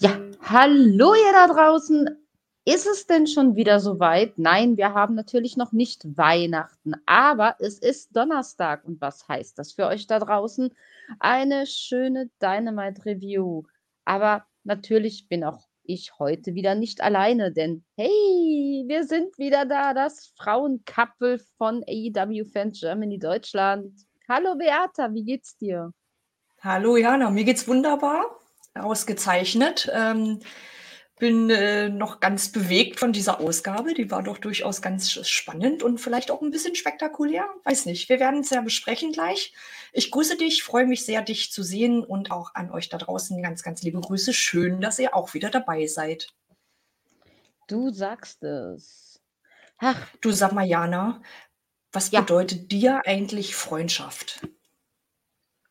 Ja, 0.00 0.16
hallo 0.42 1.14
ihr 1.14 1.32
da 1.32 1.48
draußen. 1.48 2.08
Ist 2.64 2.86
es 2.86 3.06
denn 3.06 3.26
schon 3.26 3.56
wieder 3.56 3.80
soweit? 3.80 4.38
Nein, 4.38 4.76
wir 4.76 4.94
haben 4.94 5.16
natürlich 5.16 5.56
noch 5.56 5.72
nicht 5.72 6.16
Weihnachten, 6.16 6.94
aber 7.04 7.56
es 7.58 7.78
ist 7.80 8.14
Donnerstag. 8.14 8.84
Und 8.84 9.00
was 9.00 9.26
heißt 9.26 9.58
das 9.58 9.72
für 9.72 9.86
euch 9.86 10.06
da 10.06 10.20
draußen? 10.20 10.72
Eine 11.18 11.66
schöne 11.66 12.30
Dynamite 12.40 13.06
Review. 13.06 13.64
Aber 14.04 14.46
natürlich 14.62 15.28
bin 15.28 15.42
auch 15.42 15.66
ich 15.82 16.16
heute 16.20 16.54
wieder 16.54 16.76
nicht 16.76 17.00
alleine, 17.00 17.50
denn 17.50 17.82
hey, 17.96 18.84
wir 18.86 19.04
sind 19.04 19.36
wieder 19.38 19.64
da, 19.64 19.94
das 19.94 20.32
Frauenkappel 20.36 21.40
von 21.56 21.82
AEW 21.88 22.44
Fans 22.44 22.78
Germany 22.78 23.18
Deutschland. 23.18 23.92
Hallo 24.28 24.54
Beata, 24.54 25.12
wie 25.14 25.24
geht's 25.24 25.56
dir? 25.56 25.92
Hallo 26.60 26.96
Jana, 26.96 27.30
mir 27.30 27.44
geht's 27.44 27.66
wunderbar, 27.66 28.26
ausgezeichnet. 28.78 29.90
Ähm, 29.92 30.40
bin 31.18 31.50
äh, 31.50 31.88
noch 31.88 32.20
ganz 32.20 32.52
bewegt 32.52 32.98
von 32.98 33.12
dieser 33.12 33.40
Ausgabe. 33.40 33.94
Die 33.94 34.10
war 34.10 34.22
doch 34.22 34.38
durchaus 34.38 34.80
ganz 34.80 35.10
spannend 35.28 35.82
und 35.82 35.98
vielleicht 36.00 36.30
auch 36.30 36.42
ein 36.42 36.50
bisschen 36.50 36.74
spektakulär. 36.74 37.46
Weiß 37.64 37.86
nicht. 37.86 38.08
Wir 38.08 38.20
werden 38.20 38.40
es 38.40 38.50
ja 38.50 38.60
besprechen 38.60 39.12
gleich. 39.12 39.52
Ich 39.92 40.10
grüße 40.10 40.36
dich, 40.36 40.62
freue 40.62 40.86
mich 40.86 41.04
sehr, 41.04 41.22
dich 41.22 41.50
zu 41.52 41.62
sehen 41.62 42.04
und 42.04 42.30
auch 42.30 42.54
an 42.54 42.70
euch 42.70 42.88
da 42.88 42.98
draußen 42.98 43.42
ganz, 43.42 43.62
ganz 43.62 43.82
liebe 43.82 44.00
Grüße. 44.00 44.32
Schön, 44.32 44.80
dass 44.80 44.98
ihr 44.98 45.14
auch 45.14 45.34
wieder 45.34 45.50
dabei 45.50 45.86
seid. 45.86 46.28
Du 47.66 47.90
sagst 47.90 48.42
es. 48.44 49.20
Ach. 49.78 50.08
Du 50.20 50.30
sag 50.30 50.52
mal, 50.52 50.66
Jana, 50.66 51.20
was 51.92 52.10
ja. 52.10 52.20
bedeutet 52.20 52.70
dir 52.72 53.02
eigentlich 53.06 53.54
Freundschaft? 53.54 54.46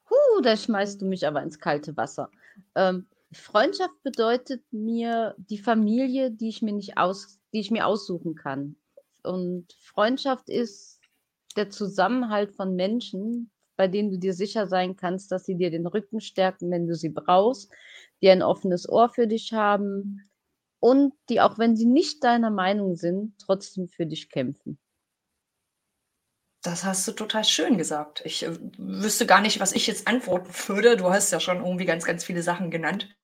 Huh, 0.10 0.42
da 0.42 0.56
schmeißt 0.56 1.02
du 1.02 1.06
mich 1.06 1.28
aber 1.28 1.42
ins 1.42 1.60
kalte 1.60 1.96
Wasser. 1.98 2.32
Ähm, 2.76 3.08
Freundschaft 3.32 4.02
bedeutet 4.04 4.64
mir 4.72 5.36
die 5.38 5.58
Familie, 5.58 6.32
die 6.32 6.50
ich 6.50 6.62
mir 6.62 6.74
nicht 6.74 6.98
aus, 6.98 7.40
die 7.54 7.60
ich 7.60 7.72
mir 7.72 7.86
aussuchen 7.86 8.36
kann. 8.36 8.78
Und 9.24 9.74
Freundschaft 9.82 10.50
ist 10.50 11.02
der 11.56 11.70
Zusammenhalt 11.70 12.54
von 12.56 12.76
Menschen, 12.76 13.52
bei 13.76 13.88
denen 13.88 14.10
du 14.10 14.18
dir 14.18 14.34
sicher 14.34 14.68
sein 14.68 14.96
kannst, 14.96 15.32
dass 15.32 15.46
sie 15.46 15.56
dir 15.56 15.70
den 15.70 15.88
Rücken 15.88 16.22
stärken, 16.22 16.72
wenn 16.72 16.88
du 16.88 16.96
sie 16.96 17.10
brauchst, 17.10 17.72
die 18.22 18.30
ein 18.30 18.42
offenes 18.42 18.90
Ohr 18.90 19.10
für 19.10 19.28
dich 19.28 19.54
haben 19.54 20.24
und 20.80 21.14
die, 21.30 21.42
auch 21.42 21.58
wenn 21.58 21.76
sie 21.76 21.86
nicht 21.86 22.24
deiner 22.24 22.50
Meinung 22.50 22.96
sind, 22.96 23.38
trotzdem 23.40 23.88
für 23.88 24.06
dich 24.06 24.30
kämpfen. 24.30 24.80
Das 26.68 26.84
hast 26.84 27.08
du 27.08 27.14
total 27.14 27.46
schön 27.46 27.78
gesagt. 27.78 28.22
Ich 28.26 28.44
äh, 28.44 28.52
wüsste 28.78 29.26
gar 29.26 29.40
nicht, 29.40 29.62
was 29.62 29.72
ich 29.72 29.88
jetzt 29.88 30.06
antworten 30.06 30.52
würde. 30.68 30.98
Du 30.98 31.10
hast 31.10 31.32
ja 31.32 31.40
schon 31.40 31.64
irgendwie 31.64 31.86
ganz, 31.86 32.04
ganz 32.04 32.26
viele 32.26 32.44
Sachen 32.44 32.72
genannt, 32.72 33.16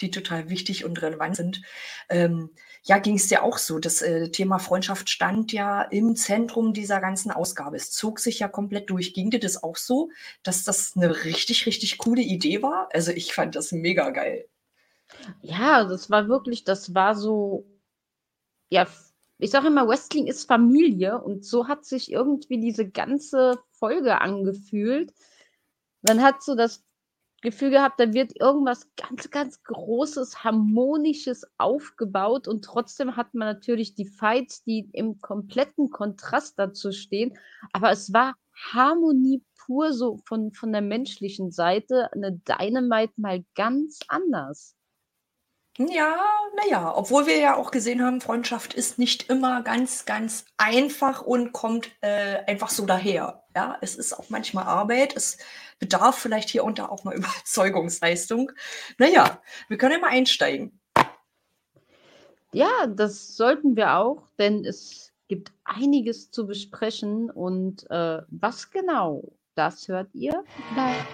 die 0.00 0.10
total 0.10 0.50
wichtig 0.50 0.84
und 0.84 1.00
relevant 1.00 1.36
sind. 1.36 1.62
Ähm, 2.08 2.50
ja, 2.82 2.98
ging 2.98 3.14
es 3.14 3.28
dir 3.28 3.44
auch 3.44 3.58
so. 3.58 3.78
Das 3.78 4.02
äh, 4.02 4.28
Thema 4.30 4.58
Freundschaft 4.58 5.08
stand 5.08 5.52
ja 5.52 5.82
im 5.82 6.16
Zentrum 6.16 6.72
dieser 6.74 7.00
ganzen 7.00 7.30
Ausgabe. 7.30 7.76
Es 7.76 7.92
zog 7.92 8.18
sich 8.18 8.40
ja 8.40 8.48
komplett 8.48 8.90
durch. 8.90 9.14
Ging 9.14 9.30
dir 9.30 9.38
das 9.38 9.62
auch 9.62 9.76
so, 9.76 10.10
dass 10.42 10.64
das 10.64 10.94
eine 10.96 11.24
richtig, 11.24 11.66
richtig 11.66 11.96
coole 11.98 12.22
Idee 12.22 12.60
war? 12.60 12.88
Also 12.92 13.12
ich 13.12 13.34
fand 13.34 13.54
das 13.54 13.70
mega 13.70 14.10
geil. 14.10 14.48
Ja, 15.42 15.84
das 15.84 16.10
war 16.10 16.26
wirklich, 16.26 16.64
das 16.64 16.92
war 16.92 17.14
so, 17.14 17.68
ja, 18.68 18.88
ich 19.44 19.50
sage 19.50 19.66
immer, 19.66 19.86
Wrestling 19.86 20.26
ist 20.26 20.48
Familie 20.48 21.20
und 21.20 21.44
so 21.44 21.68
hat 21.68 21.84
sich 21.84 22.10
irgendwie 22.10 22.58
diese 22.58 22.88
ganze 22.88 23.58
Folge 23.72 24.22
angefühlt. 24.22 25.12
Man 26.00 26.22
hat 26.22 26.42
so 26.42 26.54
das 26.54 26.82
Gefühl 27.42 27.68
gehabt, 27.68 28.00
da 28.00 28.14
wird 28.14 28.40
irgendwas 28.40 28.88
ganz, 28.96 29.30
ganz 29.30 29.62
Großes, 29.64 30.44
Harmonisches 30.44 31.46
aufgebaut 31.58 32.48
und 32.48 32.64
trotzdem 32.64 33.16
hat 33.16 33.34
man 33.34 33.46
natürlich 33.46 33.94
die 33.94 34.06
Fights, 34.06 34.64
die 34.64 34.88
im 34.94 35.20
kompletten 35.20 35.90
Kontrast 35.90 36.58
dazu 36.58 36.90
stehen. 36.90 37.36
Aber 37.74 37.90
es 37.90 38.14
war 38.14 38.36
Harmonie 38.72 39.44
pur 39.58 39.92
so 39.92 40.16
von, 40.24 40.52
von 40.52 40.72
der 40.72 40.80
menschlichen 40.80 41.50
Seite, 41.50 42.10
eine 42.14 42.32
Dynamite 42.32 43.12
mal 43.18 43.44
ganz 43.54 43.98
anders. 44.08 44.74
Ja, 45.76 46.16
naja, 46.56 46.96
obwohl 46.96 47.26
wir 47.26 47.36
ja 47.38 47.56
auch 47.56 47.72
gesehen 47.72 48.00
haben, 48.00 48.20
Freundschaft 48.20 48.74
ist 48.74 48.96
nicht 48.96 49.28
immer 49.28 49.62
ganz, 49.62 50.04
ganz 50.04 50.44
einfach 50.56 51.22
und 51.22 51.52
kommt 51.52 51.90
äh, 52.00 52.44
einfach 52.46 52.70
so 52.70 52.86
daher. 52.86 53.42
Ja, 53.56 53.76
es 53.80 53.96
ist 53.96 54.12
auch 54.12 54.30
manchmal 54.30 54.66
Arbeit. 54.66 55.16
Es 55.16 55.36
bedarf 55.80 56.16
vielleicht 56.16 56.48
hier 56.48 56.62
und 56.62 56.78
da 56.78 56.86
auch 56.86 57.02
mal 57.02 57.14
Überzeugungsleistung. 57.16 58.52
Naja, 58.98 59.42
wir 59.68 59.76
können 59.76 59.94
ja 59.94 59.98
mal 59.98 60.10
einsteigen. 60.10 60.78
Ja, 62.52 62.86
das 62.86 63.36
sollten 63.36 63.74
wir 63.74 63.96
auch, 63.96 64.28
denn 64.38 64.64
es 64.64 65.12
gibt 65.26 65.50
einiges 65.64 66.30
zu 66.30 66.46
besprechen. 66.46 67.30
Und 67.30 67.90
äh, 67.90 68.22
was 68.28 68.70
genau, 68.70 69.24
das 69.56 69.88
hört 69.88 70.14
ihr 70.14 70.44
gleich. 70.72 71.04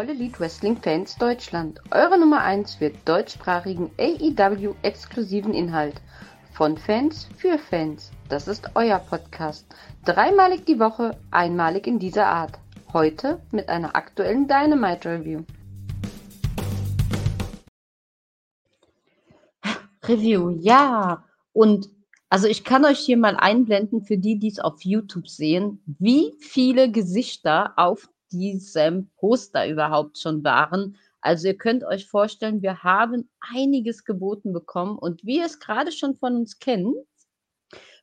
All 0.00 0.08
Elite 0.08 0.40
Wrestling 0.40 0.78
Fans 0.78 1.14
Deutschland. 1.18 1.78
Eure 1.90 2.18
Nummer 2.18 2.40
1 2.40 2.76
für 2.76 2.88
deutschsprachigen 3.04 3.90
AEW 3.98 4.74
exklusiven 4.80 5.52
Inhalt. 5.52 6.00
Von 6.54 6.78
Fans 6.78 7.28
für 7.36 7.58
Fans. 7.58 8.10
Das 8.30 8.48
ist 8.48 8.70
euer 8.76 8.98
Podcast. 8.98 9.66
Dreimalig 10.06 10.64
die 10.64 10.80
Woche, 10.80 11.18
einmalig 11.30 11.86
in 11.86 11.98
dieser 11.98 12.28
Art. 12.28 12.58
Heute 12.94 13.42
mit 13.52 13.68
einer 13.68 13.94
aktuellen 13.94 14.48
Dynamite 14.48 15.06
Review. 15.06 15.42
Review, 20.08 20.48
ja. 20.60 21.26
Und 21.52 21.90
also 22.30 22.48
ich 22.48 22.64
kann 22.64 22.86
euch 22.86 23.00
hier 23.00 23.18
mal 23.18 23.36
einblenden 23.36 24.00
für 24.00 24.16
die, 24.16 24.38
die 24.38 24.48
es 24.48 24.60
auf 24.60 24.80
YouTube 24.82 25.28
sehen, 25.28 25.82
wie 25.98 26.32
viele 26.38 26.90
Gesichter 26.90 27.74
auf 27.76 28.08
diesem 28.32 29.10
Poster 29.16 29.68
überhaupt 29.68 30.18
schon 30.18 30.42
waren. 30.44 30.96
Also 31.20 31.48
ihr 31.48 31.56
könnt 31.56 31.84
euch 31.84 32.06
vorstellen, 32.06 32.62
wir 32.62 32.82
haben 32.82 33.28
einiges 33.40 34.04
geboten 34.04 34.52
bekommen 34.52 34.98
und 34.98 35.24
wie 35.24 35.38
ihr 35.38 35.46
es 35.46 35.60
gerade 35.60 35.92
schon 35.92 36.16
von 36.16 36.36
uns 36.36 36.58
kennt, 36.58 36.94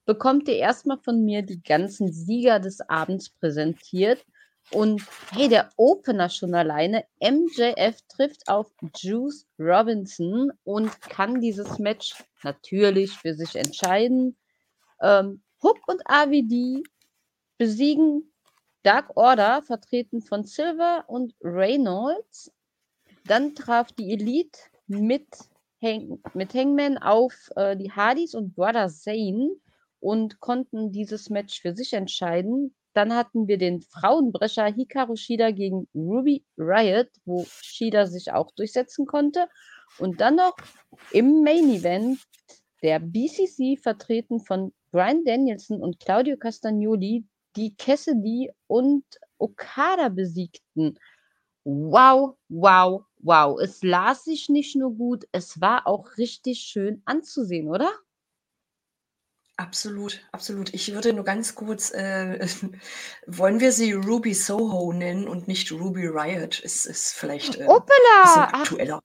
bekommt 0.06 0.48
ihr 0.48 0.58
erstmal 0.58 1.00
von 1.00 1.24
mir 1.26 1.42
die 1.42 1.62
ganzen 1.62 2.12
Sieger 2.12 2.60
des 2.60 2.82
Abends 2.90 3.30
präsentiert. 3.30 4.26
Und 4.72 5.02
hey, 5.32 5.48
der 5.48 5.70
Opener 5.78 6.30
schon 6.30 6.54
alleine, 6.54 7.06
MJF 7.22 8.02
trifft 8.10 8.48
auf 8.48 8.70
Juice 8.98 9.48
Robinson 9.58 10.52
und 10.64 10.90
kann 11.02 11.40
dieses 11.40 11.80
Match 11.80 12.16
natürlich 12.44 13.12
für 13.12 13.34
sich 13.34 13.56
entscheiden. 13.56 14.36
Ähm, 15.02 15.42
Hook 15.64 15.80
und 15.88 16.02
AVD 16.06 16.84
besiegen 17.58 18.32
Dark 18.88 19.18
Order, 19.18 19.64
vertreten 19.64 20.22
von 20.22 20.46
Silver 20.46 21.04
und 21.08 21.36
Reynolds. 21.42 22.54
Dann 23.26 23.54
traf 23.54 23.92
die 23.92 24.14
Elite 24.14 24.58
mit, 24.88 25.28
Hang 25.84 26.24
mit 26.34 26.54
Hangman 26.54 26.98
auf 26.98 27.52
äh, 27.58 27.76
die 27.76 27.92
Hardys 27.92 28.34
und 28.34 28.56
Brother 28.56 28.88
Zane 28.88 29.50
und 30.00 30.40
konnten 30.40 30.94
dieses 30.94 31.30
Match 31.30 31.62
für 31.62 31.76
sich 31.76 31.92
entscheiden. 31.92 32.74
Dann 32.94 33.14
hatten 33.14 33.50
wir 33.50 33.58
den 33.58 33.82
Frauenbrecher 33.82 34.68
Hikaru 34.68 35.18
Shida 35.18 35.52
gegen 35.52 35.90
Ruby 35.94 36.46
Riot, 36.58 37.10
wo 37.26 37.46
Shida 37.62 38.06
sich 38.06 38.32
auch 38.32 38.52
durchsetzen 38.52 39.06
konnte. 39.06 39.50
Und 40.00 40.22
dann 40.22 40.38
noch 40.38 40.56
im 41.12 41.44
Main 41.44 41.70
Event 41.72 42.22
der 42.82 43.00
BCC 43.00 43.76
vertreten 43.76 44.40
von 44.40 44.72
Brian 44.92 45.26
Danielson 45.26 45.82
und 45.82 46.00
Claudio 46.00 46.38
Castagnoli, 46.38 47.26
die 47.58 47.76
Cassidy 47.76 48.52
und 48.68 49.04
Okada 49.38 50.10
besiegten. 50.10 50.98
Wow, 51.64 52.38
wow, 52.50 53.04
wow. 53.20 53.60
Es 53.60 53.84
las 53.84 54.24
sich 54.24 54.48
nicht 54.48 54.76
nur 54.76 54.96
gut, 54.96 55.28
es 55.32 55.60
war 55.60 55.88
auch 55.88 56.18
richtig 56.18 56.60
schön 56.60 57.02
anzusehen, 57.06 57.68
oder? 57.68 57.92
Absolut, 59.58 60.22
absolut. 60.32 60.72
Ich 60.76 60.94
würde 60.94 61.14
nur 61.14 61.26
ganz 61.26 61.56
kurz, 61.56 61.92
äh, 61.92 62.48
wollen 63.28 63.60
wir 63.60 63.72
sie 63.72 63.92
Ruby 63.94 64.36
Soho 64.36 64.94
nennen 64.94 65.28
und 65.28 65.48
nicht 65.48 65.72
Ruby 65.72 66.06
Riot? 66.06 66.60
Ist, 66.60 66.86
ist 66.86 67.14
vielleicht 67.14 67.56
äh, 67.56 67.64
ein 67.64 67.82
bisschen 68.22 68.44
aktueller. 68.44 69.02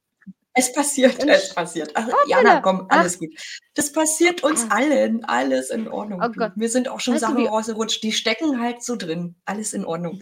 Es 0.55 0.73
passiert, 0.73 1.25
es 1.27 1.55
passiert. 1.55 1.93
Ach, 1.95 2.09
Jana, 2.27 2.61
komm, 2.61 2.87
alles 2.89 3.15
Ach. 3.15 3.21
gut. 3.21 3.31
Das 3.75 3.93
passiert 3.93 4.43
uns 4.43 4.67
ah. 4.69 4.77
allen, 4.77 5.25
alles 5.25 5.71
in 5.71 5.89
Ordnung. 5.89 6.21
Oh 6.23 6.29
Gott. 6.31 6.57
Mir 6.57 6.69
sind 6.69 6.89
auch 6.89 7.01
schon 7.01 7.15
weißt 7.15 7.23
Sachen 7.23 7.47
rausgerutscht, 7.47 8.03
die 8.03 8.13
stecken 8.13 8.61
halt 8.61 8.83
so 8.83 8.97
drin. 8.97 9.37
Alles 9.45 9.73
in 9.73 9.85
Ordnung. 9.85 10.21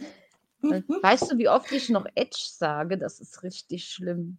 Weißt 0.61 1.31
du, 1.31 1.37
wie 1.37 1.49
oft 1.49 1.71
ich 1.71 1.89
noch 1.89 2.05
Edge 2.15 2.37
sage? 2.37 2.97
Das 2.97 3.19
ist 3.19 3.43
richtig 3.43 3.85
schlimm. 3.85 4.37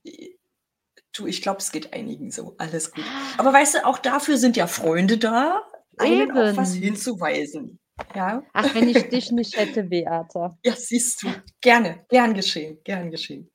Du, 1.13 1.27
ich 1.27 1.43
glaube, 1.43 1.59
es 1.59 1.73
geht 1.73 1.93
einigen 1.93 2.31
so. 2.31 2.55
Alles 2.59 2.93
gut. 2.93 3.05
Aber 3.37 3.53
weißt 3.53 3.75
du, 3.75 3.87
auch 3.87 3.99
dafür 3.99 4.39
sind 4.39 4.57
ja 4.57 4.67
Freunde 4.67 5.19
da, 5.19 5.63
einem 5.99 6.31
auf 6.31 6.57
was 6.57 6.75
hinzuweisen. 6.75 7.79
Ja. 8.15 8.43
Ach, 8.53 8.75
wenn 8.75 8.89
ich 8.89 9.09
dich 9.11 9.31
nicht 9.31 9.57
hätte, 9.57 9.85
Beata. 9.85 10.57
Ja, 10.65 10.75
siehst 10.75 11.23
du. 11.23 11.29
Gerne, 11.61 12.07
gern 12.09 12.35
geschehen, 12.35 12.79
gern 12.85 13.11
geschehen. 13.11 13.51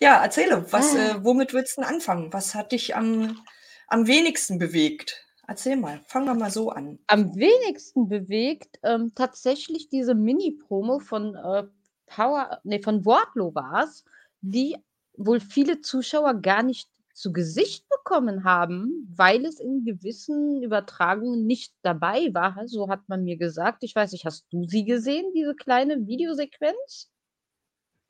Ja, 0.00 0.22
erzähle, 0.22 0.64
was, 0.72 0.94
Ah. 0.94 1.16
äh, 1.16 1.24
womit 1.24 1.52
willst 1.52 1.76
du 1.76 1.80
denn 1.82 1.90
anfangen? 1.90 2.32
Was 2.32 2.54
hat 2.54 2.72
dich 2.72 2.94
am, 2.94 3.40
am 3.88 4.06
wenigsten 4.06 4.58
bewegt? 4.58 5.24
Erzähl 5.46 5.76
mal, 5.76 6.00
fangen 6.06 6.26
wir 6.26 6.34
mal 6.34 6.50
so 6.50 6.70
an. 6.70 6.98
Am 7.06 7.34
wenigsten 7.34 8.08
bewegt 8.08 8.78
ähm, 8.82 9.12
tatsächlich 9.14 9.88
diese 9.88 10.14
Mini-Promo 10.14 10.98
von 11.00 11.34
äh, 11.34 11.64
Power, 12.06 12.60
nee, 12.64 12.80
von 12.82 13.04
Wardlow 13.04 13.54
war 13.54 13.84
es, 13.84 14.04
die 14.40 14.76
wohl 15.16 15.40
viele 15.40 15.80
Zuschauer 15.80 16.34
gar 16.42 16.62
nicht 16.62 16.88
zu 17.14 17.32
Gesicht 17.32 17.88
bekommen 17.88 18.44
haben, 18.44 19.12
weil 19.16 19.44
es 19.44 19.58
in 19.58 19.84
gewissen 19.84 20.62
Übertragungen 20.62 21.46
nicht 21.46 21.74
dabei 21.82 22.28
war. 22.32 22.62
So 22.68 22.88
hat 22.88 23.08
man 23.08 23.24
mir 23.24 23.36
gesagt. 23.36 23.82
Ich 23.82 23.96
weiß 23.96 24.12
nicht, 24.12 24.24
hast 24.26 24.46
du 24.52 24.64
sie 24.68 24.84
gesehen, 24.84 25.32
diese 25.34 25.56
kleine 25.56 26.06
Videosequenz? 26.06 27.10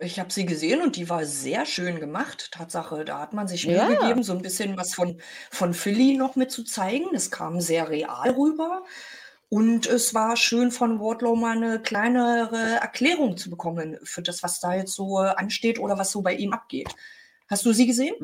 Ich 0.00 0.20
habe 0.20 0.32
sie 0.32 0.46
gesehen 0.46 0.80
und 0.80 0.94
die 0.94 1.08
war 1.10 1.24
sehr 1.24 1.66
schön 1.66 1.98
gemacht. 1.98 2.52
Tatsache, 2.52 3.04
da 3.04 3.18
hat 3.18 3.32
man 3.32 3.48
sich 3.48 3.66
Mühe 3.66 3.76
Ja. 3.76 3.88
gegeben, 3.88 4.22
so 4.22 4.32
ein 4.32 4.42
bisschen 4.42 4.76
was 4.76 4.94
von, 4.94 5.20
von 5.50 5.74
Philly 5.74 6.16
noch 6.16 6.36
mit 6.36 6.52
zu 6.52 6.62
zeigen. 6.62 7.06
Es 7.14 7.30
kam 7.32 7.60
sehr 7.60 7.88
real 7.88 8.30
rüber. 8.30 8.84
Und 9.48 9.86
es 9.86 10.14
war 10.14 10.36
schön 10.36 10.70
von 10.70 11.00
Wardlow 11.00 11.34
mal 11.34 11.56
eine 11.56 11.80
kleinere 11.82 12.58
Erklärung 12.80 13.36
zu 13.36 13.50
bekommen 13.50 13.98
für 14.04 14.22
das, 14.22 14.42
was 14.42 14.60
da 14.60 14.74
jetzt 14.74 14.94
so 14.94 15.20
äh, 15.22 15.28
ansteht 15.36 15.78
oder 15.80 15.98
was 15.98 16.12
so 16.12 16.22
bei 16.22 16.34
ihm 16.34 16.52
abgeht. 16.52 16.94
Hast 17.48 17.64
du 17.66 17.72
sie 17.72 17.86
gesehen? 17.86 18.14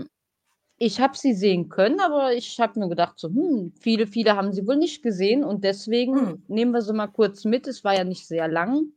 Ich 0.79 1.01
habe 1.01 1.17
sie 1.17 1.35
sehen 1.35 1.69
können, 1.69 1.99
aber 2.01 2.33
ich 2.35 2.59
habe 2.61 2.79
mir 2.79 2.89
gedacht, 2.89 3.19
so, 3.19 3.29
hm, 3.29 3.73
viele, 3.81 4.07
viele 4.07 4.37
haben 4.37 4.53
sie 4.53 4.67
wohl 4.67 4.77
nicht 4.77 5.03
gesehen 5.03 5.43
und 5.45 5.65
deswegen 5.65 6.15
Hm. 6.15 6.45
nehmen 6.49 6.73
wir 6.73 6.83
sie 6.83 6.93
mal 6.93 7.07
kurz 7.09 7.45
mit. 7.45 7.67
Es 7.67 7.85
war 7.85 7.95
ja 7.95 8.05
nicht 8.05 8.27
sehr 8.27 8.49
lang. 8.49 8.93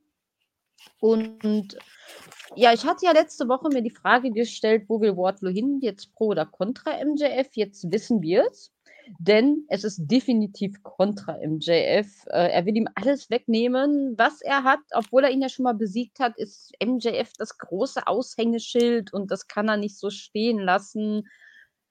Und 0.99 1.77
ja, 2.55 2.73
ich 2.73 2.85
hatte 2.85 3.05
ja 3.05 3.11
letzte 3.11 3.47
Woche 3.47 3.69
mir 3.69 3.81
die 3.81 3.91
Frage 3.91 4.31
gestellt, 4.31 4.85
wo 4.87 5.01
will 5.01 5.15
Wardlow 5.15 5.51
hin? 5.51 5.79
Jetzt 5.81 6.13
pro 6.13 6.27
oder 6.27 6.45
contra 6.45 6.91
MJF? 7.03 7.49
Jetzt 7.53 7.91
wissen 7.91 8.21
wir 8.21 8.45
es. 8.49 8.71
Denn 9.19 9.65
es 9.69 9.85
ist 9.85 10.05
definitiv 10.05 10.83
kontra 10.83 11.37
MJF. 11.37 12.25
Äh, 12.27 12.51
er 12.51 12.65
will 12.65 12.75
ihm 12.75 12.89
alles 12.95 13.29
wegnehmen, 13.29 14.15
was 14.17 14.41
er 14.41 14.63
hat. 14.63 14.79
Obwohl 14.91 15.23
er 15.23 15.31
ihn 15.31 15.41
ja 15.41 15.49
schon 15.49 15.63
mal 15.63 15.75
besiegt 15.75 16.19
hat, 16.19 16.37
ist 16.37 16.73
MJF 16.83 17.31
das 17.37 17.57
große 17.57 18.05
Aushängeschild 18.05 19.13
und 19.13 19.31
das 19.31 19.47
kann 19.47 19.69
er 19.69 19.77
nicht 19.77 19.97
so 19.97 20.09
stehen 20.09 20.59
lassen 20.59 21.23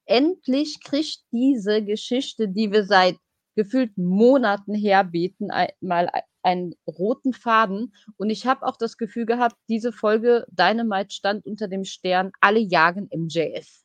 endlich 0.06 0.80
kriegt 0.82 1.20
diese 1.32 1.82
Geschichte, 1.82 2.48
die 2.48 2.72
wir 2.72 2.84
seit 2.84 3.16
gefühlt 3.56 3.96
Monaten 3.98 4.74
herbeten, 4.74 5.48
mal 5.80 6.08
ein- 6.08 6.22
einen 6.42 6.74
roten 6.86 7.32
Faden. 7.32 7.92
Und 8.16 8.30
ich 8.30 8.46
habe 8.46 8.64
auch 8.66 8.76
das 8.76 8.96
Gefühl 8.98 9.26
gehabt, 9.26 9.56
diese 9.68 9.92
Folge 9.92 10.46
Dynamite 10.50 11.12
stand 11.12 11.44
unter 11.44 11.66
dem 11.68 11.84
Stern, 11.84 12.30
alle 12.40 12.60
jagen 12.60 13.08
MJF. 13.10 13.82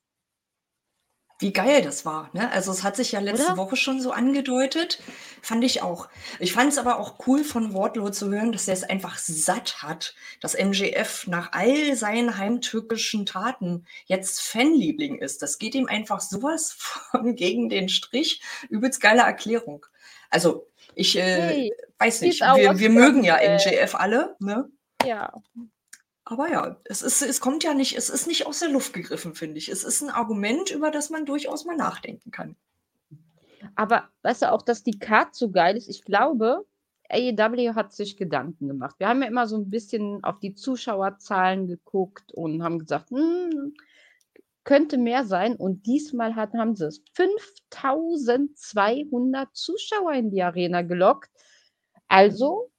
Wie 1.42 1.52
geil 1.52 1.82
das 1.82 2.06
war. 2.06 2.30
Ne? 2.34 2.52
Also 2.52 2.72
es 2.72 2.84
hat 2.84 2.96
sich 2.96 3.14
ja 3.14 3.20
letzte 3.20 3.48
Oder? 3.54 3.58
Woche 3.58 3.76
schon 3.76 4.00
so 4.00 4.12
angedeutet. 4.12 5.02
Fand 5.42 5.64
ich 5.64 5.82
auch. 5.82 6.08
Ich 6.40 6.54
fand 6.54 6.72
es 6.72 6.78
aber 6.78 7.00
auch 7.00 7.16
cool 7.26 7.44
von 7.44 7.74
Wardlow 7.74 8.12
zu 8.12 8.30
hören, 8.30 8.52
dass 8.52 8.68
er 8.68 8.76
es 8.76 8.84
einfach 8.84 9.18
satt 9.18 9.82
hat, 9.82 10.14
dass 10.40 10.56
MJF 10.56 11.26
nach 11.26 11.52
all 11.54 11.96
seinen 11.96 12.38
heimtückischen 12.38 13.26
Taten 13.26 13.88
jetzt 14.06 14.40
Fanliebling 14.40 15.18
ist. 15.18 15.42
Das 15.42 15.58
geht 15.58 15.74
ihm 15.74 15.88
einfach 15.88 16.22
sowas 16.22 16.76
von 16.78 17.36
gegen 17.36 17.70
den 17.70 17.90
Strich. 17.90 18.44
Übelst 18.70 19.02
geile 19.02 19.22
Erklärung. 19.22 19.88
Also 20.30 20.68
ich 20.94 21.18
äh, 21.18 21.22
Hey, 21.22 21.74
weiß 21.98 22.22
nicht, 22.22 22.42
wir, 22.42 22.78
wir 22.78 22.90
mögen 22.92 23.24
ja 23.24 23.38
Stammfeld. 23.38 23.82
MJF 23.82 23.96
alle. 23.96 24.36
Ne? 24.40 24.70
Ja. 25.04 25.34
Aber 26.32 26.50
ja, 26.50 26.78
es, 26.86 27.02
ist, 27.02 27.22
es 27.22 27.42
kommt 27.42 27.66
ja 27.66 27.74
nicht, 27.74 27.98
es 27.98 28.10
ist 28.10 28.26
nicht 28.26 28.48
aus 28.48 28.60
der 28.60 28.70
Luft 28.70 28.94
gegriffen, 28.94 29.36
finde 29.36 29.58
ich. 29.58 29.68
Es 29.68 29.84
ist 29.84 30.02
ein 30.02 30.10
Argument, 30.10 30.72
über 30.72 30.90
das 30.90 31.10
man 31.10 31.26
durchaus 31.26 31.66
mal 31.66 31.76
nachdenken 31.76 32.32
kann. 32.32 32.56
Aber 33.76 34.08
weißt 34.22 34.44
du 34.44 34.52
auch, 34.54 34.62
dass 34.62 34.82
die 34.82 34.98
Card 34.98 35.36
so 35.36 35.52
geil 35.52 35.76
ist? 35.76 35.90
Ich 35.90 36.06
glaube, 36.06 36.66
AEW 37.10 37.76
hat 37.76 37.92
sich 37.92 38.16
Gedanken 38.16 38.70
gemacht. 38.70 38.96
Wir 38.98 39.10
haben 39.10 39.22
ja 39.22 39.28
immer 39.28 39.46
so 39.46 39.58
ein 39.58 39.70
bisschen 39.70 40.24
auf 40.24 40.40
die 40.40 40.56
Zuschauerzahlen 40.56 41.68
geguckt 41.68 42.32
und 42.32 42.64
haben 42.64 42.80
gesagt, 42.80 43.10
hm, 43.10 43.74
könnte 44.64 44.98
mehr 44.98 45.26
sein. 45.26 45.58
Und 45.58 45.86
diesmal 45.86 46.38
hat, 46.38 46.54
haben 46.54 46.78
sie 46.78 46.86
es 46.86 47.04
5200 47.14 49.54
Zuschauer 49.54 50.14
in 50.14 50.32
die 50.32 50.44
Arena 50.44 50.82
gelockt. 50.82 51.30
Also, 52.08 52.72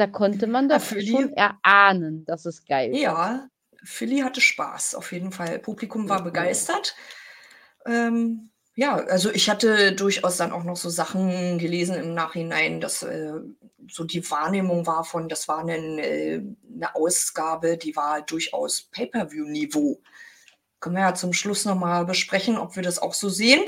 da 0.00 0.06
konnte 0.08 0.46
man 0.48 0.68
Ja, 0.70 0.78
doch 0.78 0.80
für 0.80 1.02
schon 1.02 1.32
erahnen, 1.34 2.24
dass 2.26 2.46
es 2.46 2.64
geil 2.64 3.00
wird. 3.02 3.02
ja, 3.02 3.48
Philly 3.84 4.20
hatte 4.20 4.40
Spaß, 4.40 4.94
auf 4.94 5.12
jeden 5.12 5.32
Fall. 5.32 5.58
Publikum 5.58 6.08
war 6.08 6.18
Ja. 6.18 6.24
begeistert. 6.24 6.94
Ähm, 7.86 8.50
ja, 8.76 8.96
also 8.96 9.30
ich 9.32 9.50
hatte 9.50 9.94
durchaus 9.94 10.36
dann 10.38 10.52
auch 10.52 10.64
noch 10.64 10.76
so 10.76 10.90
Sachen 10.90 11.58
gelesen 11.58 11.96
im 11.96 12.14
Nachhinein, 12.14 12.80
dass 12.80 13.02
äh, 13.02 13.32
so 13.90 14.04
die 14.04 14.28
Wahrnehmung 14.30 14.86
war 14.86 15.04
von, 15.04 15.28
das 15.28 15.48
war 15.48 15.60
eine, 15.60 15.76
äh, 16.06 16.42
eine 16.74 16.94
Ausgabe, 16.94 17.76
die 17.78 17.96
war 17.96 18.22
durchaus 18.22 18.82
Pay-per-view-Niveau. 18.92 20.02
Können 20.80 20.96
wir 20.96 21.02
ja 21.02 21.14
zum 21.14 21.32
Schluss 21.34 21.64
nochmal 21.66 22.06
besprechen, 22.06 22.58
ob 22.58 22.76
wir 22.76 22.82
das 22.84 23.00
auch 23.00 23.14
so 23.14 23.28
sehen. 23.30 23.62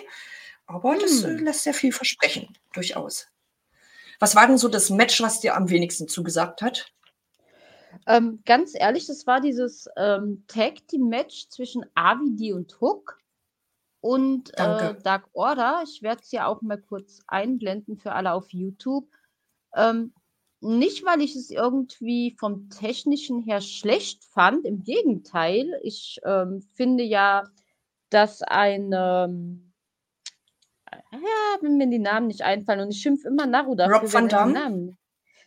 Aber 0.66 0.96
das 0.98 1.24
äh, 1.24 1.32
Hm. 1.32 1.44
lässt 1.44 1.64
sehr 1.64 1.74
viel 1.74 1.92
versprechen, 1.92 2.56
durchaus. 2.74 3.28
Was 4.22 4.36
war 4.36 4.46
denn 4.46 4.56
so 4.56 4.68
das 4.68 4.88
Match, 4.88 5.20
was 5.20 5.40
dir 5.40 5.56
am 5.56 5.68
wenigsten 5.68 6.06
zugesagt 6.06 6.62
hat? 6.62 6.92
Ähm, 8.06 8.40
ganz 8.44 8.72
ehrlich, 8.72 9.08
das 9.08 9.26
war 9.26 9.40
dieses 9.40 9.88
ähm, 9.96 10.44
Tag 10.46 10.86
Team 10.86 11.08
Match 11.08 11.48
zwischen 11.48 11.84
AVD 11.96 12.52
und 12.52 12.80
Hook 12.80 13.18
und 14.00 14.56
äh. 14.56 14.94
Dark 15.02 15.28
Order. 15.32 15.82
Ich 15.82 16.02
werde 16.02 16.22
es 16.22 16.30
ja 16.30 16.46
auch 16.46 16.62
mal 16.62 16.80
kurz 16.80 17.18
einblenden 17.26 17.98
für 17.98 18.12
alle 18.12 18.32
auf 18.32 18.52
YouTube. 18.52 19.08
Ähm, 19.74 20.14
nicht, 20.60 21.04
weil 21.04 21.20
ich 21.20 21.34
es 21.34 21.50
irgendwie 21.50 22.36
vom 22.38 22.70
technischen 22.70 23.42
her 23.42 23.60
schlecht 23.60 24.22
fand, 24.22 24.64
im 24.66 24.84
Gegenteil. 24.84 25.80
Ich 25.82 26.20
ähm, 26.24 26.62
finde 26.74 27.02
ja, 27.02 27.42
dass 28.08 28.40
ein, 28.42 28.92
ähm, 28.94 29.71
ja, 31.12 31.58
wenn 31.60 31.76
mir 31.76 31.88
die 31.88 31.98
Namen 31.98 32.26
nicht 32.28 32.42
einfallen 32.42 32.80
und 32.80 32.90
ich 32.90 33.00
schimpfe 33.00 33.28
immer 33.28 33.46
Naru 33.46 33.74
dafür, 33.74 33.98
Rob 33.98 34.12
Van 34.12 34.28
Damme? 34.28 34.52
Namen. 34.52 34.98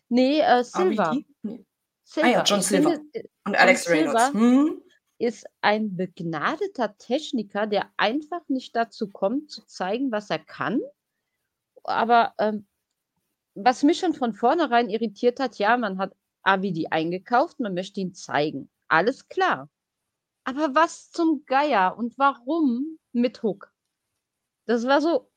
Nee, 0.09 0.39
äh, 0.41 0.63
Silver. 0.63 1.17
Nee. 1.41 1.63
Ah 1.63 1.63
Silver. 2.03 2.29
ja, 2.29 2.43
John 2.43 2.59
Ich 2.59 2.65
Silver 2.67 2.91
finde, 2.91 3.09
äh, 3.13 3.23
und 3.45 3.53
John 3.53 3.55
Alex 3.55 3.89
Reynolds. 3.89 4.25
Silver 4.25 4.39
Hm? 4.39 4.81
ist 5.17 5.45
ein 5.61 5.95
begnadeter 5.95 6.97
Techniker, 6.97 7.67
der 7.67 7.89
einfach 7.97 8.41
nicht 8.49 8.75
dazu 8.75 9.09
kommt, 9.09 9.49
zu 9.49 9.65
zeigen, 9.65 10.11
was 10.11 10.29
er 10.29 10.39
kann. 10.39 10.81
Aber 11.83 12.33
ähm, 12.37 12.67
was 13.55 13.83
mich 13.83 13.99
schon 13.99 14.13
von 14.13 14.33
vornherein 14.33 14.89
irritiert 14.89 15.39
hat, 15.39 15.57
ja, 15.57 15.77
man 15.77 15.97
hat 15.97 16.13
AVD 16.43 16.87
eingekauft, 16.91 17.59
man 17.59 17.73
möchte 17.73 18.01
ihn 18.01 18.13
zeigen. 18.13 18.69
Alles 18.87 19.27
klar. 19.29 19.69
Aber 20.43 20.75
was 20.75 21.09
zum 21.09 21.43
Geier 21.45 21.97
und 21.97 22.17
warum 22.17 22.99
mit 23.13 23.41
Hook? 23.41 23.71
Das 24.65 24.85
war 24.85 25.01
so, 25.01 25.31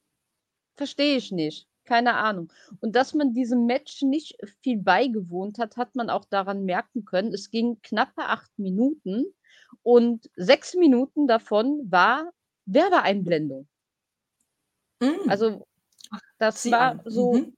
verstehe 0.78 1.16
ich 1.18 1.30
nicht. 1.32 1.66
Keine 1.85 2.14
Ahnung. 2.14 2.52
Und 2.80 2.97
dass 2.97 3.14
man 3.14 3.35
diesem 3.35 3.66
Match 3.66 4.02
nicht 4.02 4.37
viel 4.62 4.78
beigewohnt 4.78 5.58
hat, 5.58 5.76
hat 5.76 5.94
man 5.94 6.08
auch 6.11 6.25
daran 6.25 6.64
merken 6.64 7.04
können. 7.04 7.35
Es 7.35 7.50
ging 7.50 7.80
knappe 7.82 8.23
acht 8.23 8.50
Minuten 8.58 9.26
und 9.82 10.30
sechs 10.37 10.75
Minuten 10.75 11.26
davon 11.26 11.90
war 11.90 12.30
Werbeeinblendung. 12.66 13.66
Hm. 15.02 15.18
Also 15.28 15.66
das 16.38 16.62
sieh 16.62 16.73
war 16.73 16.90
an. 16.92 17.02
so, 17.06 17.32
Mhm. 17.35 17.56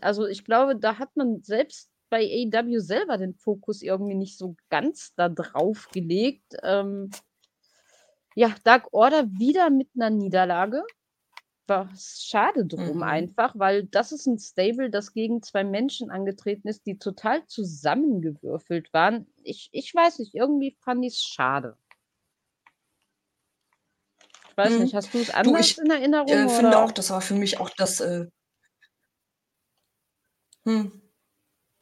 also 0.00 0.26
ich 0.26 0.44
glaube, 0.44 0.76
da 0.76 0.98
hat 0.98 1.14
man 1.16 1.42
selbst 1.42 1.90
bei 2.08 2.20
AEW 2.20 2.78
selber 2.80 3.18
den 3.18 3.34
Fokus 3.34 3.82
irgendwie 3.82 4.14
nicht 4.14 4.38
so 4.38 4.56
ganz 4.70 5.14
da 5.16 5.28
drauf 5.28 5.88
gelegt. 5.92 6.56
Ähm, 6.62 7.10
ja, 8.34 8.54
Dark 8.64 8.88
Order 8.92 9.26
wieder 9.32 9.70
mit 9.70 9.88
einer 9.94 10.10
Niederlage. 10.10 10.84
War 11.68 11.90
schade 11.96 12.64
drum 12.66 13.02
Mhm. 13.02 13.04
einfach, 13.04 13.54
weil 13.58 13.84
das 13.86 14.12
ist 14.12 14.26
ein 14.26 14.38
Stable, 14.38 14.90
das 14.90 15.12
gegen 15.12 15.42
zwei 15.42 15.64
Menschen 15.64 16.10
angetreten 16.10 16.68
ist, 16.68 16.86
die 16.86 16.98
total 16.98 17.46
zusammengewürfelt 17.46 18.92
waren. 18.92 19.26
Ich, 19.42 19.68
ich 19.72 19.94
weiß 19.94 20.18
nicht, 20.20 20.34
irgendwie 20.34 20.76
fand 20.80 21.04
ich 21.04 21.14
es 21.14 21.24
schade. 21.24 21.76
Ich 24.48 24.56
weiß 24.56 24.78
Hm. 24.78 24.80
nicht, 24.80 24.94
hast 24.94 25.14
du 25.14 25.20
es 25.20 25.30
Du, 25.42 25.56
anders 25.56 25.56
ich 25.56 25.78
in 25.78 25.90
Erinnerung 25.90 26.48
äh, 26.48 26.48
finde 26.48 26.78
auch, 26.78 26.92
das 26.92 27.10
war 27.10 27.20
für 27.20 27.34
mich 27.34 27.58
auch 27.60 27.70
das, 27.70 28.00
äh, 28.00 28.26
hm, 30.64 31.00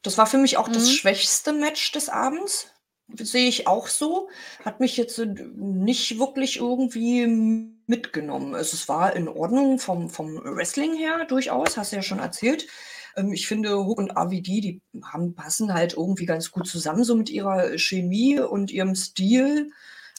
das 0.02 0.18
war 0.18 0.26
für 0.28 0.38
mich 0.38 0.58
auch 0.58 0.68
das 0.68 0.90
Mhm. 0.90 0.90
schwächste 0.90 1.54
Match 1.54 1.92
des 1.92 2.10
Abends. 2.10 2.74
Sehe 3.16 3.49
ich 3.49 3.66
auch 3.66 3.88
so. 3.88 4.28
Hat 4.64 4.80
mich 4.80 4.96
jetzt 4.96 5.18
äh, 5.18 5.26
nicht 5.26 6.18
wirklich 6.18 6.58
irgendwie 6.58 7.26
mitgenommen. 7.87 8.54
Also 8.54 8.75
es 8.75 8.88
war 8.88 9.14
in 9.14 9.28
Ordnung 9.28 9.78
vom, 9.78 10.08
vom 10.08 10.37
Wrestling 10.42 10.94
her 10.96 11.25
durchaus, 11.26 11.76
hast 11.76 11.92
du 11.92 11.96
ja 11.96 12.02
schon 12.02 12.18
erzählt. 12.18 12.66
Ähm, 13.16 13.32
ich 13.32 13.46
finde, 13.46 13.84
Hook 13.84 13.99
und 13.99 14.11
RVD, 14.16 14.61
die 14.61 14.82
haben, 15.04 15.34
passen 15.34 15.75
halt 15.75 15.94
irgendwie 15.94 16.26
ganz 16.26 16.50
gut 16.50 16.66
zusammen, 16.66 17.04
so 17.04 17.14
mit 17.14 17.30
ihrer 17.30 17.78
Chemie 17.78 18.40
und 18.40 18.70
ihrem 18.70 18.94
Stil. 18.94 19.70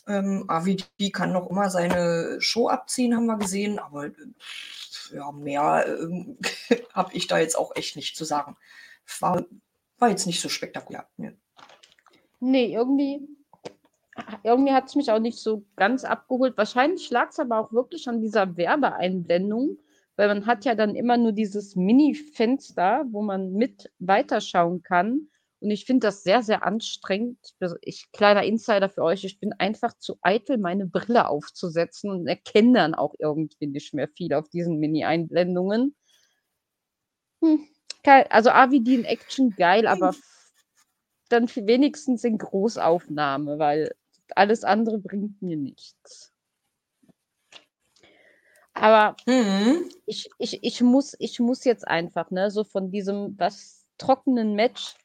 Ähm, 0.07 0.47
RVD 0.49 1.11
kann 1.11 1.31
noch 1.31 1.49
immer 1.49 1.69
seine 1.69 2.37
Show 2.39 2.69
abziehen, 2.69 3.15
haben 3.15 3.25
wir 3.25 3.37
gesehen, 3.37 3.79
aber 3.79 4.11
ja, 5.13 5.31
mehr 5.31 5.85
ähm, 5.87 6.37
habe 6.93 7.13
ich 7.13 7.27
da 7.27 7.39
jetzt 7.39 7.57
auch 7.57 7.75
echt 7.75 7.95
nicht 7.95 8.15
zu 8.15 8.25
sagen. 8.25 8.55
War, 9.19 9.45
war 9.97 10.09
jetzt 10.09 10.27
nicht 10.27 10.41
so 10.41 10.49
spektakulär. 10.49 11.07
Ne. 11.17 11.35
Nee, 12.39 12.73
irgendwie, 12.73 13.27
irgendwie 14.43 14.73
hat 14.73 14.87
es 14.87 14.95
mich 14.95 15.11
auch 15.11 15.19
nicht 15.19 15.39
so 15.39 15.65
ganz 15.75 16.03
abgeholt. 16.03 16.57
Wahrscheinlich 16.57 17.09
lag 17.09 17.29
es 17.29 17.39
aber 17.39 17.59
auch 17.59 17.71
wirklich 17.71 18.07
an 18.07 18.21
dieser 18.21 18.57
Werbeeinblendung, 18.57 19.77
weil 20.15 20.27
man 20.27 20.45
hat 20.45 20.65
ja 20.65 20.75
dann 20.75 20.95
immer 20.95 21.17
nur 21.17 21.31
dieses 21.31 21.75
Mini-Fenster, 21.75 23.05
wo 23.09 23.21
man 23.21 23.53
mit 23.53 23.91
weiterschauen 23.99 24.83
kann. 24.83 25.29
Und 25.61 25.71
ich 25.71 25.85
finde 25.85 26.07
das 26.07 26.23
sehr, 26.23 26.43
sehr 26.43 26.63
anstrengend. 26.63 27.39
Also 27.59 27.75
ich, 27.81 28.11
kleiner 28.11 28.43
Insider 28.43 28.89
für 28.89 29.01
euch, 29.01 29.23
ich 29.23 29.39
bin 29.39 29.53
einfach 29.53 29.97
zu 29.97 30.17
eitel, 30.21 30.57
meine 30.57 30.85
Brille 30.85 31.27
aufzusetzen 31.27 32.11
und 32.11 32.27
erkenne 32.27 32.73
dann 32.73 32.93
auch 32.93 33.15
irgendwie 33.17 33.67
nicht 33.67 33.93
mehr 33.93 34.07
viel 34.07 34.33
auf 34.33 34.49
diesen 34.49 34.79
Mini-Einblendungen. 34.79 35.95
Hm, 37.41 37.67
also 38.29 38.51
in 38.51 39.05
Action 39.05 39.55
geil, 39.57 39.87
aber 39.87 40.13
dann 41.29 41.47
wenigstens 41.47 42.23
in 42.23 42.37
Großaufnahme, 42.37 43.59
weil 43.59 43.95
alles 44.35 44.63
andere 44.63 44.99
bringt 44.99 45.41
mir 45.41 45.57
nichts. 45.57 46.33
Aber 48.73 49.15
mhm. 49.25 49.89
ich, 50.05 50.29
ich, 50.37 50.63
ich, 50.63 50.81
muss, 50.81 51.15
ich 51.19 51.39
muss 51.39 51.63
jetzt 51.63 51.87
einfach, 51.87 52.29
ne, 52.29 52.51
so 52.51 52.63
von 52.63 52.91
diesem 52.91 53.39
was 53.39 53.85
trockenen 53.97 54.53
Match. 54.53 54.95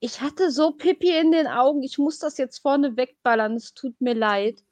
Ich 0.00 0.20
hatte 0.20 0.50
so 0.50 0.72
Pipi 0.72 1.16
in 1.16 1.30
den 1.30 1.46
Augen, 1.46 1.82
ich 1.82 1.98
muss 1.98 2.18
das 2.18 2.36
jetzt 2.36 2.58
vorne 2.58 2.96
wegballern, 2.96 3.54
es 3.54 3.74
tut 3.74 3.98
mir 4.00 4.14
leid. 4.14 4.62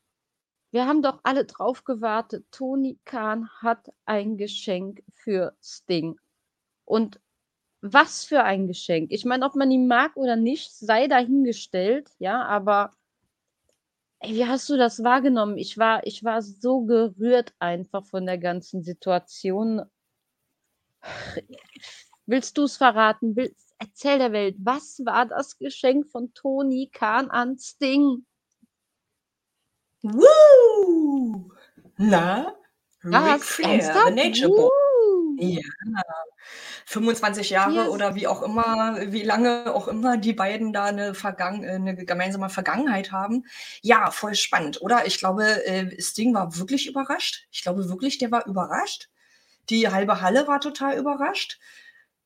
Wir 0.70 0.86
haben 0.86 1.00
doch 1.00 1.20
alle 1.22 1.46
drauf 1.46 1.84
gewartet. 1.84 2.44
Tony 2.50 2.98
Khan 3.04 3.48
hat 3.62 3.90
ein 4.04 4.36
Geschenk 4.36 5.02
für 5.14 5.56
Sting. 5.62 6.18
Und 6.84 7.20
was 7.80 8.24
für 8.24 8.42
ein 8.44 8.66
Geschenk. 8.66 9.12
Ich 9.12 9.24
meine, 9.24 9.44
ob 9.46 9.54
man 9.54 9.70
ihn 9.70 9.86
mag 9.86 10.16
oder 10.16 10.36
nicht, 10.36 10.72
sei 10.72 11.06
dahingestellt, 11.06 12.10
ja, 12.18 12.42
aber 12.44 12.94
ey, 14.20 14.34
wie 14.34 14.46
hast 14.46 14.68
du 14.68 14.76
das 14.76 15.02
wahrgenommen? 15.04 15.58
Ich 15.58 15.78
war, 15.78 16.06
ich 16.06 16.24
war 16.24 16.42
so 16.42 16.82
gerührt 16.82 17.54
einfach 17.58 18.04
von 18.04 18.26
der 18.26 18.38
ganzen 18.38 18.82
Situation. 18.82 19.82
Willst 22.26 22.58
du 22.58 22.64
es 22.64 22.76
verraten? 22.76 23.36
Willst, 23.36 23.74
erzähl 23.78 24.18
der 24.18 24.32
Welt, 24.32 24.56
was 24.58 25.00
war 25.04 25.26
das 25.26 25.56
Geschenk 25.58 26.08
von 26.08 26.34
Tony 26.34 26.90
Khan 26.92 27.30
an 27.30 27.58
Sting? 27.58 28.26
Woo! 30.02 31.52
Na? 31.96 32.54
Ric 33.04 33.42
Flair, 33.42 33.94
The 34.06 34.14
Nature 34.14 34.48
Boy. 34.48 34.87
Ja. 35.40 35.62
25 36.86 37.50
Jahre 37.50 37.82
yes. 37.82 37.88
oder 37.88 38.14
wie 38.14 38.26
auch 38.26 38.42
immer, 38.42 38.98
wie 39.12 39.22
lange 39.22 39.74
auch 39.74 39.88
immer 39.88 40.16
die 40.16 40.32
beiden 40.32 40.72
da 40.72 40.86
eine, 40.86 41.14
Vergangen 41.14 41.64
eine 41.64 41.94
gemeinsame 41.94 42.50
Vergangenheit 42.50 43.12
haben. 43.12 43.44
Ja, 43.82 44.10
voll 44.10 44.34
spannend, 44.34 44.80
oder? 44.82 45.06
Ich 45.06 45.18
glaube, 45.18 45.66
äh, 45.66 46.00
Sting 46.00 46.34
war 46.34 46.56
wirklich 46.56 46.88
überrascht. 46.88 47.46
Ich 47.50 47.62
glaube 47.62 47.88
wirklich, 47.88 48.18
der 48.18 48.30
war 48.30 48.46
überrascht. 48.46 49.08
Die 49.70 49.88
halbe 49.88 50.20
Halle 50.22 50.46
war 50.48 50.60
total 50.60 50.96
überrascht. 50.96 51.58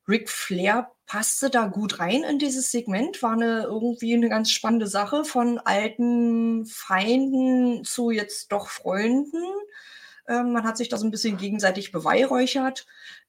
Ric 0.07 0.29
Flair 0.29 0.91
passte 1.05 1.49
da 1.49 1.67
gut 1.67 1.99
rein 1.99 2.23
in 2.23 2.39
dieses 2.39 2.71
Segment, 2.71 3.21
war 3.21 3.33
eine, 3.33 3.63
irgendwie 3.63 4.13
eine 4.13 4.29
ganz 4.29 4.51
spannende 4.51 4.87
Sache 4.87 5.23
von 5.25 5.59
alten 5.59 6.65
Feinden 6.65 7.83
zu 7.83 8.11
jetzt 8.11 8.51
doch 8.51 8.69
Freunden. 8.69 9.43
Ähm, 10.27 10.53
man 10.53 10.63
hat 10.63 10.77
sich 10.77 10.89
da 10.89 10.97
so 10.97 11.05
ein 11.05 11.11
bisschen 11.11 11.37
gegenseitig 11.37 11.91
beweihräuchert. 11.91 12.85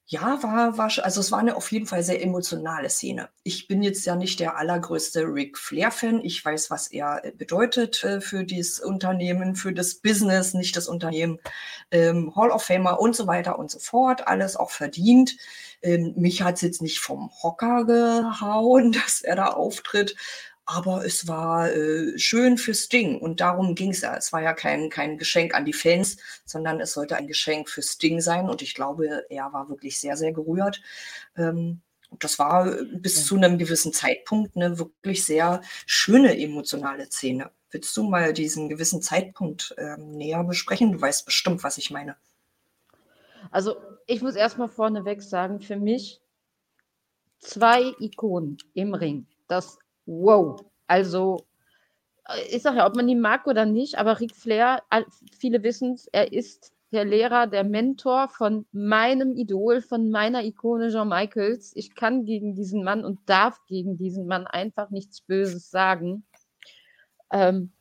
Ja, 0.07 0.43
war, 0.43 0.77
war, 0.77 0.91
also 1.01 1.19
es 1.19 1.31
war 1.31 1.39
eine 1.39 1.55
auf 1.55 1.71
jeden 1.71 1.87
Fall 1.87 2.03
sehr 2.03 2.21
emotionale 2.21 2.89
Szene. 2.91 3.29
Ich 3.43 3.67
bin 3.67 3.81
jetzt 3.81 4.05
ja 4.05 4.15
nicht 4.15 4.39
der 4.39 4.55
allergrößte 4.55 5.21
Ric 5.23 5.57
Flair-Fan. 5.57 6.23
Ich 6.23 6.45
weiß, 6.45 6.69
was 6.69 6.91
er 6.91 7.25
äh, 7.25 7.31
bedeutet 7.31 8.03
äh, 8.03 8.21
für 8.21 8.43
dieses 8.43 8.79
Unternehmen, 8.79 9.55
für 9.55 9.73
das 9.73 9.95
Business, 9.95 10.53
nicht 10.53 10.77
das 10.77 10.87
Unternehmen. 10.87 11.39
Ähm, 11.89 12.35
Hall 12.35 12.51
of 12.51 12.61
Famer 12.63 12.99
und 12.99 13.15
so 13.15 13.25
weiter 13.25 13.57
und 13.57 13.71
so 13.71 13.79
fort. 13.79 14.27
Alles 14.27 14.55
auch 14.55 14.69
verdient. 14.69 15.37
Ähm, 15.81 16.13
mich 16.17 16.43
hat 16.43 16.55
es 16.55 16.61
jetzt 16.61 16.81
nicht 16.83 16.99
vom 16.99 17.31
Hocker 17.41 17.85
gehauen, 17.85 18.91
dass 19.05 19.21
er 19.21 19.35
da 19.35 19.47
auftritt. 19.47 20.15
Aber 20.65 21.05
es 21.05 21.27
war 21.27 21.71
äh, 21.71 22.17
schön 22.17 22.57
für 22.57 22.73
Sting 22.73 23.19
und 23.19 23.39
darum 23.39 23.75
ging 23.75 23.91
es 23.91 24.01
ja. 24.01 24.15
Es 24.15 24.33
war 24.33 24.41
ja 24.41 24.53
kein, 24.53 24.89
kein 24.89 25.17
Geschenk 25.17 25.53
an 25.53 25.65
die 25.65 25.73
Fans, 25.73 26.17
sondern 26.45 26.79
es 26.79 26.93
sollte 26.93 27.15
ein 27.15 27.27
Geschenk 27.27 27.69
für 27.69 27.83
Sting 27.83 28.19
sein 28.19 28.49
und 28.49 28.63
ich 28.63 28.73
glaube, 28.73 29.25
er 29.29 29.53
war 29.53 29.69
wirklich 29.69 29.99
sehr, 29.99 30.17
sehr 30.17 30.33
gerührt. 30.33 30.81
Ähm, 31.37 31.81
das 32.19 32.39
war 32.39 32.67
äh, 32.67 32.83
bis 32.95 33.17
ja. 33.17 33.23
zu 33.23 33.35
einem 33.35 33.57
gewissen 33.57 33.93
Zeitpunkt 33.93 34.55
eine 34.55 34.79
wirklich 34.79 35.23
sehr 35.23 35.61
schöne 35.85 36.39
emotionale 36.39 37.05
Szene. 37.11 37.51
Willst 37.69 37.95
du 37.97 38.03
mal 38.03 38.33
diesen 38.33 38.69
gewissen 38.69 39.01
Zeitpunkt 39.01 39.75
ähm, 39.77 40.11
näher 40.13 40.43
besprechen? 40.43 40.93
Du 40.93 41.01
weißt 41.01 41.25
bestimmt, 41.25 41.63
was 41.63 41.77
ich 41.77 41.91
meine. 41.91 42.15
Also 43.51 43.75
ich 44.07 44.21
muss 44.21 44.35
erstmal 44.35 44.69
vorneweg 44.69 45.21
sagen, 45.21 45.59
für 45.59 45.75
mich 45.75 46.21
zwei 47.39 47.93
Ikonen 47.99 48.57
im 48.73 48.93
Ring. 48.93 49.27
Das 49.47 49.77
wow. 50.05 50.59
Also, 50.87 51.45
ich 52.49 52.61
sage 52.61 52.77
ja, 52.77 52.87
ob 52.87 52.95
man 52.95 53.07
ihn 53.07 53.19
mag 53.19 53.47
oder 53.47 53.65
nicht, 53.65 53.97
aber 53.97 54.19
Ric 54.19 54.35
Flair, 54.35 54.81
viele 55.37 55.63
wissen 55.63 55.93
es, 55.93 56.07
er 56.07 56.31
ist 56.33 56.73
der 56.91 57.05
Lehrer, 57.05 57.47
der 57.47 57.63
Mentor 57.63 58.29
von 58.29 58.65
meinem 58.71 59.35
Idol, 59.35 59.81
von 59.81 60.09
meiner 60.09 60.43
Ikone 60.43 60.87
John 60.87 61.09
Michaels. 61.09 61.73
Ich 61.75 61.93
kann 61.93 62.25
gegen 62.25 62.55
diesen 62.55 62.83
Mann 62.83 63.03
und 63.03 63.19
darf 63.25 63.59
gegen 63.67 63.97
diesen 63.97 64.27
Mann 64.27 64.47
einfach 64.47 64.89
nichts 64.91 65.21
Böses 65.21 65.69
sagen. 65.69 66.25
Ähm, 67.31 67.73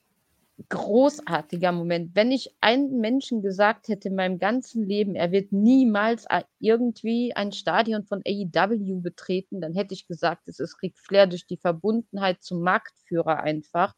großartiger 0.69 1.73
Moment. 1.73 2.15
Wenn 2.15 2.31
ich 2.31 2.55
einem 2.61 3.01
Menschen 3.01 3.43
gesagt 3.43 3.89
hätte 3.89 4.09
in 4.09 4.15
meinem 4.15 4.39
ganzen 4.39 4.85
Leben, 4.85 5.17
er 5.17 5.33
wird 5.33 5.53
niemals 5.53 6.27
irgendwie 6.61 7.35
ein 7.35 7.53
Stadion 7.53 8.05
von 8.05 8.23
AEW 8.27 9.01
betreten, 9.01 9.61
dann 9.61 9.75
hätte 9.75 9.95
ich 9.95 10.07
gesagt, 10.07 10.49
es 10.49 10.61
ist 10.61 10.81
Ric 10.83 10.97
Flair 10.99 11.27
durch 11.27 11.47
die 11.47 11.57
Verbundenheit 11.57 12.43
zum 12.43 12.63
Marktführer 12.63 13.41
einfach. 13.41 13.95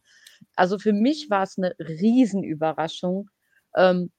Also 0.55 0.79
für 0.79 0.93
mich 0.93 1.29
war 1.29 1.43
es 1.43 1.59
eine 1.59 1.75
Riesenüberraschung. 1.79 3.29
Ähm, 3.75 4.11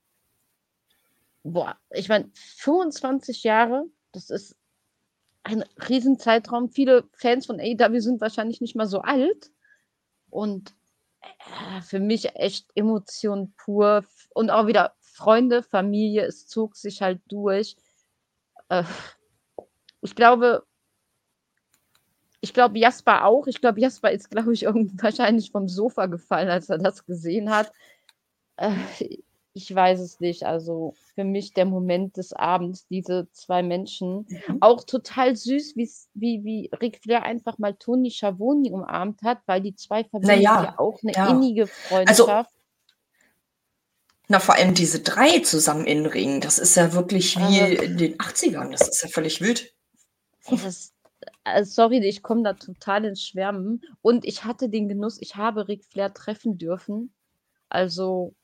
boah, 1.42 1.76
ich 1.90 2.08
meine, 2.08 2.30
25 2.34 3.42
Jahre, 3.42 3.84
das 4.12 4.30
ist 4.30 4.56
ein 5.42 5.64
Riesenzeitraum. 5.88 6.70
Viele 6.70 7.08
Fans 7.14 7.46
von 7.46 7.58
AEW 7.60 7.98
sind 8.00 8.20
wahrscheinlich 8.20 8.60
nicht 8.60 8.76
mal 8.76 8.86
so 8.86 9.00
alt. 9.00 9.50
Und 10.30 10.70
äh, 10.70 10.77
für 11.82 12.00
mich 12.00 12.34
echt 12.36 12.66
Emotion 12.74 13.52
pur 13.56 14.04
und 14.34 14.50
auch 14.50 14.66
wieder 14.66 14.94
Freunde, 15.00 15.62
Familie, 15.62 16.24
es 16.24 16.46
zog 16.46 16.76
sich 16.76 17.02
halt 17.02 17.20
durch. 17.28 17.76
Äh, 18.68 18.84
ich 20.00 20.14
glaube, 20.14 20.64
ich 22.40 22.54
glaube 22.54 22.78
Jasper 22.78 23.24
auch. 23.24 23.46
Ich 23.46 23.60
glaube, 23.60 23.80
Jasper 23.80 24.12
ist, 24.12 24.30
glaube 24.30 24.52
ich, 24.52 24.62
wahrscheinlich 25.02 25.50
vom 25.50 25.68
Sofa 25.68 26.06
gefallen, 26.06 26.48
als 26.48 26.68
er 26.70 26.78
das 26.78 27.04
gesehen 27.04 27.50
hat. 27.50 27.72
Ich 29.58 29.74
weiß 29.74 29.98
es 29.98 30.20
nicht. 30.20 30.44
Also 30.44 30.94
für 31.16 31.24
mich 31.24 31.52
der 31.52 31.64
Moment 31.64 32.16
des 32.16 32.32
Abends, 32.32 32.86
diese 32.86 33.26
zwei 33.32 33.64
Menschen. 33.64 34.24
Mhm. 34.28 34.58
Auch 34.60 34.84
total 34.84 35.34
süß, 35.34 35.74
wie, 35.74 35.98
wie 36.14 36.70
Ric 36.80 37.00
Flair 37.02 37.24
einfach 37.24 37.58
mal 37.58 37.74
Toni 37.74 38.12
Schiavone 38.12 38.70
umarmt 38.70 39.22
hat, 39.22 39.38
weil 39.46 39.60
die 39.60 39.74
zwei 39.74 40.04
verbinden 40.04 40.40
ja, 40.40 40.62
ja, 40.62 40.78
auch 40.78 41.00
eine 41.02 41.12
ja. 41.12 41.28
innige 41.28 41.62
also 41.62 41.72
Freundschaft. 41.88 42.20
Also, 42.20 42.44
na, 44.28 44.38
vor 44.38 44.54
allem 44.54 44.74
diese 44.74 45.00
drei 45.00 45.40
zusammen 45.40 45.86
in 45.86 46.06
Ring, 46.06 46.40
das 46.40 46.60
ist 46.60 46.76
ja 46.76 46.92
wirklich 46.92 47.36
wie 47.36 47.60
also, 47.60 47.82
in 47.82 47.96
den 47.96 48.16
80ern. 48.18 48.70
Das 48.70 48.86
ist 48.86 49.02
ja 49.02 49.08
völlig 49.08 49.40
wild. 49.40 49.74
Das, 50.50 50.92
äh, 51.44 51.64
sorry, 51.64 51.98
ich 52.06 52.22
komme 52.22 52.44
da 52.44 52.52
total 52.52 53.06
ins 53.06 53.24
Schwärmen. 53.24 53.82
Und 54.02 54.24
ich 54.24 54.44
hatte 54.44 54.68
den 54.68 54.88
Genuss, 54.88 55.20
ich 55.20 55.34
habe 55.34 55.66
Ric 55.66 55.84
Flair 55.84 56.14
treffen 56.14 56.58
dürfen. 56.58 57.12
Also 57.68 58.36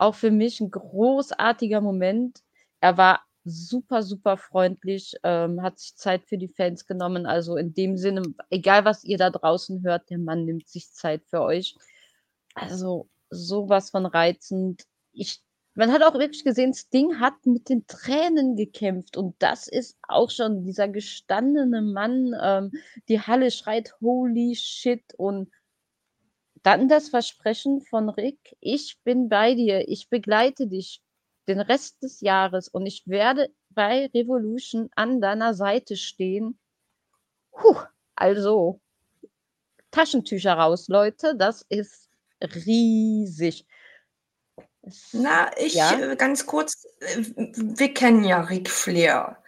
auch 0.00 0.14
für 0.14 0.30
mich 0.30 0.60
ein 0.60 0.70
großartiger 0.70 1.80
Moment. 1.80 2.42
Er 2.80 2.96
war 2.96 3.20
super, 3.44 4.02
super 4.02 4.36
freundlich, 4.36 5.14
ähm, 5.22 5.62
hat 5.62 5.78
sich 5.78 5.96
Zeit 5.96 6.24
für 6.24 6.38
die 6.38 6.48
Fans 6.48 6.86
genommen. 6.86 7.26
Also 7.26 7.56
in 7.56 7.74
dem 7.74 7.96
Sinne, 7.96 8.22
egal 8.50 8.84
was 8.84 9.04
ihr 9.04 9.18
da 9.18 9.30
draußen 9.30 9.82
hört, 9.82 10.10
der 10.10 10.18
Mann 10.18 10.44
nimmt 10.44 10.68
sich 10.68 10.92
Zeit 10.92 11.22
für 11.26 11.42
euch. 11.42 11.76
Also 12.54 13.08
sowas 13.30 13.90
von 13.90 14.06
reizend. 14.06 14.84
Ich 15.12 15.42
man 15.74 15.92
hat 15.92 16.02
auch 16.02 16.14
wirklich 16.14 16.44
gesehen, 16.44 16.74
Sting 16.74 17.20
hat 17.20 17.46
mit 17.46 17.68
den 17.68 17.86
Tränen 17.86 18.56
gekämpft 18.56 19.16
und 19.16 19.36
das 19.38 19.68
ist 19.68 19.96
auch 20.08 20.28
schon 20.30 20.64
dieser 20.64 20.88
gestandene 20.88 21.80
Mann. 21.80 22.34
Ähm, 22.42 22.72
die 23.08 23.20
Halle 23.20 23.50
schreit 23.50 23.94
Holy 24.00 24.56
shit 24.56 25.14
und 25.16 25.48
dann 26.62 26.88
das 26.88 27.08
Versprechen 27.08 27.80
von 27.80 28.08
Rick, 28.08 28.56
ich 28.60 28.98
bin 29.04 29.28
bei 29.28 29.54
dir, 29.54 29.88
ich 29.88 30.08
begleite 30.08 30.66
dich 30.66 31.02
den 31.48 31.60
Rest 31.60 32.02
des 32.02 32.20
Jahres 32.20 32.68
und 32.68 32.86
ich 32.86 33.06
werde 33.06 33.50
bei 33.70 34.10
Revolution 34.14 34.90
an 34.94 35.20
deiner 35.20 35.54
Seite 35.54 35.96
stehen. 35.96 36.58
Puh, 37.52 37.76
also 38.14 38.80
Taschentücher 39.90 40.54
raus, 40.54 40.88
Leute, 40.88 41.34
das 41.36 41.64
ist 41.68 42.08
riesig. 42.40 43.66
Na, 45.12 45.50
ich 45.58 45.74
ja? 45.74 45.98
Äh, 45.98 46.16
ganz 46.16 46.46
kurz, 46.46 46.86
äh, 47.00 47.22
wir 47.56 47.92
kennen 47.92 48.24
ja 48.24 48.40
Ric 48.40 48.70
Flair. 48.70 49.39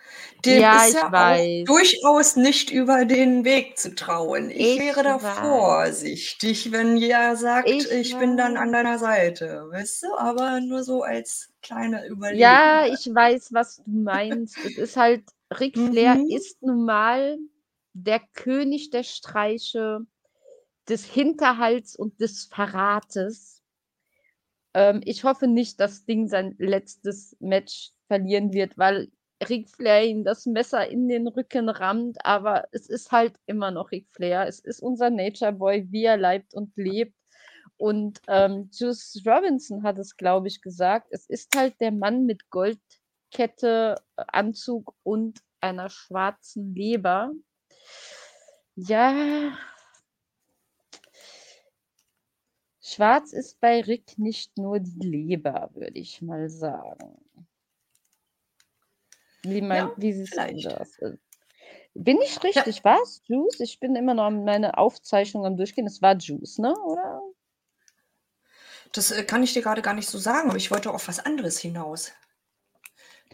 Dem 0.45 0.61
ja, 0.61 0.85
ist 0.85 0.95
ja 0.95 1.64
durchaus 1.64 2.37
nicht 2.37 2.71
über 2.71 3.04
den 3.04 3.45
Weg 3.45 3.78
zu 3.78 3.95
trauen. 3.95 4.50
Ich, 4.50 4.75
ich 4.75 4.78
wäre 4.81 5.02
da 5.02 5.23
weiß. 5.23 5.38
vorsichtig, 5.38 6.73
wenn 6.73 6.97
jeder 6.97 7.37
sagt, 7.37 7.71
ich, 7.71 7.90
ich 7.90 8.16
bin 8.19 8.37
dann 8.37 8.57
an 8.57 8.73
deiner 8.73 8.99
Seite. 8.99 9.66
Weißt 9.71 10.02
du, 10.02 10.16
aber 10.16 10.61
nur 10.61 10.83
so 10.83 11.02
als 11.02 11.50
kleine 11.62 12.09
Überlegung. 12.09 12.40
Ja, 12.40 12.87
ich 12.87 13.07
weiß, 13.07 13.52
was 13.52 13.76
du 13.76 13.90
meinst. 13.90 14.59
es 14.64 14.78
ist 14.78 14.97
halt, 14.97 15.23
Ric 15.61 15.78
Flair 15.78 16.16
mhm. 16.16 16.28
ist 16.28 16.62
nun 16.62 16.85
mal 16.85 17.38
der 17.92 18.21
König 18.35 18.90
der 18.90 19.04
Streiche, 19.04 20.07
des 20.88 21.04
Hinterhalts 21.04 21.97
und 21.97 22.21
des 22.21 22.45
Verrates. 22.45 23.62
Ähm, 24.75 25.00
ich 25.04 25.25
hoffe 25.25 25.47
nicht, 25.47 25.81
dass 25.81 26.04
Ding 26.04 26.28
sein 26.28 26.54
letztes 26.59 27.37
Match 27.40 27.92
verlieren 28.09 28.52
wird, 28.52 28.76
weil 28.76 29.11
Ric 29.49 29.69
Flair 29.69 30.05
ihm 30.05 30.25
das 30.25 30.47
Messer 30.47 30.89
in 30.89 31.09
den 31.09 31.29
Rücken 31.29 31.69
rammt, 31.69 32.25
aber 32.25 32.69
es 32.73 32.89
ist 32.89 33.13
halt 33.13 33.35
immer 33.47 33.71
noch 33.71 33.91
Ric 33.91 34.09
Flair. 34.11 34.47
Es 34.47 34.61
ist 34.61 34.81
unser 34.83 35.11
Nature 35.11 35.53
Boy, 35.53 35.87
wie 35.91 36.05
er 36.05 36.17
leibt 36.17 36.55
und 36.55 36.77
lebt. 36.77 37.15
Und 37.77 38.21
ähm, 38.29 38.71
Juice 38.73 39.23
Robinson 39.27 39.83
hat 39.83 39.99
es, 39.99 40.17
glaube 40.17 40.49
ich, 40.49 40.63
gesagt. 40.63 41.09
Es 41.11 41.27
ist 41.27 41.57
halt 41.57 41.81
der 41.81 41.93
Mann 41.93 42.27
mit 42.27 42.51
Goldkette, 42.51 43.97
Anzug 44.17 44.95
und 45.03 45.41
einer 45.61 45.89
schwarzen 45.89 46.75
Leber. 46.75 47.33
Ja, 48.77 49.53
Schwarz 52.85 53.33
ist 53.33 53.61
bei 53.61 53.81
Rick 53.81 54.19
nicht 54.19 54.59
nur 54.59 54.81
die 54.81 55.07
Leber, 55.07 55.71
würde 55.73 55.99
ich 55.99 56.21
mal 56.21 56.51
sagen. 56.51 57.17
Wie, 59.43 59.61
mein, 59.61 59.89
ja, 59.89 59.93
wie 59.97 60.27
vielleicht. 60.27 60.67
das? 60.67 60.99
Bin 61.95 62.21
ich 62.23 62.43
richtig? 62.43 62.77
Ja. 62.77 62.85
Was? 62.85 63.21
Juice? 63.27 63.61
Ich 63.61 63.79
bin 63.81 63.97
immer 63.97 64.15
noch 64.15 64.31
meine 64.31 64.79
Aufzeichnung 64.79 65.45
am 65.45 65.57
Durchgehen. 65.57 65.87
Es 65.87 66.01
war 66.01 66.17
Juice, 66.17 66.59
ne? 66.59 66.75
Oder? 66.79 67.21
Das 68.93 69.11
äh, 69.11 69.25
kann 69.25 69.43
ich 69.43 69.53
dir 69.53 69.63
gerade 69.63 69.83
gar 69.83 69.95
nicht 69.95 70.09
so 70.09 70.19
sagen, 70.19 70.49
aber 70.49 70.57
ich 70.57 70.71
wollte 70.71 70.91
auf 70.91 71.09
was 71.09 71.19
anderes 71.19 71.59
hinaus. 71.59 72.13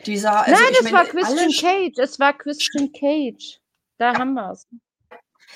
Dieser, 0.06 0.46
also 0.46 0.52
Nein, 0.52 0.74
es 0.80 0.92
war 0.92 1.04
Christian 1.04 1.50
Cage. 1.50 1.98
Es 1.98 2.18
war 2.18 2.36
Christian 2.36 2.92
Cage. 2.92 3.60
Da 3.98 4.12
ja. 4.12 4.18
haben 4.18 4.34
wir 4.34 4.52
es. 4.52 4.66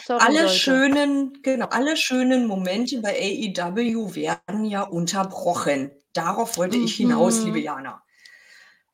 Alle 0.09 0.43
Leute. 0.43 0.55
schönen, 0.55 1.43
genau, 1.43 1.67
alle 1.67 1.97
schönen 1.97 2.47
Momente 2.47 3.01
bei 3.01 3.15
AEW 3.15 4.15
werden 4.15 4.65
ja 4.65 4.83
unterbrochen. 4.83 5.93
Darauf 6.13 6.57
wollte 6.57 6.77
ich 6.77 6.97
hinaus, 6.97 7.45
liebe 7.45 7.59
mhm. 7.59 7.65
Jana. 7.65 8.03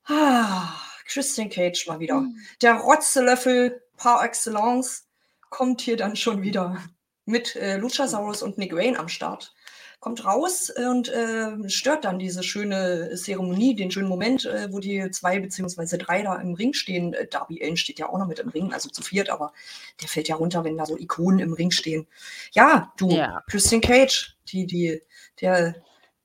Ah, 0.05 0.75
Christian 1.09 1.49
Cage 1.49 1.87
mal 1.89 1.99
wieder. 1.99 2.21
Mhm. 2.21 2.37
Der 2.63 2.75
Rotzelöffel 2.75 3.83
par 3.97 4.25
excellence 4.25 5.09
kommt 5.51 5.81
hier 5.81 5.97
dann 5.97 6.15
schon 6.15 6.43
wieder 6.43 6.77
mit 7.25 7.57
äh, 7.57 7.77
Luchasaurus 7.77 8.43
und 8.43 8.59
Nick 8.59 8.75
Wayne 8.75 8.99
am 8.99 9.09
Start 9.09 9.55
kommt 10.01 10.25
raus 10.25 10.71
und 10.71 11.09
äh, 11.09 11.69
stört 11.69 12.05
dann 12.05 12.21
diese 12.21 12.45
schöne 12.45 13.15
Zeremonie, 13.17 13.75
den 13.75 13.91
schönen 13.91 14.09
Moment, 14.09 14.45
äh, 14.45 14.73
wo 14.73 14.79
die 14.79 15.11
zwei 15.11 15.41
beziehungsweise 15.41 15.99
drei 15.99 16.23
da 16.23 16.37
im 16.37 16.55
Ring 16.55 16.73
stehen. 16.73 17.15
Äh, 17.15 17.27
Darby 17.27 17.61
Allen 17.63 17.77
steht 17.77 17.99
ja 17.99 18.09
auch 18.09 18.19
noch 18.19 18.29
mit 18.29 18.39
im 18.39 18.49
Ring, 18.49 18.73
also 18.73 18.89
zu 18.89 19.03
viert, 19.03 19.29
aber 19.29 19.53
der 20.01 20.09
fällt 20.09 20.29
ja 20.29 20.37
runter, 20.37 20.63
wenn 20.63 20.77
da 20.77 20.87
so 20.87 20.97
Ikonen 20.97 21.41
im 21.41 21.53
Ring 21.53 21.73
stehen. 21.73 22.07
Ja, 22.53 22.93
du, 22.97 23.11
ja. 23.11 23.43
Christian 23.49 23.81
Cage, 23.81 24.37
die, 24.53 24.67
die, 24.67 25.03
der 25.41 25.75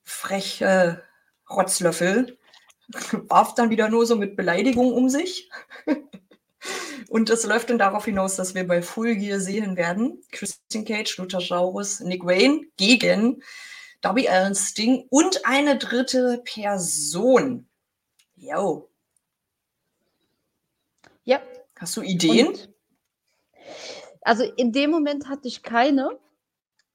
freche 0.03 1.01
Rotzlöffel, 1.49 2.37
warf 3.29 3.55
dann 3.55 3.69
wieder 3.69 3.89
nur 3.89 4.05
so 4.05 4.15
mit 4.15 4.35
Beleidigung 4.35 4.93
um 4.93 5.09
sich. 5.09 5.49
Und 7.09 7.29
das 7.29 7.43
läuft 7.43 7.69
dann 7.69 7.77
darauf 7.77 8.05
hinaus, 8.05 8.37
dass 8.37 8.55
wir 8.55 8.65
bei 8.65 8.81
Full 8.81 9.15
Gear 9.15 9.39
sehen 9.39 9.75
werden: 9.75 10.21
Christian 10.31 10.85
Cage, 10.85 11.17
Luchasaurus, 11.17 11.99
Nick 11.99 12.25
Wayne 12.25 12.61
gegen 12.77 13.43
Darby 14.01 14.27
Allen 14.27 14.55
Sting 14.55 15.05
und 15.09 15.45
eine 15.45 15.77
dritte 15.77 16.41
Person. 16.43 17.67
Jo. 18.35 18.89
Ja. 21.23 21.41
Hast 21.77 21.97
du 21.97 22.01
Ideen? 22.01 22.47
Und, 22.47 22.69
also 24.21 24.43
in 24.43 24.71
dem 24.71 24.89
Moment 24.89 25.27
hatte 25.27 25.47
ich 25.47 25.63
keine, 25.63 26.17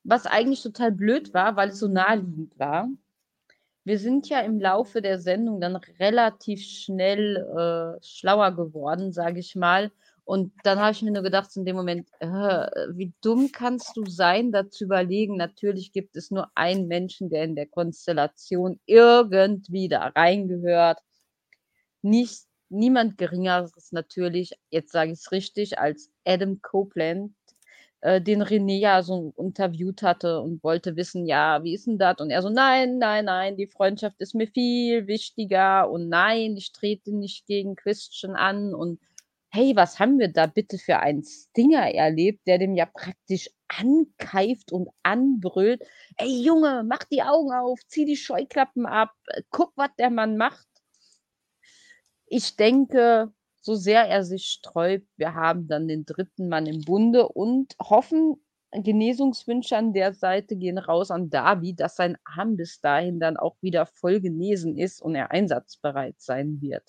was 0.02 0.26
eigentlich 0.26 0.62
total 0.62 0.92
blöd 0.92 1.34
war, 1.34 1.56
weil 1.56 1.70
es 1.70 1.78
so 1.78 1.88
naheliegend 1.88 2.58
war 2.58 2.88
wir 3.88 3.98
sind 3.98 4.28
ja 4.28 4.40
im 4.40 4.60
Laufe 4.60 5.00
der 5.00 5.18
Sendung 5.18 5.62
dann 5.62 5.76
relativ 5.76 6.60
schnell 6.60 7.36
äh, 7.36 8.04
schlauer 8.04 8.52
geworden, 8.54 9.14
sage 9.14 9.40
ich 9.40 9.56
mal. 9.56 9.90
Und 10.24 10.52
dann 10.62 10.78
habe 10.78 10.92
ich 10.92 11.00
mir 11.00 11.10
nur 11.10 11.22
gedacht, 11.22 11.56
in 11.56 11.64
dem 11.64 11.76
Moment, 11.76 12.06
äh, 12.20 12.26
wie 12.92 13.14
dumm 13.22 13.50
kannst 13.50 13.96
du 13.96 14.04
sein, 14.04 14.52
da 14.52 14.68
zu 14.68 14.84
überlegen, 14.84 15.38
natürlich 15.38 15.90
gibt 15.92 16.16
es 16.18 16.30
nur 16.30 16.50
einen 16.54 16.86
Menschen, 16.86 17.30
der 17.30 17.44
in 17.44 17.56
der 17.56 17.66
Konstellation 17.66 18.78
irgendwie 18.84 19.88
da 19.88 20.08
reingehört. 20.08 20.98
Nicht, 22.02 22.42
niemand 22.68 23.16
Geringeres 23.16 23.90
natürlich, 23.92 24.52
jetzt 24.68 24.92
sage 24.92 25.12
ich 25.12 25.20
es 25.20 25.32
richtig, 25.32 25.78
als 25.78 26.10
Adam 26.26 26.60
Copeland, 26.60 27.32
äh, 28.00 28.20
den 28.20 28.42
René 28.42 28.78
ja 28.78 29.02
so 29.02 29.34
interviewt 29.36 30.02
hatte 30.02 30.40
und 30.40 30.62
wollte 30.62 30.96
wissen, 30.96 31.26
ja, 31.26 31.62
wie 31.64 31.74
ist 31.74 31.86
denn 31.86 31.98
das? 31.98 32.18
Und 32.20 32.30
er 32.30 32.42
so, 32.42 32.50
nein, 32.50 32.98
nein, 32.98 33.24
nein, 33.26 33.56
die 33.56 33.66
Freundschaft 33.66 34.20
ist 34.20 34.34
mir 34.34 34.48
viel 34.48 35.06
wichtiger 35.06 35.90
und 35.90 36.08
nein, 36.08 36.56
ich 36.56 36.72
trete 36.72 37.12
nicht 37.16 37.46
gegen 37.46 37.76
Christian 37.76 38.36
an 38.36 38.74
und 38.74 39.00
hey, 39.50 39.74
was 39.74 39.98
haben 39.98 40.18
wir 40.18 40.28
da 40.28 40.46
bitte 40.46 40.78
für 40.78 40.98
einen 41.00 41.24
Stinger 41.24 41.92
erlebt, 41.94 42.46
der 42.46 42.58
dem 42.58 42.74
ja 42.74 42.86
praktisch 42.86 43.48
ankeift 43.68 44.72
und 44.72 44.88
anbrüllt. 45.02 45.82
Ey 46.16 46.42
Junge, 46.42 46.84
mach 46.86 47.04
die 47.04 47.22
Augen 47.22 47.52
auf, 47.52 47.80
zieh 47.86 48.04
die 48.04 48.16
Scheuklappen 48.16 48.86
ab, 48.86 49.12
guck, 49.50 49.72
was 49.76 49.90
der 49.98 50.10
Mann 50.10 50.36
macht. 50.36 50.66
Ich 52.26 52.56
denke, 52.56 53.32
so 53.68 53.74
sehr 53.74 54.08
er 54.08 54.24
sich 54.24 54.46
sträubt, 54.46 55.06
wir 55.18 55.34
haben 55.34 55.68
dann 55.68 55.88
den 55.88 56.06
dritten 56.06 56.48
Mann 56.48 56.64
im 56.64 56.80
Bunde 56.80 57.28
und 57.28 57.76
hoffen, 57.78 58.42
Genesungswünsche 58.72 59.76
an 59.76 59.92
der 59.92 60.14
Seite 60.14 60.56
gehen 60.56 60.78
raus 60.78 61.10
an 61.10 61.28
Darby, 61.28 61.74
dass 61.74 61.96
sein 61.96 62.16
Arm 62.24 62.56
bis 62.56 62.80
dahin 62.80 63.20
dann 63.20 63.36
auch 63.36 63.56
wieder 63.60 63.84
voll 63.84 64.20
genesen 64.20 64.78
ist 64.78 65.02
und 65.02 65.14
er 65.14 65.32
einsatzbereit 65.32 66.14
sein 66.18 66.62
wird. 66.62 66.82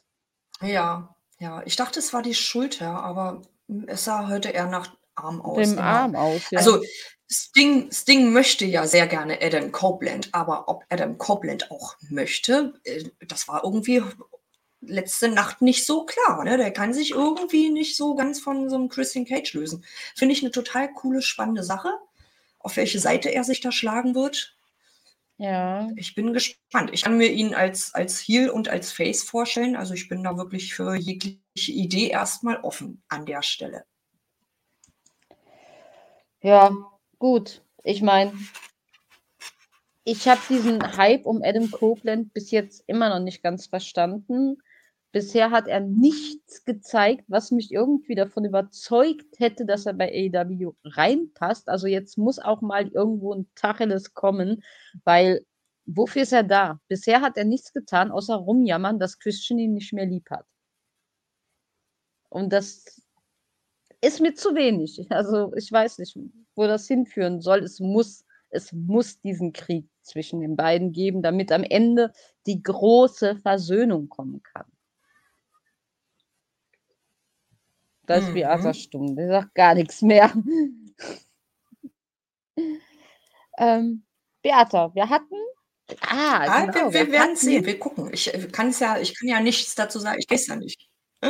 Ja, 0.61 1.13
ja. 1.39 1.61
Ich 1.65 1.75
dachte, 1.75 1.99
es 1.99 2.13
war 2.13 2.21
die 2.21 2.33
Schulter, 2.33 2.91
aber 3.03 3.41
es 3.87 4.05
sah 4.05 4.29
heute 4.29 4.47
eher 4.47 4.67
nach 4.67 4.95
Arm 5.15 5.41
aus. 5.41 5.69
Dem 5.69 5.79
Arm 5.79 6.15
aus, 6.15 6.49
ja. 6.49 6.59
Also 6.59 6.81
Sting, 7.29 7.91
Sting 7.91 8.31
möchte 8.31 8.63
ja 8.65 8.87
sehr 8.87 9.07
gerne 9.07 9.37
Adam 9.41 9.73
Copeland, 9.73 10.29
aber 10.31 10.69
ob 10.69 10.85
Adam 10.89 11.17
Copeland 11.17 11.71
auch 11.71 11.95
möchte, 12.09 12.73
äh, 12.85 13.03
das 13.27 13.49
war 13.49 13.65
irgendwie 13.65 14.01
letzte 14.81 15.29
Nacht 15.29 15.61
nicht 15.61 15.85
so 15.85 16.05
klar. 16.05 16.43
Ne? 16.43 16.57
Der 16.57 16.71
kann 16.71 16.93
sich 16.93 17.11
irgendwie 17.11 17.69
nicht 17.69 17.95
so 17.95 18.15
ganz 18.15 18.39
von 18.39 18.69
so 18.69 18.75
einem 18.75 18.89
Christian 18.89 19.25
Cage 19.25 19.53
lösen. 19.53 19.85
Finde 20.15 20.33
ich 20.33 20.41
eine 20.41 20.51
total 20.51 20.91
coole, 20.93 21.21
spannende 21.21 21.63
Sache. 21.63 21.91
Auf 22.59 22.77
welche 22.77 22.99
Seite 22.99 23.29
er 23.29 23.43
sich 23.43 23.61
da 23.61 23.71
schlagen 23.71 24.15
wird. 24.15 24.55
Ja. 25.37 25.89
Ich 25.95 26.15
bin 26.15 26.33
gespannt. 26.33 26.89
Ich 26.91 27.03
kann 27.03 27.17
mir 27.17 27.29
ihn 27.31 27.53
als, 27.53 27.93
als 27.95 28.19
Heel 28.19 28.49
und 28.49 28.67
als 28.67 28.91
Face 28.91 29.23
vorstellen. 29.23 29.77
Also 29.77 29.93
ich 29.93 30.09
bin 30.09 30.23
da 30.23 30.35
wirklich 30.37 30.73
für 30.73 30.95
jegliche 30.95 31.71
Idee 31.71 32.09
erstmal 32.09 32.57
offen 32.57 33.01
an 33.07 33.25
der 33.25 33.41
Stelle. 33.41 33.85
Ja, 36.41 36.71
gut. 37.17 37.61
Ich 37.83 38.01
meine, 38.01 38.33
ich 40.03 40.27
habe 40.27 40.41
diesen 40.49 40.97
Hype 40.97 41.25
um 41.25 41.41
Adam 41.43 41.71
Copeland 41.71 42.33
bis 42.33 42.51
jetzt 42.51 42.83
immer 42.87 43.09
noch 43.09 43.23
nicht 43.23 43.41
ganz 43.41 43.67
verstanden. 43.67 44.57
Bisher 45.11 45.49
hat 45.49 45.67
er 45.67 45.79
nichts 45.79 46.65
gezeigt, 46.65 47.25
was 47.27 47.49
mich 47.49 47.71
irgendwie 47.71 48.13
davon 48.13 48.45
überzeugt 48.45 49.39
hätte, 49.39 49.65
dass 49.65 49.87
er 49.87 49.93
bei 49.93 50.11
AEW 50.11 50.73
reinpasst. 50.83 51.67
Also 51.67 51.87
jetzt 51.87 52.17
muss 52.17 52.37
auch 52.37 52.61
mal 52.61 52.87
irgendwo 52.89 53.33
ein 53.33 53.49
Tacheles 53.55 54.13
kommen, 54.13 54.63
weil 55.03 55.45
wofür 55.85 56.21
ist 56.23 56.33
er 56.33 56.43
da? 56.43 56.79
Bisher 56.87 57.21
hat 57.21 57.37
er 57.37 57.45
nichts 57.45 57.73
getan, 57.73 58.11
außer 58.11 58.35
rumjammern, 58.35 58.99
dass 58.99 59.17
Christian 59.19 59.59
ihn 59.59 59.73
nicht 59.73 59.93
mehr 59.93 60.05
lieb 60.05 60.29
hat. 60.29 60.45
Und 62.29 62.53
das 62.53 63.01
ist 64.01 64.21
mir 64.21 64.35
zu 64.35 64.55
wenig. 64.55 65.07
Also 65.09 65.53
ich 65.55 65.71
weiß 65.71 65.97
nicht, 65.99 66.17
wo 66.55 66.67
das 66.67 66.87
hinführen 66.87 67.41
soll. 67.41 67.59
Es 67.59 67.79
muss, 67.79 68.25
es 68.49 68.71
muss 68.73 69.19
diesen 69.21 69.53
Krieg 69.53 69.89
zwischen 70.03 70.41
den 70.41 70.55
beiden 70.55 70.91
geben, 70.91 71.21
damit 71.21 71.51
am 71.51 71.63
Ende 71.63 72.11
die 72.45 72.61
große 72.61 73.37
Versöhnung 73.37 74.09
kommen 74.09 74.43
kann. 74.43 74.68
Da 78.09 78.15
ist 78.15 78.29
mhm. 78.29 78.33
Beata 78.33 78.73
stumm. 78.73 79.15
Der 79.15 79.27
sagt 79.27 79.53
gar 79.53 79.75
nichts 79.75 80.01
mehr. 80.01 80.33
ähm, 83.59 84.03
Beata, 84.41 84.95
wir 84.95 85.07
hatten. 85.07 85.35
Ah, 86.01 86.45
ah 86.47 86.65
genau, 86.65 86.91
wir, 86.91 87.01
wir, 87.01 87.05
wir 87.05 87.13
werden 87.13 87.35
sehen. 87.35 87.63
Wir 87.63 87.77
gucken. 87.77 88.09
Ich, 88.11 88.33
äh, 88.33 88.47
kann 88.47 88.73
ja, 88.79 88.97
ich 88.97 89.15
kann 89.15 89.29
ja 89.29 89.39
nichts 89.39 89.75
dazu 89.75 89.99
sagen. 89.99 90.17
Ich 90.17 90.27
weiß 90.27 90.47
ja 90.47 90.55
nicht. 90.55 90.89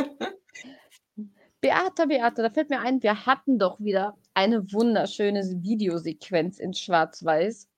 Beata, 1.60 2.06
Beata, 2.06 2.42
da 2.42 2.48
fällt 2.48 2.70
mir 2.70 2.80
ein, 2.80 3.02
wir 3.02 3.26
hatten 3.26 3.58
doch 3.58 3.78
wieder 3.78 4.16
eine 4.32 4.72
wunderschöne 4.72 5.42
Videosequenz 5.62 6.58
in 6.58 6.72
Schwarz-Weiß. 6.72 7.68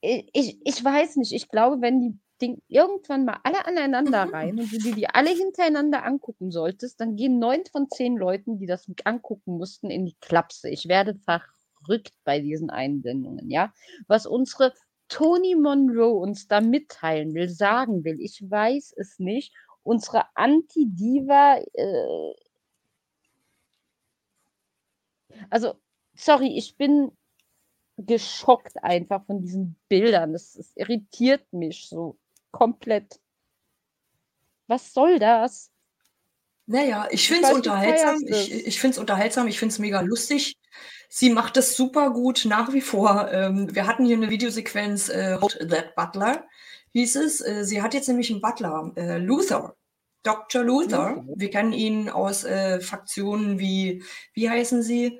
Ich, 0.00 0.30
ich, 0.32 0.58
ich 0.64 0.82
weiß 0.82 1.16
nicht, 1.16 1.32
ich 1.32 1.50
glaube, 1.50 1.82
wenn 1.82 2.00
die 2.00 2.18
Ding 2.40 2.62
irgendwann 2.68 3.24
mal 3.24 3.38
alle 3.42 3.66
aneinander 3.66 4.26
mhm. 4.26 4.34
rein 4.34 4.60
und 4.60 4.72
du 4.72 4.78
dir 4.78 4.94
die 4.94 5.08
alle 5.08 5.30
hintereinander 5.30 6.04
angucken 6.04 6.50
solltest, 6.50 7.00
dann 7.00 7.16
gehen 7.16 7.38
neun 7.38 7.64
von 7.70 7.88
zehn 7.90 8.16
Leuten, 8.16 8.58
die 8.58 8.66
das 8.66 8.86
angucken 9.04 9.56
mussten, 9.58 9.90
in 9.90 10.06
die 10.06 10.16
Klapse. 10.20 10.68
Ich 10.70 10.88
werde 10.88 11.14
verrückt 11.24 12.14
bei 12.24 12.40
diesen 12.40 12.70
Einblendungen, 12.70 13.50
ja. 13.50 13.72
Was 14.06 14.26
unsere 14.26 14.72
Tony 15.08 15.54
Monroe 15.54 16.18
uns 16.20 16.48
da 16.48 16.60
mitteilen 16.60 17.34
will, 17.34 17.48
sagen 17.48 18.04
will, 18.04 18.20
ich 18.20 18.42
weiß 18.48 18.94
es 18.96 19.18
nicht. 19.18 19.54
Unsere 19.82 20.24
Anti-Diva, 20.34 21.58
äh, 21.72 22.34
also, 25.50 25.74
sorry, 26.14 26.56
ich 26.56 26.76
bin 26.76 27.12
geschockt 27.96 28.82
einfach 28.82 29.24
von 29.24 29.40
diesen 29.40 29.76
Bildern. 29.88 30.32
Das, 30.32 30.54
das 30.54 30.72
irritiert 30.76 31.52
mich 31.52 31.88
so 31.88 32.16
komplett. 32.50 33.20
Was 34.66 34.92
soll 34.92 35.18
das? 35.18 35.70
Naja, 36.66 37.08
ich 37.10 37.26
finde 37.26 37.48
es 37.48 37.54
unterhaltsam. 37.54 38.18
Ich, 38.26 38.52
ich 38.52 38.80
finde 38.80 38.92
es 38.92 38.98
unterhaltsam. 38.98 39.48
Ich 39.48 39.58
finde 39.58 39.72
es 39.72 39.78
mega 39.78 40.00
lustig. 40.02 40.58
Sie 41.08 41.30
macht 41.30 41.56
es 41.56 41.74
super 41.74 42.10
gut 42.10 42.44
nach 42.44 42.74
wie 42.74 42.82
vor. 42.82 43.32
Ähm, 43.32 43.74
wir 43.74 43.86
hatten 43.86 44.04
hier 44.04 44.16
eine 44.16 44.28
Videosequenz, 44.28 45.08
äh, 45.08 45.38
That 45.38 45.94
Butler 45.96 46.46
hieß 46.92 47.16
es. 47.16 47.40
Äh, 47.40 47.64
sie 47.64 47.80
hat 47.80 47.94
jetzt 47.94 48.08
nämlich 48.08 48.30
einen 48.30 48.42
Butler, 48.42 48.92
äh, 48.96 49.16
Luther. 49.16 49.74
Dr. 50.22 50.62
Luther. 50.62 51.22
Mhm. 51.22 51.32
Wir 51.36 51.48
kennen 51.48 51.72
ihn 51.72 52.10
aus 52.10 52.44
äh, 52.44 52.80
Faktionen 52.80 53.58
wie, 53.58 54.04
wie 54.34 54.50
heißen 54.50 54.82
sie? 54.82 55.18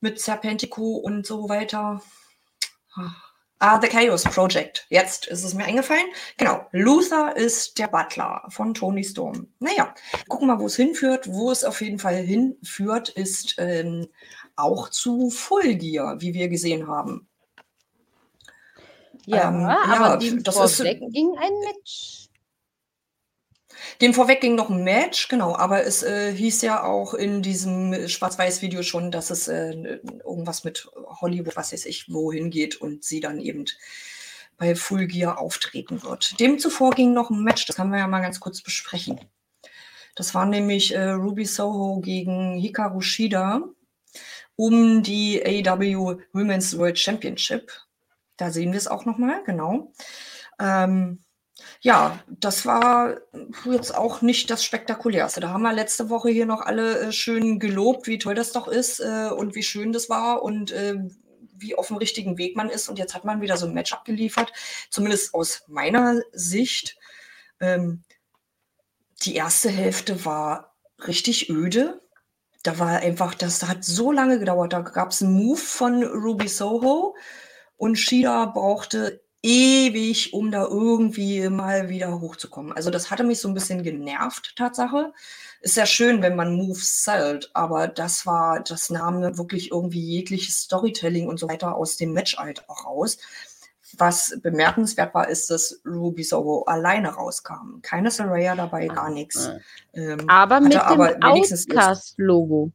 Mit 0.00 0.20
Serpentico 0.20 0.96
und 0.96 1.26
so 1.26 1.48
weiter. 1.48 2.02
Ach 2.94 3.33
Ah, 3.60 3.80
The 3.80 3.88
Chaos 3.88 4.24
Project. 4.24 4.86
Jetzt 4.90 5.26
ist 5.26 5.44
es 5.44 5.54
mir 5.54 5.64
eingefallen. 5.64 6.06
Genau. 6.36 6.66
Luther 6.72 7.36
ist 7.36 7.78
der 7.78 7.88
Butler 7.88 8.42
von 8.48 8.74
Tony 8.74 9.04
Storm. 9.04 9.48
Naja, 9.58 9.94
gucken 10.28 10.48
wir 10.48 10.54
mal, 10.54 10.60
wo 10.60 10.66
es 10.66 10.76
hinführt. 10.76 11.28
Wo 11.32 11.50
es 11.50 11.64
auf 11.64 11.80
jeden 11.80 11.98
Fall 11.98 12.16
hinführt, 12.16 13.10
ist 13.10 13.54
ähm, 13.58 14.08
auch 14.56 14.90
zu 14.90 15.30
Full 15.30 15.76
Gear, 15.76 16.20
wie 16.20 16.34
wir 16.34 16.48
gesehen 16.48 16.88
haben. 16.88 17.28
Ja, 19.26 19.48
ähm, 19.48 19.64
aber 19.64 20.22
ja, 20.22 20.36
das 20.42 20.80
ist, 20.80 20.82
ging 20.82 21.34
ein 21.38 21.52
Match. 21.64 22.13
Dem 24.00 24.14
vorweg 24.14 24.40
ging 24.40 24.54
noch 24.54 24.70
ein 24.70 24.84
Match, 24.84 25.28
genau, 25.28 25.56
aber 25.56 25.84
es 25.84 26.02
äh, 26.02 26.32
hieß 26.34 26.62
ja 26.62 26.82
auch 26.82 27.14
in 27.14 27.42
diesem 27.42 28.08
Schwarz-Weiß-Video 28.08 28.82
schon, 28.82 29.10
dass 29.10 29.30
es 29.30 29.48
äh, 29.48 30.00
irgendwas 30.24 30.64
mit 30.64 30.88
Hollywood, 31.20 31.56
was 31.56 31.72
weiß 31.72 31.86
ich, 31.86 32.12
wohin 32.12 32.50
geht 32.50 32.76
und 32.76 33.04
sie 33.04 33.20
dann 33.20 33.38
eben 33.38 33.64
bei 34.56 34.74
Full 34.74 35.06
Gear 35.06 35.38
auftreten 35.38 36.02
wird. 36.02 36.38
Dem 36.40 36.58
zuvor 36.58 36.90
ging 36.92 37.12
noch 37.12 37.30
ein 37.30 37.42
Match, 37.42 37.66
das 37.66 37.76
können 37.76 37.90
wir 37.90 37.98
ja 37.98 38.06
mal 38.06 38.20
ganz 38.20 38.40
kurz 38.40 38.62
besprechen. 38.62 39.20
Das 40.14 40.34
war 40.34 40.46
nämlich 40.46 40.94
äh, 40.94 41.10
Ruby 41.10 41.44
Soho 41.44 42.00
gegen 42.00 42.56
Hikaru 42.56 43.00
Shida 43.00 43.62
um 44.56 45.02
die 45.02 45.42
AW 45.44 46.18
Women's 46.32 46.78
World 46.78 46.98
Championship. 46.98 47.72
Da 48.36 48.50
sehen 48.50 48.72
wir 48.72 48.78
es 48.78 48.88
auch 48.88 49.04
nochmal, 49.04 49.42
genau. 49.44 49.92
Ähm, 50.60 51.20
ja, 51.80 52.18
das 52.26 52.66
war 52.66 53.18
jetzt 53.64 53.94
auch 53.94 54.22
nicht 54.22 54.50
das 54.50 54.64
Spektakulärste. 54.64 55.40
Da 55.40 55.50
haben 55.50 55.62
wir 55.62 55.72
letzte 55.72 56.10
Woche 56.10 56.30
hier 56.30 56.46
noch 56.46 56.60
alle 56.60 56.98
äh, 57.00 57.12
schön 57.12 57.58
gelobt, 57.58 58.06
wie 58.06 58.18
toll 58.18 58.34
das 58.34 58.52
doch 58.52 58.68
ist 58.68 59.00
äh, 59.00 59.28
und 59.30 59.54
wie 59.54 59.62
schön 59.62 59.92
das 59.92 60.08
war 60.08 60.42
und 60.42 60.72
äh, 60.72 60.96
wie 61.56 61.76
auf 61.76 61.88
dem 61.88 61.96
richtigen 61.96 62.38
Weg 62.38 62.56
man 62.56 62.70
ist. 62.70 62.88
Und 62.88 62.98
jetzt 62.98 63.14
hat 63.14 63.24
man 63.24 63.40
wieder 63.40 63.56
so 63.56 63.66
ein 63.66 63.74
Match 63.74 63.92
abgeliefert, 63.92 64.52
zumindest 64.90 65.34
aus 65.34 65.62
meiner 65.68 66.20
Sicht. 66.32 66.96
Ähm, 67.60 68.02
die 69.22 69.36
erste 69.36 69.70
Hälfte 69.70 70.24
war 70.24 70.74
richtig 71.06 71.50
öde. 71.50 72.00
Da 72.62 72.78
war 72.78 72.88
einfach, 72.88 73.34
das 73.34 73.62
hat 73.62 73.84
so 73.84 74.10
lange 74.10 74.38
gedauert. 74.38 74.72
Da 74.72 74.80
gab 74.80 75.10
es 75.10 75.22
einen 75.22 75.32
Move 75.34 75.60
von 75.60 76.02
Ruby 76.02 76.48
Soho 76.48 77.14
und 77.76 77.96
Shida 77.96 78.46
brauchte 78.46 79.23
ewig, 79.44 80.32
um 80.32 80.50
da 80.50 80.62
irgendwie 80.62 81.50
mal 81.50 81.90
wieder 81.90 82.18
hochzukommen. 82.20 82.72
Also 82.72 82.90
das 82.90 83.10
hatte 83.10 83.24
mich 83.24 83.40
so 83.40 83.48
ein 83.48 83.54
bisschen 83.54 83.82
genervt, 83.82 84.56
Tatsache. 84.56 85.12
Ist 85.60 85.76
ja 85.76 85.84
schön, 85.84 86.22
wenn 86.22 86.34
man 86.34 86.54
Moves 86.54 87.02
zählt, 87.02 87.50
aber 87.52 87.86
das 87.86 88.24
war, 88.24 88.60
das 88.60 88.88
nahm 88.88 89.36
wirklich 89.36 89.70
irgendwie 89.70 90.00
jegliches 90.00 90.62
Storytelling 90.62 91.28
und 91.28 91.38
so 91.38 91.48
weiter 91.48 91.76
aus 91.76 91.98
dem 91.98 92.14
Match 92.14 92.38
halt 92.38 92.66
auch 92.70 92.86
raus. 92.86 93.18
Was 93.98 94.38
bemerkenswert 94.42 95.14
war, 95.14 95.28
ist, 95.28 95.50
dass 95.50 95.80
Ruby 95.86 96.24
Soho 96.24 96.62
alleine 96.62 97.10
rauskam. 97.10 97.80
Keine 97.82 98.10
Saraya 98.10 98.56
dabei, 98.56 98.88
gar 98.88 99.10
nichts. 99.10 99.50
Ähm, 99.92 100.26
aber 100.26 100.60
mit 100.60 100.72
dem 100.72 100.80
Outcast-Logo. 101.22 102.72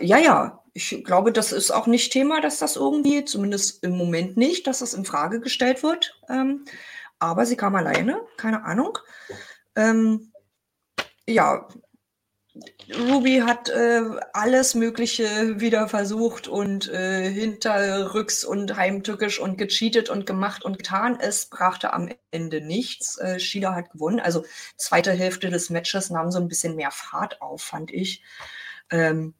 Ja, 0.00 0.18
ja, 0.18 0.62
ich 0.74 1.04
glaube, 1.04 1.32
das 1.32 1.52
ist 1.52 1.70
auch 1.70 1.86
nicht 1.86 2.12
Thema, 2.12 2.40
dass 2.40 2.58
das 2.58 2.76
irgendwie, 2.76 3.24
zumindest 3.24 3.82
im 3.84 3.96
Moment 3.96 4.36
nicht, 4.36 4.66
dass 4.66 4.80
das 4.80 4.94
in 4.94 5.04
Frage 5.04 5.40
gestellt 5.40 5.82
wird. 5.82 6.20
Ähm, 6.28 6.64
aber 7.18 7.46
sie 7.46 7.56
kam 7.56 7.74
alleine, 7.74 8.20
keine 8.36 8.64
Ahnung. 8.64 8.98
Ähm, 9.74 10.32
ja, 11.26 11.68
Ruby 12.96 13.42
hat 13.44 13.68
äh, 13.68 14.02
alles 14.32 14.74
Mögliche 14.74 15.60
wieder 15.60 15.88
versucht 15.88 16.48
und 16.48 16.88
äh, 16.88 17.30
hinterrücks 17.30 18.44
und 18.44 18.76
heimtückisch 18.76 19.38
und 19.38 19.58
gecheatet 19.58 20.08
und 20.08 20.26
gemacht 20.26 20.64
und 20.64 20.78
getan. 20.78 21.18
Es 21.20 21.46
brachte 21.46 21.92
am 21.92 22.08
Ende 22.30 22.60
nichts. 22.60 23.18
Äh, 23.18 23.38
Shida 23.38 23.74
hat 23.74 23.90
gewonnen. 23.90 24.20
Also 24.20 24.44
zweite 24.76 25.12
Hälfte 25.12 25.50
des 25.50 25.70
Matches 25.70 26.10
nahm 26.10 26.30
so 26.30 26.38
ein 26.38 26.48
bisschen 26.48 26.76
mehr 26.76 26.90
Fahrt 26.90 27.42
auf, 27.42 27.62
fand 27.62 27.92
ich. 27.92 28.22
Ähm, 28.90 29.34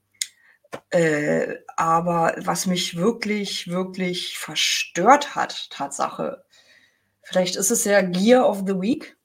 äh, 0.90 1.57
aber 1.76 2.35
was 2.38 2.66
mich 2.66 2.96
wirklich, 2.96 3.68
wirklich 3.68 4.38
verstört 4.38 5.35
hat, 5.35 5.70
Tatsache, 5.70 6.44
vielleicht 7.22 7.57
ist 7.57 7.70
es 7.70 7.85
ja 7.85 8.02
Gear 8.02 8.48
of 8.48 8.64
the 8.66 8.81
Week, 8.81 9.16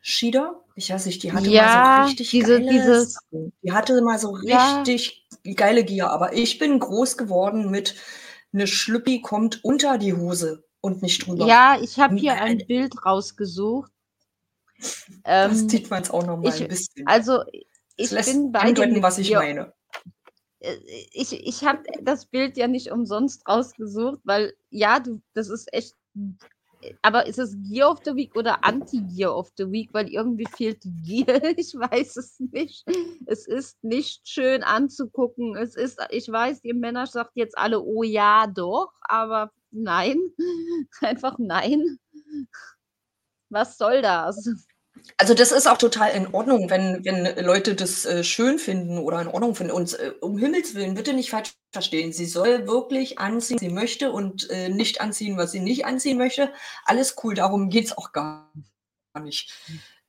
Shida. 0.00 0.60
Ich 0.76 0.90
weiß 0.90 1.06
nicht, 1.06 1.22
die 1.22 1.32
hatte 1.32 1.48
ja, 1.48 1.62
mal 1.62 2.02
so 2.02 2.08
richtig 2.08 2.30
diese, 2.30 2.60
geile 2.60 2.70
dieses, 2.70 3.18
Die 3.62 3.72
hatte 3.72 4.00
mal 4.02 4.18
so 4.18 4.30
richtig 4.30 5.26
ja. 5.44 5.54
geile 5.54 5.84
Gear, 5.84 6.10
aber 6.10 6.34
ich 6.34 6.58
bin 6.58 6.78
groß 6.78 7.16
geworden 7.16 7.70
mit 7.70 7.96
eine 8.52 8.66
Schlüppi 8.66 9.20
kommt 9.20 9.64
unter 9.64 9.98
die 9.98 10.14
Hose 10.14 10.64
und 10.80 11.02
nicht 11.02 11.26
drüber. 11.26 11.46
Ja, 11.46 11.78
ich 11.80 11.98
habe 11.98 12.16
hier 12.16 12.34
ein 12.34 12.58
Bild 12.66 13.04
rausgesucht. 13.04 13.90
Das 14.78 15.06
ähm, 15.24 15.68
sieht 15.68 15.90
man 15.90 16.02
es 16.02 16.10
auch 16.10 16.24
noch 16.24 16.36
mal 16.36 16.54
ich, 16.54 16.62
ein 16.62 16.68
bisschen. 16.68 17.06
Also 17.06 17.42
ich 17.96 18.10
bin 18.10 18.52
bei 18.52 18.60
andeuten, 18.60 19.02
was 19.02 19.18
ich 19.18 19.32
meine. 19.32 19.72
Äh, 20.60 20.76
ich, 21.12 21.32
ich 21.32 21.64
habe 21.64 21.82
das 22.02 22.26
Bild 22.26 22.56
ja 22.56 22.68
nicht 22.68 22.90
umsonst 22.90 23.46
rausgesucht, 23.48 24.20
weil 24.24 24.54
ja, 24.70 25.00
du, 25.00 25.20
das 25.34 25.48
ist 25.48 25.72
echt. 25.72 25.94
Aber 27.02 27.26
ist 27.26 27.38
es 27.38 27.56
Gear 27.68 27.90
of 27.90 28.00
the 28.04 28.14
Week 28.14 28.36
oder 28.36 28.64
Anti-Gear 28.64 29.34
of 29.34 29.50
the 29.56 29.70
Week? 29.70 29.92
Weil 29.92 30.08
irgendwie 30.08 30.46
fehlt 30.46 30.84
die 30.84 31.24
Gear. 31.24 31.40
Ich 31.56 31.74
weiß 31.74 32.16
es 32.16 32.38
nicht. 32.38 32.84
Es 33.26 33.46
ist 33.46 33.82
nicht 33.82 34.28
schön 34.28 34.62
anzugucken. 34.62 35.56
Es 35.56 35.74
ist, 35.74 35.98
ich 36.10 36.28
weiß, 36.28 36.64
ihr 36.64 36.74
Männer 36.74 37.06
sagt 37.06 37.32
jetzt 37.34 37.56
alle, 37.58 37.82
oh 37.82 38.02
ja, 38.02 38.46
doch, 38.46 38.92
aber 39.00 39.50
nein. 39.70 40.18
Einfach 41.00 41.38
nein. 41.38 41.98
Was 43.48 43.78
soll 43.78 44.02
das? 44.02 44.66
Also, 45.18 45.32
das 45.34 45.50
ist 45.52 45.66
auch 45.66 45.78
total 45.78 46.10
in 46.10 46.34
Ordnung, 46.34 46.68
wenn 46.68 47.04
wenn 47.04 47.24
Leute 47.44 47.74
das, 47.74 48.04
äh, 48.04 48.22
schön 48.22 48.58
finden 48.58 48.98
oder 48.98 49.20
in 49.22 49.28
Ordnung 49.28 49.54
finden. 49.54 49.72
Und, 49.72 49.98
äh, 49.98 50.12
um 50.20 50.36
Himmels 50.38 50.74
Willen, 50.74 50.94
bitte 50.94 51.14
nicht 51.14 51.30
falsch 51.30 51.54
verstehen. 51.72 52.12
Sie 52.12 52.26
soll 52.26 52.66
wirklich 52.66 53.18
anziehen, 53.18 53.58
sie 53.58 53.70
möchte 53.70 54.12
und, 54.12 54.50
äh, 54.50 54.68
nicht 54.68 55.00
anziehen, 55.00 55.36
was 55.38 55.52
sie 55.52 55.60
nicht 55.60 55.86
anziehen 55.86 56.18
möchte. 56.18 56.52
Alles 56.84 57.16
cool, 57.24 57.34
darum 57.34 57.70
geht's 57.70 57.96
auch 57.96 58.12
gar 58.12 58.52
nicht. 59.22 59.52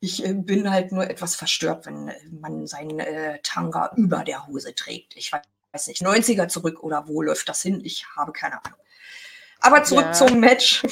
Ich, 0.01 0.23
äh, 0.25 0.33
bin 0.33 0.69
halt 0.71 0.91
nur 0.91 1.09
etwas 1.09 1.35
verstört, 1.35 1.85
wenn, 1.85 2.09
äh, 2.09 2.15
man 2.29 2.67
seinen, 2.67 2.99
äh, 2.99 3.39
Tanga 3.43 3.91
über 3.95 4.23
der 4.25 4.45
Hose 4.47 4.75
trägt. 4.75 5.15
Ich 5.15 5.31
weiß 5.31 5.87
nicht, 5.87 6.01
90er 6.01 6.47
zurück 6.49 6.83
oder 6.83 7.07
wo 7.07 7.21
läuft 7.21 7.47
das 7.49 7.61
hin? 7.61 7.81
Ich 7.83 8.05
habe 8.17 8.31
keine 8.33 8.55
Ahnung. 8.65 8.77
Aber 9.61 9.83
zurück 9.83 10.05
Ja. 10.07 10.11
zum 10.13 10.39
Match. 10.39 10.83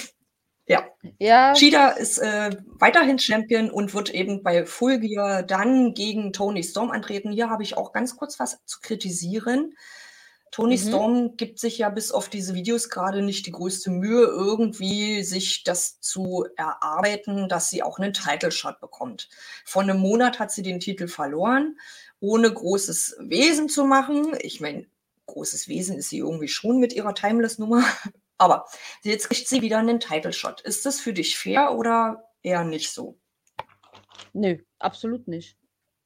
Ja. 0.68 0.84
Ja. 1.20 1.56
Shida 1.56 1.90
ist, 1.90 2.18
äh, 2.18 2.50
weiterhin 2.80 3.20
Champion 3.20 3.70
und 3.70 3.94
wird 3.94 4.10
eben 4.10 4.42
bei 4.42 4.66
Full 4.66 5.00
Gear 5.00 5.44
dann 5.44 5.94
gegen 5.94 6.34
Toni 6.34 6.64
Storm 6.64 6.90
antreten. 6.92 7.32
Hier 7.32 7.50
habe 7.50 7.62
ich 7.64 7.78
auch 7.78 7.94
ganz 7.94 8.16
kurz 8.18 8.40
was 8.40 8.58
zu 8.66 8.80
kritisieren. 8.82 9.76
Toni 10.52 10.76
Mhm. 10.76 10.80
Storm 10.80 11.38
gibt 11.38 11.60
sich 11.60 11.78
ja 11.80 11.90
bis 11.90 12.12
auf 12.12 12.30
diese 12.30 12.56
Videos 12.56 12.90
gerade 12.90 13.22
nicht 13.22 13.46
die 13.46 13.52
größte 13.52 13.92
Mühe, 13.92 14.24
irgendwie 14.26 15.24
sich 15.24 15.64
das 15.64 16.00
zu 16.02 16.46
erarbeiten, 16.58 17.50
dass 17.50 17.70
sie 17.70 17.84
auch 17.84 18.00
einen 18.00 18.14
Title 18.14 18.52
Shot 18.52 18.80
bekommt. 18.80 19.30
Vor 19.66 19.84
'nem 19.84 19.98
Monat 20.00 20.40
hat 20.40 20.52
sie 20.52 20.64
den 20.64 20.80
Titel 20.80 21.08
verloren, 21.08 21.78
ohne 22.22 22.52
großes 22.54 23.18
Wesen 23.20 23.70
zu 23.70 23.86
machen. 23.86 24.36
Ich 24.42 24.62
meine, 24.62 24.88
großes 25.28 25.68
Wesen 25.68 25.98
ist 25.98 26.10
sie 26.10 26.20
irgendwie 26.20 26.48
schon 26.48 26.80
mit 26.80 26.94
ihrer 26.94 27.14
Timeless-Nummer. 27.16 27.84
Aber 28.38 28.66
jetzt 29.04 29.30
kriegt 29.30 29.48
sie 29.48 29.62
wieder 29.62 29.82
'nen 29.82 30.00
Title 30.00 30.34
Shot. 30.34 30.62
Ist 30.62 30.86
das 30.86 31.00
für 31.00 31.14
dich 31.14 31.38
fair 31.38 31.76
oder 31.78 32.30
eher 32.44 32.64
nicht 32.64 32.92
so? 32.92 33.18
Nö, 34.34 34.58
absolut 34.80 35.28
nicht. 35.28 35.58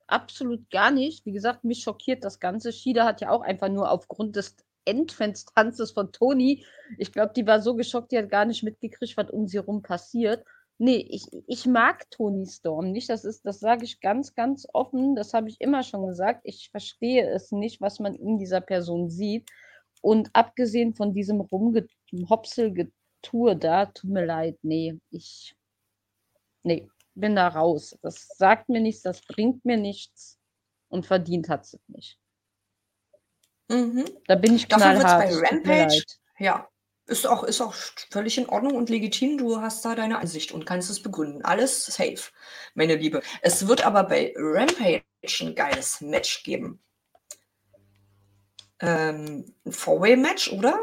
Absolut 0.08 0.70
gar 0.70 0.92
nicht. 0.92 1.26
Wie 1.26 1.32
gesagt, 1.32 1.63
mich 1.63 1.84
schockiert 1.84 2.24
das 2.24 2.39
Ganze. 2.39 2.72
Shida 2.72 3.06
hat 3.06 3.22
ja 3.22 3.30
auch 3.32 3.42
einfach 3.42 3.70
nur 3.70 3.92
aufgrund 3.92 4.36
des 4.36 4.56
Entrance-Tanzes 4.86 5.92
von 5.92 6.12
Toni 6.12 6.65
ich 6.98 7.12
glaube, 7.12 7.34
die 7.36 7.46
war 7.46 7.62
so 7.62 7.76
geschockt, 7.76 8.12
die 8.12 8.18
hat 8.18 8.30
gar 8.30 8.46
nicht 8.46 8.63
mitgekriegt, 8.63 9.18
was 9.18 9.30
um 9.30 9.48
sie 9.48 9.58
rum 9.60 9.82
passiert. 9.84 10.44
Ne, 10.80 10.96
ich 10.98 11.26
ich 11.48 11.65
mag 11.65 12.10
Toni 12.10 12.46
Storm 12.48 12.92
nicht. 12.92 13.10
Das 13.10 13.26
ist 13.26 13.46
das 13.46 13.60
sage 13.60 13.84
ich 13.84 14.00
ganz, 14.02 14.34
ganz 14.34 14.65
offen. 14.74 15.15
Das 15.15 15.34
habe 15.34 15.50
ich 15.50 15.60
immer 15.60 15.84
schon 15.84 16.08
gesagt. 16.08 16.42
Ich 16.44 16.70
verstehe 16.72 17.30
es 17.30 17.52
nicht, 17.52 17.82
was 17.82 18.00
man 18.00 18.15
in 18.15 18.38
dieser 18.38 18.62
Person 18.62 19.10
sieht. 19.10 19.50
Und 20.01 20.29
abgesehen 20.33 20.93
von 20.95 21.13
diesem 21.13 21.41
Rumge 21.41 21.88
Hopselgetue 22.29 23.55
da, 23.57 23.85
tut 23.88 24.09
mir 24.09 24.25
leid, 24.25 24.57
ne, 24.63 24.99
ich 25.12 25.55
ne, 26.63 26.88
bin 27.15 27.35
da 27.35 27.47
raus. 27.49 27.97
Das 28.01 28.27
sagt 28.38 28.69
mir 28.69 28.81
nichts, 28.81 29.01
das 29.03 29.21
bringt 29.21 29.65
mir 29.65 29.77
nichts 29.77 30.38
und 30.89 31.05
verdient 31.05 31.49
hat 31.49 31.65
sie's 31.65 31.81
nicht. 31.88 32.17
Mhm. 33.69 34.05
Da 34.27 34.35
bin 34.35 34.55
ich 34.55 34.67
Dafür 34.67 34.95
wird's 34.97 35.03
knallhart. 35.03 35.29
bei 35.29 35.35
Es 35.35 35.51
Rampage 35.51 36.03
ja, 36.39 36.67
ist 37.07 37.27
auch 37.27 37.43
ist 37.43 37.62
auch 37.62 37.73
völlig 38.12 38.38
in 38.38 38.49
Ordnung 38.49 38.75
und 38.75 38.89
legitim. 38.89 39.38
Du 39.38 39.62
hast 39.62 39.83
da 39.85 39.95
deine 39.95 40.19
Ansicht 40.19 40.51
und 40.51 40.65
kannst 40.65 40.89
es 40.89 41.01
begründen. 41.03 41.43
Alles 41.43 41.85
safe, 41.85 42.31
meine 42.73 42.95
Liebe. 42.95 43.21
Es 43.41 43.67
wird 43.67 43.85
aber 43.85 44.03
bei 44.05 44.33
Rampage 44.38 45.03
'n 45.41 45.55
geiles 45.55 46.01
Match 46.01 46.43
geben. 46.43 46.81
Ähm, 48.82 49.46
'n 49.65 49.72
Four-Way-Match, 49.72 50.54
oder? 50.54 50.80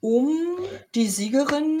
Um 0.00 0.58
die 0.94 1.08
Siegerin 1.08 1.80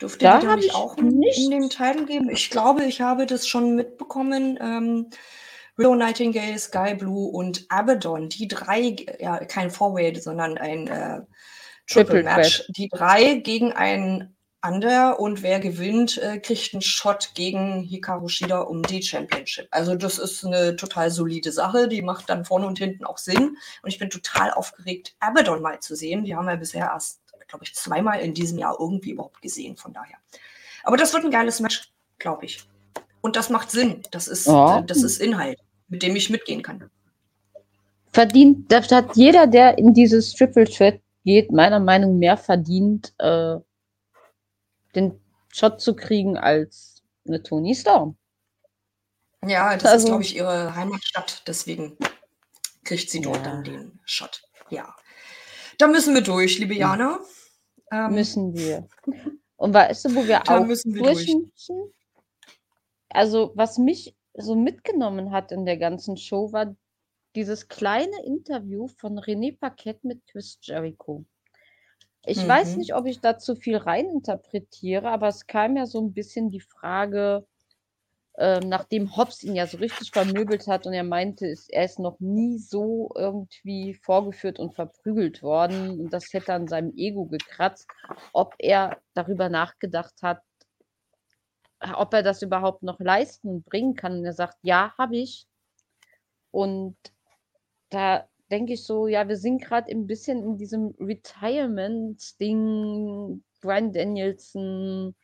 dürfte 0.00 0.18
Da 0.22 0.38
die 0.40 0.46
nicht 0.56 0.70
ich 0.70 0.74
auch 0.74 0.96
'n 0.98 1.18
in 1.34 1.50
den 1.50 1.68
nichts 1.68 1.68
Title 1.70 2.06
geben? 2.06 2.28
Ich 2.30 2.50
glaube, 2.50 2.84
ich 2.84 3.00
habe 3.00 3.26
das 3.26 3.46
schon 3.48 3.74
mitbekommen. 3.76 4.58
Ähm, 4.60 5.10
Willow 5.76 5.94
Nightingale, 5.96 6.58
Sky 6.58 6.94
Blue 6.94 7.28
und 7.30 7.66
Abaddon, 7.68 8.28
die 8.28 8.48
3 8.48 8.90
g 8.90 9.06
ja, 9.20 9.38
kein 9.44 9.70
Four-Way, 9.70 10.20
sondern 10.20 10.58
ein, 10.58 10.86
äh, 10.88 11.20
Triple 11.88 12.16
Triple 12.16 12.22
Match. 12.22 12.64
Threat. 12.66 12.76
Die 12.76 12.88
3 12.88 13.36
gegeneinander 14.64 15.20
und 15.20 15.42
wer 15.42 15.60
gewinnt, 15.60 16.18
äh, 16.18 16.38
kriegt 16.38 16.74
'n 16.74 16.80
Shot 16.80 17.30
gegen 17.34 17.82
Hikaru 17.82 18.28
Shida 18.28 18.60
um 18.60 18.82
die 18.82 19.02
Championship. 19.02 19.68
Also, 19.70 19.94
das 19.94 20.18
ist 20.18 20.44
'ne 20.44 20.76
total 20.76 21.10
solide 21.10 21.52
Sache. 21.52 21.88
Die 21.88 22.02
macht 22.02 22.28
dann 22.30 22.44
vorne 22.44 22.66
und 22.66 22.78
hinten 22.78 23.04
auch 23.04 23.18
Sinn. 23.18 23.56
Und 23.82 23.88
ich 23.88 23.98
bin 23.98 24.10
total 24.10 24.52
aufgeregt, 24.52 25.14
Abaddon 25.20 25.62
mal 25.62 25.80
zu 25.80 25.94
sehen. 25.96 26.24
Die 26.24 26.34
haben 26.36 26.46
wir 26.46 26.56
bisher 26.56 26.86
erst, 26.92 27.20
glaube 27.48 27.64
ich, 27.64 27.74
zweimal 27.74 28.20
in 28.20 28.34
diesem 28.34 28.58
Jahr 28.58 28.76
irgendwie 28.80 29.10
überhaupt 29.12 29.42
gesehen, 29.42 29.76
von 29.76 29.92
daher. 29.92 30.16
Aber 30.84 30.96
das 30.96 31.12
wird 31.14 31.24
'n 31.24 31.30
geiles 31.30 31.60
Match, 31.60 31.92
glaube 32.18 32.46
ich. 32.46 32.64
Und 33.22 33.36
das 33.36 33.50
macht 33.50 33.70
Sinn. 33.70 34.02
Das 34.12 34.28
ist 34.28 34.46
Ja. 34.46 34.82
das 34.82 35.02
ist 35.02 35.20
Inhalt, 35.20 35.58
mit 35.88 36.02
dem 36.02 36.16
ich 36.16 36.30
mitgehen 36.30 36.62
kann. 36.62 36.90
Verdient 38.12 38.70
das 38.70 38.92
hat 38.92 39.16
jeder, 39.16 39.46
der 39.46 39.76
in 39.78 39.92
dieses 39.94 40.34
Triple 40.34 40.64
Threat 40.66 41.00
geht, 41.24 41.50
meiner 41.52 41.80
Meinung 41.80 42.18
mehr 42.18 42.36
verdient, 42.36 43.12
äh, 43.18 43.56
den 44.96 45.20
Shot 45.52 45.80
zu 45.80 45.94
kriegen 45.96 46.36
als 46.36 47.02
'ne 47.24 47.42
Toni 47.42 47.74
Storm. 47.74 48.16
Ja, 49.46 49.74
das 49.74 49.82
ist, 49.84 49.90
Also 49.90 50.06
glaube 50.08 50.22
ich, 50.22 50.36
ihre 50.36 50.74
Heimatstadt, 50.74 51.42
deswegen 51.46 51.96
kriegt 52.84 53.10
sie 53.10 53.20
dort 53.20 53.44
dann 53.44 53.64
Ja. 53.64 53.72
den 53.72 54.00
Shot. 54.04 54.42
Ja. 54.70 54.94
Da 55.78 55.86
müssen 55.88 56.14
wir 56.14 56.22
durch, 56.22 56.58
liebe. 56.58 56.74
Jana. 56.74 57.20
Ähm 57.92 58.12
Müssen 58.14 58.54
wir. 58.56 58.88
Und 59.56 59.74
weißt 59.74 60.06
du, 60.06 60.14
wo 60.14 60.26
wir 60.26 60.48
auch 60.48 60.64
müssen 60.66 60.94
wir 60.94 61.02
durch 61.02 61.26
durch. 61.26 61.36
müssen? 61.36 61.92
Also, 63.10 63.52
was 63.54 63.78
mich 63.78 64.16
so 64.34 64.54
mitgenommen 64.54 65.30
hat 65.30 65.52
in 65.52 65.64
der 65.66 65.76
ganzen 65.76 66.16
Show, 66.16 66.52
war 66.52 66.74
dieses 67.36 67.68
kleine 67.68 68.24
Interview 68.24 68.88
von 68.88 69.18
René 69.18 69.56
Paquette 69.58 70.06
mit 70.06 70.26
Chris 70.26 70.58
Jericho. 70.62 71.24
Ich 72.26 72.46
weiß 72.48 72.76
Mhm. 72.76 72.78
nicht, 72.78 72.94
ob 72.94 73.06
ich 73.06 73.20
da 73.20 73.36
zu 73.38 73.54
viel 73.54 73.76
reininterpretiere, 73.76 75.08
aber 75.10 75.28
es 75.28 75.46
kam 75.46 75.76
ja 75.76 75.84
so 75.86 75.98
'n 76.00 76.14
bisschen 76.14 76.50
die 76.50 76.60
Frage, 76.60 77.46
ähm, 78.38 78.68
nachdem 78.68 79.16
Hobbs 79.16 79.42
ihn 79.44 79.56
ja 79.56 79.66
so 79.66 79.78
richtig 79.78 80.12
vermöbelt 80.12 80.66
hat 80.68 80.86
und 80.86 80.94
er 80.94 81.04
meinte, 81.04 81.46
es 81.48 81.68
er 81.70 81.84
ist 81.84 81.98
noch 82.00 82.20
nie 82.20 82.58
so 82.58 83.10
irgendwie 83.16 83.94
vorgeführt 83.94 84.58
und 84.60 84.74
verprügelt 84.74 85.42
worden 85.42 86.00
und 86.00 86.10
das 86.12 86.32
hätte 86.32 86.54
an 86.54 86.68
seinem 86.68 86.92
Ego 86.96 87.26
gekratzt, 87.26 87.90
ob 88.32 88.54
er 88.58 89.00
darüber 89.14 89.48
nachgedacht 89.50 90.22
hat 90.22 90.42
ob 91.96 92.14
er 92.14 92.22
das 92.22 92.42
überhaupt 92.42 92.82
noch 92.84 93.00
leisten 93.00 93.48
und 93.48 93.64
bringen 93.64 93.94
kann. 93.94 94.18
Und 94.18 94.24
er 94.24 94.32
sagt: 94.32 94.58
„Ja, 94.62 94.94
habe 94.98 95.16
ich.“ 95.16 95.44
Und 96.54 96.96
da 97.90 98.28
denke 98.54 98.74
ich 98.74 98.84
so, 98.84 99.06
ja, 99.08 99.26
wir 99.28 99.36
sind 99.36 99.60
grad 99.62 99.88
'n 99.90 100.06
bisschen 100.06 100.42
in 100.44 100.56
diesem 100.58 100.94
Retirement-Ding, 101.00 103.42
Bryan 103.62 103.92
Danielson 103.92 105.14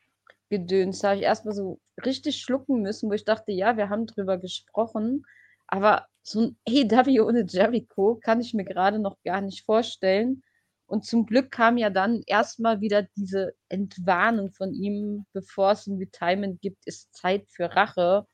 Gedöns. 0.50 1.00
Da 1.00 1.08
habe 1.10 1.18
ich 1.20 1.24
erst 1.26 1.44
mal 1.46 1.52
so 1.54 1.80
richtig 2.04 2.38
schlucken 2.42 2.82
müssen, 2.82 3.08
wo 3.10 3.14
ich 3.14 3.24
dachte: 3.26 3.52
„Ja, 3.52 3.76
wir 3.78 3.88
haben 3.90 4.06
drüber 4.06 4.38
gesprochen.“ 4.38 5.24
Aber 5.68 6.06
so 6.22 6.40
'n 6.42 6.56
AEW 6.68 7.22
ohne 7.26 7.44
Jericho 7.48 8.16
kann 8.22 8.40
ich 8.40 8.54
mir 8.54 8.64
grade 8.64 8.98
noch 9.00 9.16
gar 9.24 9.40
nicht 9.42 9.64
vorstellen. 9.64 10.42
Und 10.86 11.04
zum 11.06 11.26
Glück 11.26 11.50
kam 11.52 11.76
ja 11.78 11.90
dann 11.90 12.22
erst 12.26 12.60
mal 12.60 12.80
wieder 12.82 13.02
diese 13.16 13.54
Entwarnung 13.70 14.50
von 14.52 14.72
ihm: 14.74 15.24
„Bevor's 15.34 15.86
'n 15.88 15.96
Retirement 15.98 16.60
gibt, 16.62 16.86
ist 16.86 17.12
Zeit 17.14 17.46
für 17.50 17.74
Rache.“ 17.76 18.26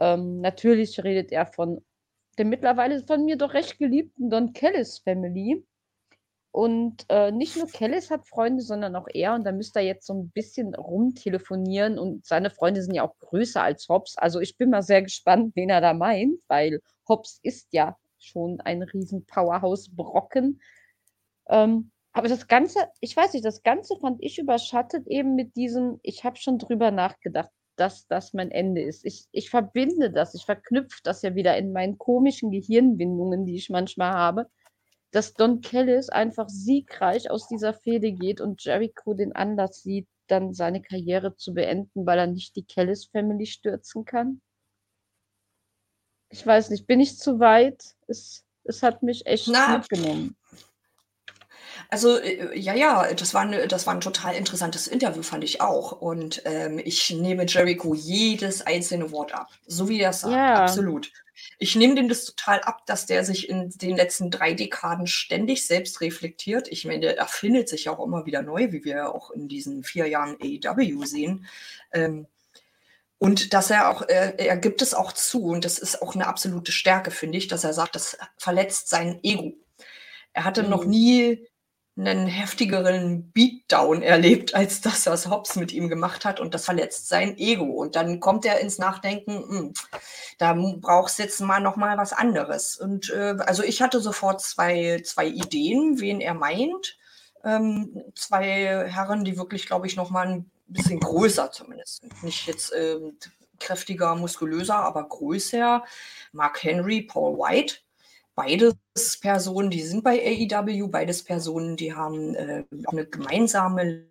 Ähm, 0.00 0.40
natürlich 0.42 1.02
redet 1.04 1.32
er 1.32 1.46
von 1.46 1.82
der 2.38 2.44
mittlerweile 2.46 3.04
von 3.06 3.24
mir 3.24 3.36
doch 3.36 3.54
recht 3.54 3.78
geliebten 3.78 4.30
Don 4.30 4.52
Callis 4.54 5.00
Family. 5.00 5.64
Und, 6.52 7.06
äh, 7.10 7.32
nicht 7.32 7.56
nur 7.56 7.68
Callis 7.68 8.10
hat 8.10 8.26
Freunde, 8.28 8.62
sondern 8.62 8.96
auch 8.96 9.08
er 9.14 9.34
und 9.34 9.44
da 9.44 9.52
müsste 9.52 9.80
er 9.80 9.86
jetzt 9.86 10.06
so 10.06 10.14
'n 10.14 10.30
bisschen 10.32 10.74
rumtelefonieren 10.74 11.98
und 11.98 12.26
seine 12.26 12.50
Freunde 12.50 12.82
sind 12.82 12.94
ja 12.94 13.04
auch 13.08 13.18
größer 13.20 13.62
als 13.62 13.88
Hobbs. 13.88 14.18
Also, 14.18 14.40
ich 14.40 14.56
bin 14.58 14.70
mal 14.70 14.82
sehr 14.82 15.02
gespannt, 15.02 15.52
wen 15.56 15.70
er 15.70 15.80
da 15.82 15.94
meint, 15.94 16.40
weil 16.48 16.80
Hobbs 17.08 17.40
ist 17.42 17.68
ja 17.72 17.96
schon 18.18 18.60
ein 18.62 18.82
riesen 18.82 19.26
Powerhouse-Brocken. 19.26 20.60
Ähm, 21.50 21.92
aber 22.12 22.28
das 22.28 22.48
Ganze 22.48 22.80
ich 23.00 23.16
weiß 23.16 23.34
nicht, 23.34 23.44
das 23.46 23.62
Ganze 23.62 23.96
fand 23.98 24.18
ich 24.22 24.38
überschattet 24.38 25.06
eben 25.08 25.34
mit 25.36 25.56
diesem: 25.56 26.00
„Ich 26.02 26.24
habe 26.24 26.36
schon 26.36 26.58
drüber 26.58 26.90
nachgedacht, 26.92 27.50
dass 27.78 28.06
das 28.06 28.34
mein 28.34 28.50
Ende 28.50 28.82
ist.“ 28.82 29.04
Ich 29.04 29.26
ich 29.32 29.50
verbinde 29.50 30.10
das, 30.10 30.34
ich 30.34 30.44
verknüpfe 30.44 31.00
das 31.04 31.22
ja 31.22 31.34
wieder 31.34 31.56
in 31.56 31.72
meinen 31.72 31.98
komischen 31.98 32.50
Gehirnwindungen, 32.50 33.46
die 33.46 33.56
ich 33.56 33.70
manchmal 33.70 34.12
habe, 34.12 34.48
dass 35.10 35.34
Don 35.34 35.60
Callis 35.60 36.08
einfach 36.10 36.48
siegreich 36.48 37.30
aus 37.30 37.48
dieser 37.48 37.74
Fehde 37.74 38.12
geht 38.12 38.40
und 38.40 38.62
Jericho 38.64 39.14
den 39.14 39.32
Anlass 39.32 39.82
sieht, 39.82 40.08
dann 40.26 40.52
seine 40.52 40.82
Karriere 40.82 41.36
zu 41.36 41.54
beenden, 41.54 42.04
weil 42.06 42.18
er 42.18 42.26
nicht 42.26 42.56
die 42.56 42.64
Callis 42.64 43.06
Family 43.06 43.46
stürzen 43.46 44.04
kann. 44.04 44.42
Ich 46.30 46.46
weiß 46.46 46.70
nicht, 46.70 46.86
bin 46.86 47.00
ich 47.00 47.18
zu 47.18 47.40
weit? 47.40 47.82
Es 48.06 48.44
es 48.68 48.82
hat 48.82 49.02
mich 49.02 49.26
echt 49.26 49.48
Na 49.48 49.78
mitgenommen. 49.78 50.36
Also, 51.90 52.18
äh, 52.18 52.58
ja, 52.58 52.74
ja, 52.74 53.14
das 53.14 53.32
war 53.32 53.44
'ne 53.46 53.66
das 53.66 53.86
war 53.86 53.94
'n 53.94 54.00
total 54.02 54.34
interessantes 54.34 54.86
Interview, 54.88 55.22
fand 55.22 55.42
ich 55.44 55.60
auch. 55.62 55.92
Und, 55.92 56.42
ähm, 56.44 56.78
ich 56.84 57.10
nehme 57.10 57.46
Jericho 57.46 57.94
jedes 57.94 58.60
einzelne 58.66 59.10
Wort 59.10 59.32
ab, 59.34 59.48
so 59.66 59.88
wie 59.88 60.00
er's 60.00 60.20
sagt, 60.20 60.42
Ja. 60.46 60.54
absolut. 60.54 61.10
Ich 61.58 61.76
nehme 61.76 61.94
dem 61.94 62.08
das 62.08 62.24
total 62.26 62.60
ab, 62.60 62.84
dass 62.86 63.06
der 63.06 63.24
sich 63.24 63.48
in 63.48 63.70
den 63.70 63.96
letzten 63.96 64.30
3 64.30 64.52
Dekaden 64.54 65.06
ständig 65.06 65.66
selbst 65.66 66.00
reflektiert. 66.02 66.68
Ich 66.68 66.84
meine, 66.84 67.00
der 67.00 67.16
erfindet 67.18 67.68
sich 67.68 67.88
auch 67.88 68.04
immer 68.04 68.26
wieder 68.26 68.42
neu, 68.42 68.70
wie 68.72 68.84
wir 68.84 68.96
ja 68.96 69.08
auch 69.08 69.30
in 69.30 69.48
diesen 69.48 69.82
4 69.82 70.06
Jahren 70.08 70.36
AEW 70.42 71.04
sehen. 71.06 71.46
Ähm, 71.92 72.26
und 73.18 73.54
dass 73.54 73.70
er 73.70 73.90
auch 73.90 74.02
äh, 74.08 74.34
er 74.38 74.56
gibt 74.58 74.82
es 74.82 74.94
auch 74.94 75.12
zu 75.12 75.44
und 75.46 75.64
das 75.64 75.78
ist 75.78 76.02
auch 76.02 76.14
'ne 76.16 76.26
absolute 76.26 76.72
Stärke, 76.72 77.10
finde 77.12 77.38
ich, 77.38 77.48
dass 77.48 77.64
er 77.64 77.74
sagt, 77.74 77.96
das 77.96 78.18
verletzt 78.38 78.88
sein 78.90 79.20
Ego. 79.24 79.54
Er 80.34 80.44
hatte 80.44 80.64
noch 80.64 80.84
Mhm. 80.84 80.86
nie 80.86 81.46
'nen 81.98 82.26
heftigeren 82.28 83.32
Beatdown 83.32 84.02
erlebt, 84.02 84.54
als 84.54 84.80
das, 84.82 85.06
was 85.06 85.28
Hobbs 85.28 85.56
mit 85.56 85.72
ihm 85.72 85.88
gemacht 85.88 86.24
hat 86.24 86.40
und 86.40 86.54
das 86.54 86.64
verletzt 86.66 87.08
sein 87.08 87.36
Ego. 87.38 87.64
Und 87.66 87.96
dann 87.96 88.20
kommt 88.20 88.46
er 88.46 88.60
ins 88.60 88.78
Nachdenken, 88.78 89.32
hm, 89.48 89.72
da 90.38 90.52
m 90.52 90.80
braucht's 90.80 91.18
jetzt 91.18 91.40
mal 91.40 91.60
noch 91.60 91.76
mal 91.76 91.98
was 91.98 92.12
anderes. 92.14 92.76
Und, 92.78 93.10
äh, 93.10 93.36
also, 93.46 93.62
ich 93.64 93.82
hatte 93.82 94.00
sofort 94.00 94.40
zwei 94.42 95.02
zwei 95.04 95.26
Ideen, 95.28 96.00
wen 96.00 96.20
er 96.22 96.34
meint. 96.34 96.98
Ähm, 97.44 98.02
2 98.16 98.88
Herren, 98.90 99.24
die 99.24 99.36
wirklich, 99.38 99.66
glaube 99.66 99.86
ich, 99.88 99.96
noch 99.96 100.10
mal 100.10 100.26
'n 100.28 100.50
bisschen 100.68 101.00
größer 101.00 101.52
zumindest. 101.52 102.02
Nicht 102.22 102.46
jetzt, 102.48 102.72
ähm, 102.76 103.18
kräftiger, 103.60 104.14
muskulöser, 104.16 104.76
aber 104.76 105.08
größer. 105.08 105.84
Mark 106.32 106.62
Henry, 106.64 107.02
Paul 107.02 107.38
White. 107.38 107.76
Beides 108.38 109.18
Personen, 109.20 109.68
die 109.68 109.82
sind 109.82 110.04
bei 110.04 110.20
AEW, 110.20 110.86
beides 110.86 111.24
Personen, 111.24 111.76
die 111.76 111.92
haben, 111.92 112.36
äh, 112.36 112.62
auch 112.86 112.92
'ne 112.92 113.04
gemeinsame 113.04 114.06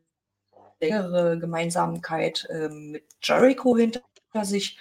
längere 0.81 1.39
Gemeinsamkeit, 1.39 2.45
ähm, 2.51 2.91
mit 2.91 3.05
Jericho 3.23 3.77
hinter 3.77 4.01
sich. 4.43 4.77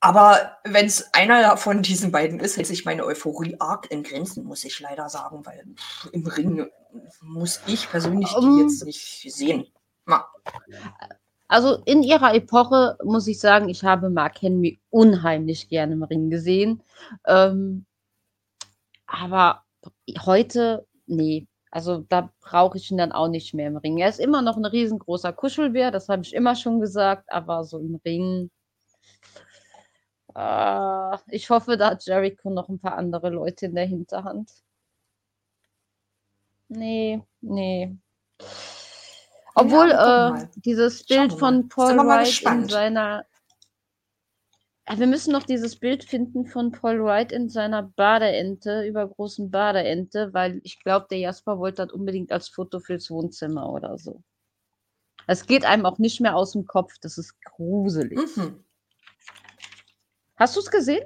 Aber 0.00 0.58
wenn's 0.64 1.12
einer 1.12 1.56
von 1.56 1.82
diesen 1.82 2.12
beiden 2.12 2.38
ist, 2.38 2.56
hält 2.56 2.68
sich 2.68 2.84
meine 2.84 3.04
Euphorie 3.04 3.56
arg 3.58 3.90
in 3.90 4.04
Grenzen, 4.04 4.44
muss 4.44 4.64
ich 4.64 4.78
leider 4.78 5.08
sagen, 5.08 5.44
weil 5.44 5.64
im 6.12 6.26
Ring 6.26 6.66
muss 7.20 7.60
ich 7.66 7.90
persönlich 7.90 8.28
die 8.40 8.46
Ähm 8.46 8.58
jetzt 8.60 8.84
nicht 8.84 9.26
sehen. 9.34 9.66
Ma 10.04 10.24
Also, 11.48 11.78
in 11.86 12.02
ihrer 12.04 12.34
Epoche 12.34 12.96
muss 13.02 13.26
ich 13.26 13.40
sagen, 13.40 13.68
ich 13.68 13.82
habe 13.82 14.10
Mark 14.10 14.40
Henry 14.42 14.78
unheimlich 14.90 15.68
gerne 15.68 15.94
im 15.94 16.02
Ring 16.04 16.30
gesehen. 16.30 16.82
Ähm 17.26 17.86
aber 19.08 19.64
heute, 20.26 20.86
ne. 21.08 21.48
Also, 21.72 21.98
da 22.08 22.30
brauche 22.42 22.78
ich 22.78 22.90
ihn 22.90 22.98
dann 22.98 23.12
auch 23.12 23.28
nicht 23.28 23.54
mehr 23.54 23.68
im 23.68 23.76
Ring. 23.78 23.98
Er 23.98 24.08
ist 24.10 24.20
immer 24.20 24.42
noch 24.42 24.56
'n 24.58 24.64
riesengroßer 24.66 25.32
Kuschelbär, 25.34 25.90
das 25.92 26.08
habe 26.10 26.22
ich 26.22 26.34
immer 26.34 26.56
schon 26.56 26.80
gesagt, 26.80 27.30
aber 27.32 27.64
so 27.64 27.78
im 27.80 27.96
Ring 28.06 28.50
ah, 30.34 31.18
ich 31.30 31.48
hoffe, 31.50 31.76
da 31.76 31.90
hat 31.90 32.04
Jericho 32.06 32.50
noch 32.50 32.68
'n 32.68 32.78
paar 32.80 32.96
andere 32.96 33.30
Leute 33.30 33.66
in 33.66 33.74
der 33.74 33.86
Hinterhand. 33.86 34.50
Ne, 36.70 37.22
ne. 37.42 37.98
Obwohl, 39.56 39.90
Ja, 39.90 40.30
äh, 40.30 40.46
dieses 40.56 41.04
Bild 41.04 41.32
von 41.32 41.68
Paul 41.68 42.04
White 42.06 42.44
in 42.44 42.68
seiner 42.68 43.24
wir 44.96 45.06
müssen 45.06 45.32
noch 45.32 45.42
dieses 45.42 45.76
Bild 45.76 46.04
finden 46.04 46.46
von 46.46 46.72
Paul 46.72 47.04
White 47.04 47.34
in 47.34 47.48
seiner 47.48 47.82
Badeente 47.82 48.86
übergroßen 48.86 49.50
Badeente, 49.50 50.32
weil 50.32 50.60
ich 50.64 50.80
glaube, 50.80 51.06
der 51.10 51.18
Jasper 51.18 51.58
wollte 51.58 51.86
das 51.86 51.92
unbedingt 51.92 52.32
als 52.32 52.48
Foto 52.48 52.80
fürs 52.80 53.10
Wohnzimmer 53.10 53.70
oder 53.70 53.98
so. 53.98 54.22
Es 55.26 55.46
geht 55.46 55.66
einem 55.66 55.84
auch 55.84 55.98
nicht 55.98 56.20
mehr 56.20 56.34
aus'm 56.34 56.64
Kopf, 56.64 56.94
das 57.00 57.18
ist 57.18 57.34
gruselig. 57.42 58.18
Mhm. 58.36 58.64
Hast 60.36 60.56
du's 60.56 60.70
gesehen? 60.70 61.04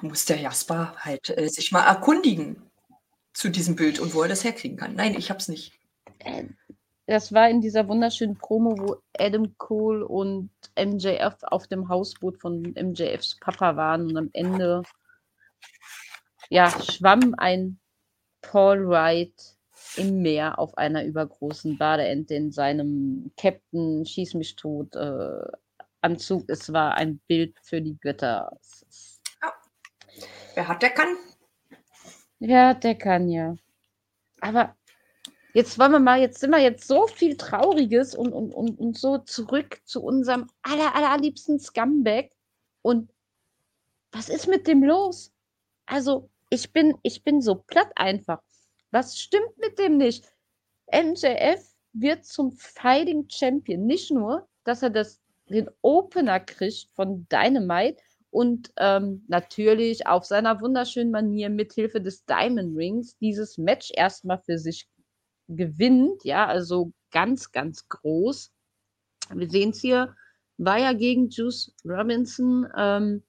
Muss 0.00 0.24
der 0.24 0.40
Jasper 0.40 0.94
halt, 0.96 1.36
äh, 1.36 1.48
sich 1.48 1.72
mal 1.72 1.84
erkundigen 1.84 2.70
zu 3.34 3.50
diesem 3.50 3.76
Bild 3.76 3.98
und 3.98 4.14
wo 4.14 4.22
er 4.22 4.28
das 4.28 4.44
herkriegen 4.44 4.78
kann. 4.78 4.94
Nein, 4.94 5.14
ich 5.14 5.30
habe 5.30 5.38
es 5.38 5.48
nicht. 5.48 5.72
Äh, 6.18 6.44
das 7.10 7.32
war 7.32 7.50
in 7.50 7.60
dieser 7.60 7.88
wunderschönen 7.88 8.36
Promo, 8.36 8.78
wo 8.78 9.02
Adam 9.18 9.56
Cole 9.58 10.06
und 10.06 10.50
MJF 10.78 11.34
auf 11.42 11.66
dem 11.66 11.88
Hausboot 11.88 12.40
von 12.40 12.62
MJFs 12.62 13.36
Papa 13.40 13.74
waren 13.74 14.06
und 14.06 14.16
am 14.16 14.30
Ende 14.32 14.82
ja, 16.50 16.70
schwamm 16.70 17.34
ein 17.36 17.80
Paul 18.42 18.88
White 18.88 19.42
im 19.96 20.22
Meer 20.22 20.60
auf 20.60 20.78
einer 20.78 21.04
übergroßen 21.04 21.78
Badeente 21.78 22.34
in 22.34 22.52
seinem 22.52 23.32
Captain 23.36 24.06
Schieß 24.06 24.34
mich 24.34 24.54
tot, 24.54 24.94
äh, 24.94 25.42
Anzug. 26.02 26.48
Es 26.48 26.72
war 26.72 26.94
ein 26.94 27.18
Bild 27.26 27.58
für 27.60 27.82
die 27.82 27.98
Götter. 27.98 28.56
Ja. 29.42 29.52
Wer 30.54 30.68
hat, 30.68 30.82
der 30.82 30.90
kann. 30.90 31.16
Ja, 32.38 32.72
der 32.74 32.94
kann 32.94 33.28
ja. 33.28 33.56
Aber 34.40 34.76
jetzt 35.54 35.78
wollen 35.78 35.92
wir 35.92 35.98
mal 36.00 36.20
jetzt 36.20 36.40
sind 36.40 36.50
wir 36.50 36.60
jetzt 36.60 36.86
so 36.86 37.06
viel 37.06 37.36
Trauriges 37.36 38.14
und 38.14 38.32
und 38.32 38.52
und 38.52 38.78
und 38.78 38.98
so 38.98 39.18
zurück 39.18 39.80
zu 39.84 40.02
unserem 40.02 40.46
aller 40.62 40.94
aller 40.94 41.12
allerliebsten 41.12 41.58
Scumbag. 41.58 42.30
Und 42.82 43.10
was 44.12 44.28
ist 44.28 44.46
mit 44.48 44.66
dem 44.66 44.82
los? 44.82 45.32
Also, 45.86 46.30
ich 46.50 46.72
bin 46.72 46.94
ich 47.02 47.22
bin 47.24 47.40
so 47.42 47.56
platt 47.56 47.90
einfach. 47.96 48.40
Was 48.90 49.18
stimmt 49.18 49.56
mit 49.58 49.78
dem 49.78 49.96
nicht? 49.98 50.26
MJF 50.92 51.62
wird 51.92 52.24
zum 52.24 52.52
Fighting 52.52 53.26
Champion. 53.28 53.86
Nicht 53.86 54.10
nur, 54.10 54.48
dass 54.64 54.82
er 54.82 54.90
das 54.90 55.20
den 55.48 55.68
Opener 55.82 56.40
kriegt 56.40 56.88
von 56.94 57.26
Dynamite 57.28 58.00
und, 58.30 58.72
ähm, 58.76 59.24
natürlich 59.28 60.06
auf 60.06 60.24
seiner 60.24 60.60
wunderschönen 60.60 61.10
Manier 61.10 61.50
mit 61.50 61.72
Hilfe 61.72 62.00
des 62.00 62.24
Diamond 62.24 62.76
Rings 62.76 63.16
dieses 63.18 63.58
Match 63.58 63.90
erst 63.94 64.24
mal 64.24 64.38
für 64.38 64.58
sich 64.58 64.88
gewinnt, 65.56 66.24
ja, 66.24 66.46
also 66.46 66.92
ganz, 67.10 67.52
ganz 67.52 67.88
groß. 67.88 68.52
Wir 69.34 69.50
sehen's 69.50 69.80
hier, 69.80 70.16
war 70.58 70.78
ja 70.78 70.92
gegen 70.92 71.28
Juice 71.30 71.74
Robinson. 71.84 72.66
Ähm 72.76 73.22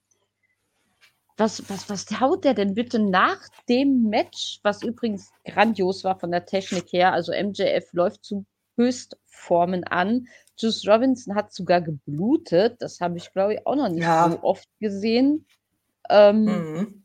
was 1.38 1.68
was 1.68 1.88
was 1.88 2.20
haut 2.20 2.44
der 2.44 2.54
denn 2.54 2.74
bitte 2.74 2.98
nach 2.98 3.40
dem 3.68 4.04
Match, 4.08 4.60
was 4.62 4.82
übrigens 4.82 5.32
grandios 5.44 6.04
war 6.04 6.18
von 6.18 6.30
der 6.30 6.44
Technik 6.44 6.92
her, 6.92 7.12
also 7.12 7.32
MJF 7.32 7.92
läuft 7.92 8.24
zu 8.24 8.44
Höchstformen 8.76 9.84
an. 9.84 10.28
Juice 10.58 10.86
Robinson 10.86 11.34
hat 11.34 11.52
sogar 11.52 11.80
geblutet. 11.80 12.76
Das 12.80 13.00
habe 13.00 13.18
ich, 13.18 13.32
glaube 13.32 13.54
ich, 13.54 13.66
auch 13.66 13.76
noch 13.76 13.88
nicht 13.88 14.02
Ja. 14.04 14.30
so 14.30 14.42
oft 14.42 14.68
gesehen. 14.80 15.46
Ähm 16.10 16.44
Mhm. 16.44 17.04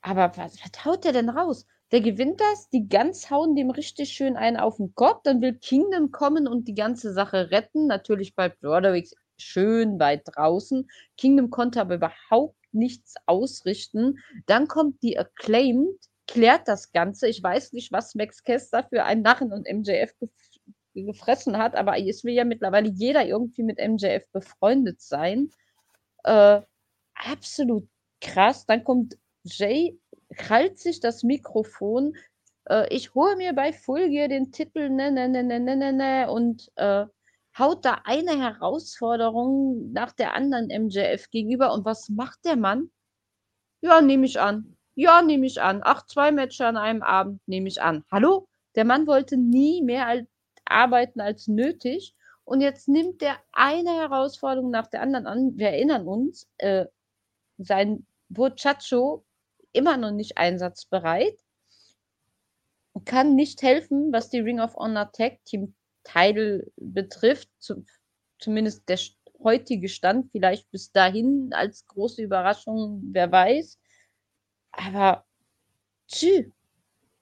aber 0.00 0.32
was 0.36 0.56
was 0.62 0.84
haut 0.84 1.04
der 1.04 1.12
denn 1.12 1.28
raus? 1.28 1.66
Der 1.94 2.00
gewinnt 2.00 2.40
das, 2.40 2.68
die 2.70 2.88
Guns 2.88 3.30
hauen 3.30 3.54
dem 3.54 3.70
richtig 3.70 4.10
schön 4.10 4.36
einen 4.36 4.56
auf 4.56 4.80
'n 4.80 4.96
Kopf, 4.96 5.20
dann 5.22 5.40
will 5.40 5.54
Kingdom 5.54 6.10
kommen 6.10 6.48
und 6.48 6.66
die 6.66 6.74
ganze 6.74 7.12
Sache 7.12 7.52
retten. 7.52 7.86
Natürlich 7.86 8.34
bleibt 8.34 8.64
Roderick 8.64 9.10
schön 9.38 10.00
weit 10.00 10.22
draußen. 10.24 10.90
Kingdom 11.16 11.50
konnte 11.50 11.80
aber 11.80 11.94
überhaupt 11.94 12.56
nichts 12.72 13.14
ausrichten. 13.26 14.18
Dann 14.46 14.66
kommt 14.66 15.04
die 15.04 15.16
Acclaimed, 15.16 15.96
klärt 16.26 16.66
das 16.66 16.90
Ganze. 16.90 17.28
Ich 17.28 17.40
weiß 17.40 17.72
nicht, 17.72 17.92
was 17.92 18.16
Max 18.16 18.42
Caster 18.42 18.82
für 18.82 19.04
einen 19.04 19.22
Narren 19.22 19.52
und 19.52 19.68
MJF 19.72 20.18
gef 20.18 20.30
gefressen 20.94 21.58
hat, 21.58 21.76
aber 21.76 21.96
es 21.96 22.24
will 22.24 22.34
ja 22.34 22.44
mittlerweile 22.44 22.88
jeder 22.88 23.24
irgendwie 23.24 23.62
mit 23.62 23.78
MJF 23.78 24.26
befreundet 24.32 25.00
sein. 25.00 25.48
Äh, 26.24 26.60
absolut 27.14 27.88
krass. 28.20 28.66
Dann 28.66 28.82
kommt 28.82 29.16
Jay, 29.44 29.98
krallt 30.36 30.78
sich 30.78 31.00
das 31.00 31.22
Mikrofon. 31.22 32.16
Äh, 32.68 32.94
ich 32.94 33.14
hole 33.14 33.36
mir 33.36 33.52
bei 33.52 33.72
Full 33.72 34.10
Gear 34.10 34.28
den 34.28 34.52
Titel, 34.52 34.90
ne, 34.90 35.10
ne, 35.10 35.28
ne, 35.28 35.42
ne, 35.42 35.60
ne, 35.60 35.76
ne, 35.76 35.92
ne, 35.92 36.30
und, 36.30 36.70
äh, 36.76 37.06
haut 37.58 37.84
da 37.84 38.00
eine 38.04 38.38
Herausforderung 38.38 39.92
nach 39.92 40.12
der 40.12 40.34
anderen 40.34 40.68
MJF 40.70 41.30
gegenüber. 41.30 41.72
Und 41.72 41.84
was 41.84 42.08
macht 42.08 42.44
der 42.44 42.56
Mann? 42.56 42.90
Ja, 43.80 44.00
nehme 44.00 44.26
ich 44.26 44.40
an. 44.40 44.76
Ja, 44.96 45.22
nehme 45.22 45.46
ich 45.46 45.60
an. 45.60 45.80
Ach, 45.84 46.06
2 46.06 46.32
Matches 46.32 46.60
an 46.60 46.76
einem 46.76 47.02
Abend, 47.02 47.40
nehme 47.46 47.68
ich 47.68 47.82
an. 47.82 48.04
Hallo? 48.10 48.48
Der 48.74 48.84
Mann 48.84 49.06
wollte 49.06 49.36
nie 49.36 49.82
mehr 49.82 50.24
arbeiten 50.64 51.20
als 51.20 51.46
nötig 51.48 52.14
und 52.44 52.60
jetzt 52.60 52.88
nimmt 52.88 53.20
der 53.20 53.36
eine 53.52 53.90
Herausforderung 53.90 54.70
nach 54.70 54.88
der 54.88 55.02
anderen 55.02 55.26
an. 55.26 55.52
Wir 55.56 55.68
erinnern 55.68 56.06
uns, 56.08 56.48
äh, 56.58 56.86
sein 57.58 58.06
Muchacho 58.28 59.24
immer 59.74 59.96
noch 59.96 60.10
nicht 60.10 60.38
einsatzbereit. 60.38 61.36
Kann 63.04 63.34
nicht 63.34 63.62
helfen, 63.62 64.12
was 64.12 64.30
die 64.30 64.40
Ring 64.40 64.60
of 64.60 64.76
Honor 64.76 65.10
Tag 65.12 65.44
Team 65.44 65.74
Title 66.04 66.70
betrifft, 66.76 67.48
zu 67.58 67.84
zumindest 68.38 68.88
der 68.88 68.98
heutige 69.42 69.88
Stand, 69.88 70.30
vielleicht 70.30 70.70
bis 70.70 70.92
dahin 70.92 71.50
als 71.52 71.86
große 71.86 72.22
Überraschung, 72.22 73.02
wer 73.12 73.30
weiß. 73.30 73.78
Aber 74.72 75.24
tschü, 76.08 76.50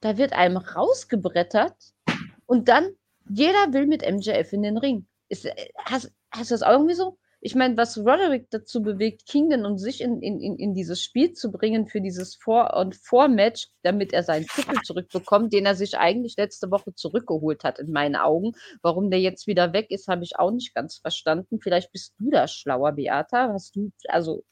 da 0.01 0.17
wird 0.17 0.33
einem 0.33 0.57
rausgebrettert 0.57 1.93
und 2.45 2.67
dann 2.67 2.95
jeder 3.29 3.71
will 3.73 3.87
mit 3.87 4.01
MJF 4.01 4.53
in 4.53 4.63
den 4.63 4.77
Ring. 4.77 5.07
Ist, 5.29 5.45
äh, 5.45 5.69
hast, 5.77 6.11
hast 6.31 6.51
du 6.51 6.55
das 6.55 6.63
auch 6.63 6.71
irgendwie 6.71 6.95
so? 6.95 7.17
Ich 7.45 7.55
meine, 7.55 7.75
was 7.75 7.97
Roderick 7.97 8.49
dazu 8.51 8.81
bewegt, 8.81 9.25
Kingdon 9.27 9.65
und 9.65 9.77
sich 9.77 9.99
in, 9.99 10.21
in, 10.21 10.39
in 10.39 10.73
dieses 10.73 11.03
Spiel 11.03 11.33
zu 11.33 11.51
bringen 11.51 11.87
für 11.87 11.99
dieses 11.99 12.35
Vor- 12.35 12.73
und 12.77 12.95
Vormatch, 12.95 13.67
damit 13.81 14.13
er 14.13 14.23
seinen 14.23 14.47
Titel 14.47 14.81
zurückbekommt, 14.81 15.51
den 15.51 15.65
er 15.65 15.75
sich 15.75 15.97
eigentlich 15.97 16.37
letzte 16.37 16.71
Woche 16.71 16.95
zurückgeholt 16.95 17.65
hat, 17.65 17.79
in 17.79 17.91
meinen 17.91 18.15
Augen. 18.15 18.53
Warum 18.81 19.11
der 19.11 19.19
jetzt 19.19 19.45
wieder 19.45 19.73
weg 19.73 19.87
ist, 19.91 20.07
habe 20.07 20.23
ich 20.23 20.39
auch 20.39 20.51
nicht 20.51 20.73
ganz 20.73 20.99
verstanden. 20.99 21.59
Vielleicht 21.61 21.91
bist 21.91 22.13
du 22.17 22.29
da 22.29 22.47
schlauer, 22.47 22.93
Beata. 22.93 23.51
Hast 23.51 23.75
du, 23.75 23.91
also 24.07 24.45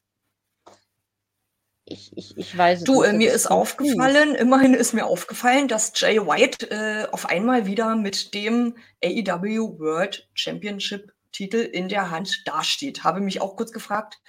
ich, 1.86 2.12
ich, 2.18 2.38
ich 2.38 2.58
weiß 2.58 2.84
Du, 2.84 3.04
äh, 3.04 3.14
mir 3.14 3.32
ist 3.32 3.48
aufgefallen, 3.48 4.36
immerhin 4.36 4.74
ist 4.74 4.94
mir 4.94 5.06
aufgefallen, 5.06 5.70
dass 5.70 5.94
Jay 5.96 6.20
White 6.20 6.70
äh, 6.70 7.08
auf 7.14 7.30
einmal 7.30 7.66
wieder 7.66 7.96
mit 7.96 8.34
dem 8.34 8.76
AEW 9.02 9.80
World 9.80 10.28
Championship 10.34 11.14
Titel 11.32 11.58
in 11.58 11.90
der 11.90 12.12
Hand 12.12 12.48
dasteht. 12.48 13.04
Habe 13.04 13.22
mich 13.22 13.42
auch 13.42 13.56
kurz 13.56 13.72
gefragt, 13.72 14.20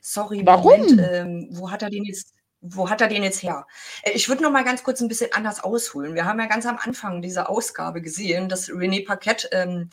sorry, 0.00 0.42
Warum? 0.44 0.80
Moment, 0.80 1.00
ähm, 1.10 1.48
wo 1.52 1.70
hat 1.70 1.82
er 1.82 1.90
den 1.90 2.04
jetzt? 2.04 2.32
Wo 2.62 2.88
hat 2.90 3.00
er 3.00 3.08
den 3.08 3.22
jetzt 3.22 3.42
her? 3.42 3.66
Äh, 4.02 4.12
ich 4.12 4.28
würde 4.28 4.42
noch 4.42 4.50
mal 4.50 4.64
ganz 4.64 4.82
kurz 4.82 5.00
ein 5.00 5.08
bisschen 5.08 5.32
anders 5.32 5.62
ausholen. 5.62 6.14
Wir 6.14 6.24
haben 6.24 6.40
ja 6.40 6.46
ganz 6.46 6.66
am 6.66 6.78
Anfang 6.78 7.22
dieser 7.22 7.48
Ausgabe 7.50 8.00
gesehen, 8.02 8.48
dass 8.48 8.68
René 8.68 9.06
Paquette 9.06 9.48
ähm, 9.52 9.90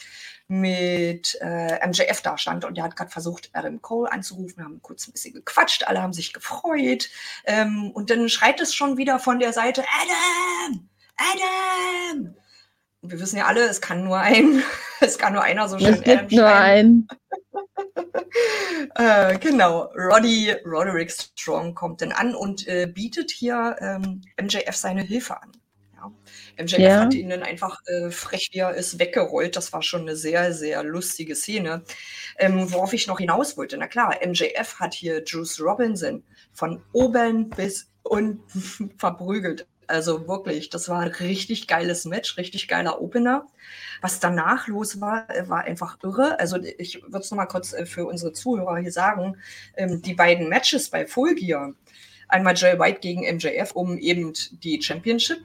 mit 0.48 1.38
äh, 1.42 1.86
MJF 1.88 2.22
da 2.22 2.38
stand 2.38 2.66
und 2.66 2.78
der 2.78 2.84
hat 2.84 2.96
gerade 2.96 3.12
versucht, 3.12 3.50
Adam 3.54 3.82
Cole 3.82 4.12
anzurufen, 4.12 4.58
Wir 4.58 4.66
haben 4.66 4.82
kurz 4.82 5.08
ein 5.08 5.14
bisschen 5.14 5.34
gequatscht, 5.34 5.84
alle 5.84 6.02
haben 6.02 6.14
sich 6.14 6.34
gefreut 6.34 7.10
ähm, 7.46 7.92
und 7.92 8.10
dann 8.10 8.30
schreit 8.30 8.60
es 8.60 8.74
schon 8.74 8.98
wieder 8.98 9.20
von 9.20 9.40
der 9.40 9.54
Seite, 9.54 9.84
Adam! 10.02 10.90
Adam! 11.18 12.36
Wir 13.04 13.20
wissen 13.20 13.38
ja 13.38 13.46
alle, 13.46 13.68
es 13.68 13.82
kann 13.82 14.04
nur 14.04 14.18
ein, 14.18 14.64
es 15.02 15.18
kann 15.18 15.34
nur 15.34 15.44
einer 15.44 15.68
so 15.68 15.78
schön 15.78 15.94
es 15.94 16.02
gibt 16.02 16.32
nur 16.32 16.48
einen. 16.48 17.08
äh, 18.96 19.38
genau, 19.38 19.92
Roddy 19.96 20.52
Roderick 20.66 21.12
Strong 21.12 21.76
kommt 21.76 22.02
dann 22.02 22.12
an 22.12 22.34
und 22.34 22.68
äh, 22.68 22.88
bietet 22.88 23.30
hier 23.30 23.76
ähm, 23.80 24.22
MJF 24.42 24.76
seine 24.76 25.02
Hilfe 25.02 25.42
an. 25.42 25.52
Ja. 25.96 26.12
MJF 26.64 26.80
ja. 26.80 27.02
hat 27.02 27.14
ihn 27.14 27.30
dann 27.30 27.44
einfach 27.44 27.80
äh, 27.88 28.10
frech, 28.10 28.50
wie 28.54 28.60
er 28.60 28.74
ist, 28.74 29.00
weggerollt. 29.00 29.56
Das 29.56 29.74
war 29.74 29.82
schon 29.82 30.02
eine 30.02 30.16
sehr, 30.16 30.54
sehr 30.54 30.84
lustige 30.84 31.36
Szene. 31.36 31.84
Ähm, 32.38 32.72
worauf 32.72 32.94
ich 32.94 33.08
noch 33.08 33.20
hinaus 33.20 33.58
wollte, 33.58 33.78
na 33.78 33.88
klar, 33.88 34.16
MJF 34.26 34.80
hat 34.80 34.94
hier 34.94 35.24
Juice 35.26 35.60
Robinson 35.60 36.24
von 36.54 36.82
oben 36.94 37.50
bis 37.50 37.90
unten 38.04 38.92
verprügelt. 38.98 39.68
Also 39.88 40.28
wirklich, 40.28 40.70
das 40.70 40.90
war 40.90 41.02
ein 41.02 41.10
richtig 41.10 41.68
geiles 41.68 42.06
Match, 42.06 42.38
richtig 42.38 42.68
geiler 42.68 43.02
Opener. 43.02 43.48
Was 44.02 44.20
danach 44.20 44.68
los 44.68 45.00
war, 45.00 45.30
äh, 45.30 45.48
war 45.50 45.64
einfach 45.64 45.98
irre. 46.04 46.40
Also 46.40 46.58
ich 46.58 47.02
würde 47.04 47.20
es 47.20 47.32
nochmal 47.32 47.48
kurz 47.48 47.74
äh, 47.74 47.86
für 47.86 48.06
unsere 48.06 48.34
Zuhörer 48.34 48.78
hier 48.78 48.92
sagen. 48.92 49.38
Ähm, 49.76 50.02
die 50.02 50.14
beiden 50.14 50.50
Matches 50.50 50.90
bei 50.90 51.06
Full 51.06 51.36
Gear, 51.36 51.74
einmal 52.28 52.56
Jay 52.56 52.78
White 52.80 53.00
gegen 53.00 53.22
MJF 53.22 53.72
um 53.74 53.98
eben 53.98 54.34
die 54.64 54.82
Championship, 54.82 55.40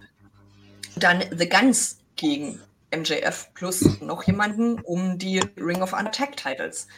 dann 0.97 1.25
The 1.37 1.49
Guns 1.49 1.99
gegen 2.17 2.61
MJF 2.95 3.49
plus 3.55 4.01
noch 4.01 4.23
jemanden 4.25 4.81
um 4.81 5.19
die 5.19 5.41
Ring 5.57 5.83
of 5.83 5.93
Honor 5.93 6.13
Tag 6.13 6.37
Titles. 6.37 6.89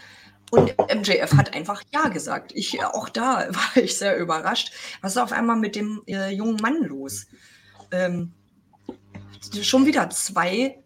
Und 0.50 0.74
MJF 0.92 1.32
hat 1.36 1.54
einfach 1.54 1.82
Ja 1.92 2.08
gesagt. 2.08 2.52
Ich, 2.54 2.82
auch 2.84 3.08
da 3.08 3.48
war 3.50 3.82
ich 3.82 3.96
sehr 3.96 4.16
überrascht. 4.18 4.72
Was 5.00 5.12
ist 5.12 5.18
auf 5.18 5.32
einmal 5.32 5.56
mit 5.56 5.76
dem 5.76 6.02
äh, 6.06 6.30
jungen 6.30 6.56
Mann 6.56 6.82
los? 6.84 7.26
Ähm, 7.92 8.32
schon 9.62 9.86
wieder 9.86 10.10
zwei, 10.10 10.78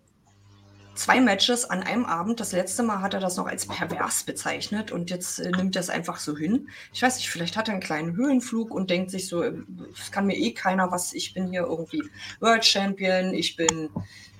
zwei 0.95 1.21
Matches 1.21 1.65
an 1.69 1.83
einem 1.83 2.05
Abend. 2.05 2.41
Das 2.41 2.53
letzte 2.53 2.83
Mal 2.83 3.01
hat 3.01 3.15
er 3.15 3.21
das 3.21 3.37
noch 3.37 3.47
als 3.47 3.67
pervers 3.67 4.25
bezeichnet 4.25 4.93
und 4.93 5.11
jetzt 5.11 5.39
äh, 5.39 5.51
nimmt 5.51 5.77
er 5.77 5.81
es 5.81 5.91
einfach 5.91 6.19
so 6.19 6.37
hin. 6.37 6.69
Ich 6.93 7.03
weiß 7.03 7.17
nicht, 7.17 7.31
vielleicht 7.31 7.57
hat 7.57 7.69
er 7.69 7.73
einen 7.73 7.83
kleinen 7.83 8.17
Höhenflug 8.17 8.73
und 8.73 8.91
denkt 8.91 9.11
sich 9.11 9.29
so, 9.29 9.43
äh, 9.43 9.55
es 9.99 10.13
kann 10.13 10.27
mir 10.27 10.37
eh 10.37 10.53
keiner 10.53 10.91
was, 10.91 11.13
ich 11.15 11.35
bin 11.35 11.51
hier 11.51 11.63
irgendwie 11.63 12.03
World 12.41 12.65
Champion, 12.65 13.35
ich 13.35 13.57
bin 13.57 13.91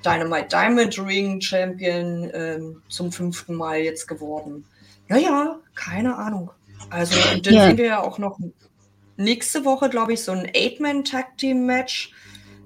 Dynamite 0.05 0.49
Diamond 0.49 0.99
Ring 0.99 1.41
Champion 1.41 2.31
ähm, 2.35 2.83
zum 2.89 3.11
fünften 3.11 3.55
Mal 3.55 3.79
jetzt 3.79 4.07
geworden. 4.07 4.65
Ja, 5.09 5.17
ja, 5.17 5.61
keine 5.75 6.17
Ahnung. 6.17 6.51
Also, 6.91 7.19
und 7.35 7.47
dann 7.47 7.55
ja. 7.55 7.67
sehen 7.67 7.79
wir 7.79 7.87
ja 7.87 8.03
auch 8.03 8.19
noch 8.19 8.39
nächste 9.17 9.65
Woche, 9.65 9.89
glaube 9.89 10.13
ich, 10.13 10.23
so 10.23 10.33
ein 10.33 10.51
Eight-Man-Tag-Team-Match. 10.55 12.13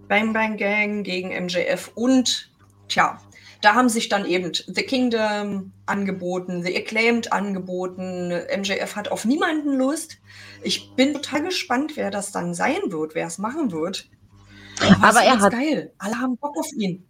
Bang 0.09 0.32
Bang 0.32 0.57
Gang 0.57 1.05
gegen 1.05 1.28
MJF 1.28 1.93
und, 1.95 2.51
tja, 2.89 3.20
da 3.61 3.74
haben 3.74 3.89
sich 3.89 4.09
dann 4.09 4.24
eben 4.24 4.53
The 4.55 4.82
Kingdom 4.82 5.72
angeboten, 5.86 6.62
The 6.62 6.76
Acclaimed 6.76 7.32
angeboten. 7.32 8.28
MJF 8.28 8.97
hat 8.97 9.11
auf 9.11 9.24
niemanden 9.24 9.76
Lust. 9.76 10.18
Ich 10.62 10.95
bin 10.95 11.12
total 11.12 11.43
gespannt, 11.43 11.93
wer 11.97 12.11
das 12.11 12.32
dann 12.32 12.55
sein 12.55 12.78
wird, 12.86 13.14
wer 13.14 13.26
es 13.26 13.39
machen 13.39 13.72
wird. 13.72 14.09
Aber, 14.80 15.09
Aber 15.09 15.20
er 15.20 15.41
hat 15.41 15.53
geil. 15.53 15.93
Alle 15.99 16.18
haben 16.18 16.36
Bock 16.36 16.57
auf 16.57 16.72
ihn. 16.76 17.05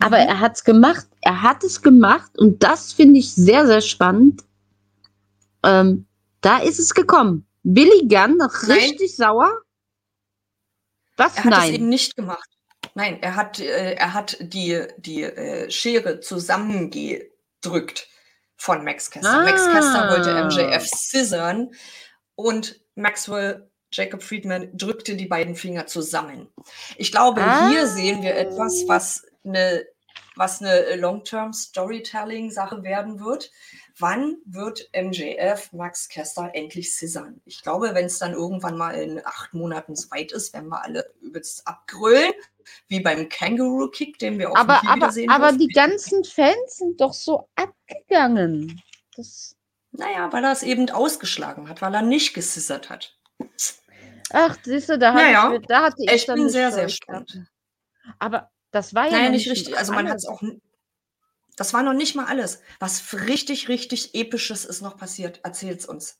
Aber 0.00 0.16
mhm. 0.16 0.28
er 0.28 0.40
hat 0.40 0.56
es 0.56 0.64
gemacht. 0.64 1.06
Er 1.20 1.42
hat 1.42 1.62
es 1.62 1.82
gemacht 1.82 2.38
und 2.38 2.62
das 2.62 2.92
finde 2.92 3.20
ich 3.20 3.34
sehr, 3.34 3.66
sehr 3.66 3.82
spannend. 3.82 4.42
Ähm, 5.64 6.06
da 6.40 6.58
ist 6.58 6.78
es 6.78 6.94
gekommen. 6.94 7.46
Billy 7.62 8.06
Gunn, 8.06 8.40
richtig 8.42 8.98
Nein. 9.00 9.08
sauer. 9.08 9.62
Was? 11.16 11.36
Er 11.36 11.44
hat 11.44 11.50
Nein. 11.50 11.68
es 11.68 11.74
eben 11.74 11.88
nicht 11.88 12.16
gemacht. 12.16 12.48
Nein, 12.94 13.22
er 13.22 13.36
hat, 13.36 13.58
äh, 13.58 13.94
er 13.94 14.14
hat 14.14 14.36
die, 14.40 14.84
die 14.98 15.22
äh, 15.22 15.70
Schere 15.70 16.20
zusammengedrückt 16.20 18.08
von 18.56 18.84
Max 18.84 19.10
Kester. 19.10 19.40
Ah. 19.40 19.42
Max 19.42 19.64
Kester 19.66 20.10
wollte 20.10 20.44
MJF 20.44 20.86
scissern 20.86 21.70
und 22.34 22.80
Maxwell 22.94 23.68
Jacob 23.92 24.22
Friedman 24.22 24.76
drückte 24.76 25.16
die 25.16 25.26
beiden 25.26 25.54
Finger 25.54 25.86
zusammen. 25.86 26.48
Ich 26.96 27.12
glaube, 27.12 27.42
ah. 27.42 27.68
hier 27.68 27.86
sehen 27.86 28.22
wir 28.22 28.36
etwas, 28.36 28.84
was 28.86 29.24
eine, 29.44 29.86
was 30.36 30.60
eine 30.60 30.96
Long-Term 30.96 31.52
Storytelling-Sache 31.52 32.82
werden 32.82 33.20
wird 33.20 33.50
wann 33.98 34.36
wird 34.44 34.90
MJF 34.94 35.72
Max 35.72 36.08
Kester 36.08 36.50
endlich 36.54 36.92
scissern? 36.92 37.40
Ich 37.44 37.62
glaube, 37.62 37.94
wenn 37.94 38.06
es 38.06 38.18
dann 38.18 38.32
irgendwann 38.32 38.76
mal 38.76 38.92
in 38.92 39.24
acht 39.24 39.54
Monaten 39.54 39.94
weit 40.10 40.32
ist, 40.32 40.52
werden 40.52 40.68
wir 40.68 40.82
alle 40.82 41.12
übelst 41.20 41.66
abgrölen, 41.66 42.32
wie 42.88 43.00
beim 43.00 43.28
Kangaroo 43.28 43.88
Kick, 43.88 44.18
den 44.18 44.38
wir 44.38 44.50
auch 44.50 44.56
aber, 44.56 44.82
aber, 44.84 44.96
wiedersehen 44.96 45.30
Aber 45.30 45.52
die 45.52 45.68
ganzen 45.68 46.24
Fans 46.24 46.78
sind 46.78 47.00
doch 47.00 47.12
so 47.12 47.48
abgegangen. 47.56 48.82
Das 49.16 49.56
naja, 49.96 50.32
weil 50.32 50.44
er 50.44 50.52
es 50.52 50.64
eben 50.64 50.90
ausgeschlagen 50.90 51.68
hat, 51.68 51.80
weil 51.80 51.94
er 51.94 52.02
nicht 52.02 52.34
gesissert 52.34 52.90
hat. 52.90 53.16
Ach, 54.30 54.56
siehst 54.64 54.88
du, 54.88 54.98
da, 54.98 55.12
naja, 55.12 55.52
ich, 55.54 55.66
da 55.66 55.82
hatte 55.84 55.96
ich, 55.98 56.10
ich 56.10 56.26
bin 56.26 56.48
sehr, 56.48 56.72
sehr 56.72 56.84
gespannt. 56.84 57.44
Aber 58.18 58.50
das 58.72 58.92
war 58.94 59.06
ja 59.06 59.12
naja, 59.12 59.30
nicht 59.30 59.48
richtig. 59.48 59.78
Also 59.78 59.92
man 59.92 60.08
hat 60.08 60.16
es 60.16 60.26
auch 60.26 60.42
das 61.56 61.72
war 61.72 61.82
noch 61.82 61.92
nicht 61.92 62.14
mal 62.14 62.26
alles. 62.26 62.60
Was 62.80 63.14
richtig, 63.28 63.68
richtig 63.68 64.14
Episches 64.14 64.64
ist 64.64 64.82
noch 64.82 64.96
passiert. 64.96 65.40
Erzähl's 65.44 65.86
uns. 65.86 66.18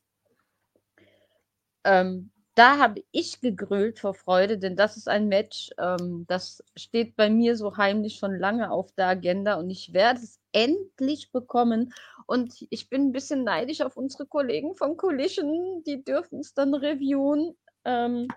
Ähm, 1.84 2.30
da 2.54 2.78
habe 2.78 3.02
ich 3.10 3.40
gegrölt 3.40 3.98
vor 3.98 4.14
Freude, 4.14 4.58
denn 4.58 4.76
das 4.76 4.96
ist 4.96 5.08
ein 5.08 5.26
Match, 5.26 5.70
ähm, 5.76 6.24
das 6.28 6.62
steht 6.76 7.16
bei 7.16 7.28
mir 7.28 7.56
so 7.56 7.76
heimlich 7.76 8.16
schon 8.16 8.38
lange 8.38 8.70
auf 8.70 8.92
der 8.92 9.08
Agenda 9.08 9.54
und 9.56 9.70
ich 9.70 9.92
werde 9.92 10.20
es 10.20 10.38
endlich 10.52 11.32
bekommen. 11.32 11.92
Und 12.26 12.64
ich 12.70 12.88
bin 12.88 13.08
ein 13.08 13.12
bisschen 13.12 13.42
neidisch 13.44 13.80
auf 13.80 13.96
unsere 13.96 14.26
Kollegen 14.26 14.76
von 14.76 14.96
Collision, 14.96 15.82
die 15.84 16.04
dürfen 16.04 16.40
es 16.40 16.54
dann 16.54 16.74
reviewen. 16.74 17.56
Ähm, 17.84 18.28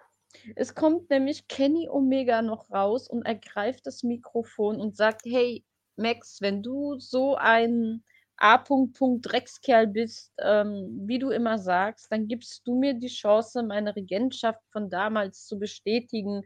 es 0.55 0.73
kommt 0.73 1.09
nämlich 1.09 1.47
Kenny 1.47 1.87
Omega 1.87 2.41
noch 2.41 2.71
raus 2.71 3.07
und 3.07 3.23
ergreift 3.23 3.85
das 3.85 4.03
Mikrofon 4.03 4.81
und 4.81 4.97
sagt, 4.97 5.21
hey, 5.25 5.63
Max, 5.97 6.41
wenn 6.41 6.63
du 6.63 6.99
so 6.99 7.35
ein 7.35 8.03
A. 8.37 8.63
Dreckskerl 8.67 9.87
bist, 9.87 10.31
ähm, 10.39 11.01
wie 11.05 11.19
du 11.19 11.31
immer 11.31 11.57
sagst, 11.57 12.11
dann 12.11 12.27
gibst 12.27 12.67
du 12.67 12.75
mir 12.75 12.93
die 12.93 13.07
Chance, 13.07 13.63
meine 13.63 13.95
Regentschaft 13.95 14.61
von 14.71 14.89
damals 14.89 15.45
zu 15.47 15.57
bestätigen. 15.57 16.43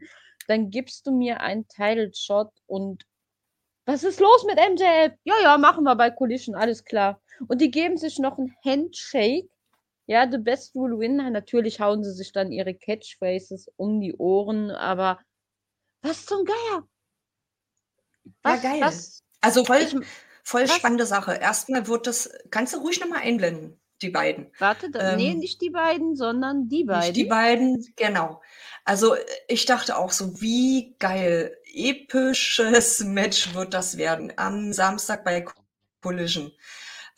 Dann 0.48 0.70
gibst 0.70 1.06
du 1.06 1.12
mir 1.12 1.40
einen 1.40 1.68
Title-Shot 1.68 2.50
und 2.66 3.04
was 3.84 4.04
ist 4.04 4.20
los 4.20 4.44
mit 4.44 4.58
MJF? 4.58 5.12
Ja, 5.24 5.34
ja, 5.42 5.58
machen 5.58 5.84
wir 5.84 5.96
bei 5.96 6.10
Collision, 6.10 6.54
alles 6.54 6.84
klar. 6.84 7.20
Und 7.48 7.60
die 7.60 7.70
geben 7.70 7.96
sich 7.96 8.18
noch 8.18 8.38
einen 8.38 8.54
Handshake. 8.64 9.48
Ja, 10.06 10.28
the 10.30 10.38
best 10.38 10.74
will 10.74 10.98
win. 10.98 11.16
Natürlich 11.16 11.80
hauen 11.80 12.04
sie 12.04 12.12
sich 12.12 12.32
dann 12.32 12.52
ihre 12.52 12.74
Catchphrases 12.74 13.70
um 13.76 14.00
die 14.00 14.14
Ohren, 14.14 14.70
aber 14.70 15.18
was 16.00 16.26
zum 16.26 16.44
Geier? 16.44 16.88
Was, 18.42 18.62
ja, 18.62 18.70
geil. 18.70 18.80
Was, 18.80 19.24
also 19.42 19.64
voll, 19.64 19.86
voll 20.42 20.66
spannende 20.68 21.06
Sache. 21.06 21.34
Erstmal 21.34 21.86
wird 21.86 22.06
das, 22.06 22.30
kannst 22.50 22.74
du 22.74 22.78
ruhig 22.78 23.00
nochmal 23.00 23.20
einblenden, 23.22 23.78
die 24.00 24.10
beiden. 24.10 24.50
Warte, 24.58 24.90
da, 24.90 25.16
nee, 25.16 25.32
Ähm, 25.32 25.38
nicht 25.38 25.60
die 25.60 25.70
beiden, 25.70 26.16
sondern 26.16 26.68
die 26.68 26.84
nicht 26.84 27.16
die 27.16 27.24
beiden. 27.24 27.76
beiden, 27.76 27.92
genau. 27.96 28.40
Also 28.84 29.16
ich 29.48 29.66
dachte 29.66 29.96
auch 29.96 30.12
so, 30.12 30.40
wie 30.40 30.96
geil, 30.98 31.56
episches 31.74 33.00
Match 33.00 33.54
wird 33.54 33.74
das 33.74 33.96
werden 33.96 34.32
am 34.36 34.72
Samstag 34.72 35.24
bei 35.24 35.44
Collision. 36.00 36.52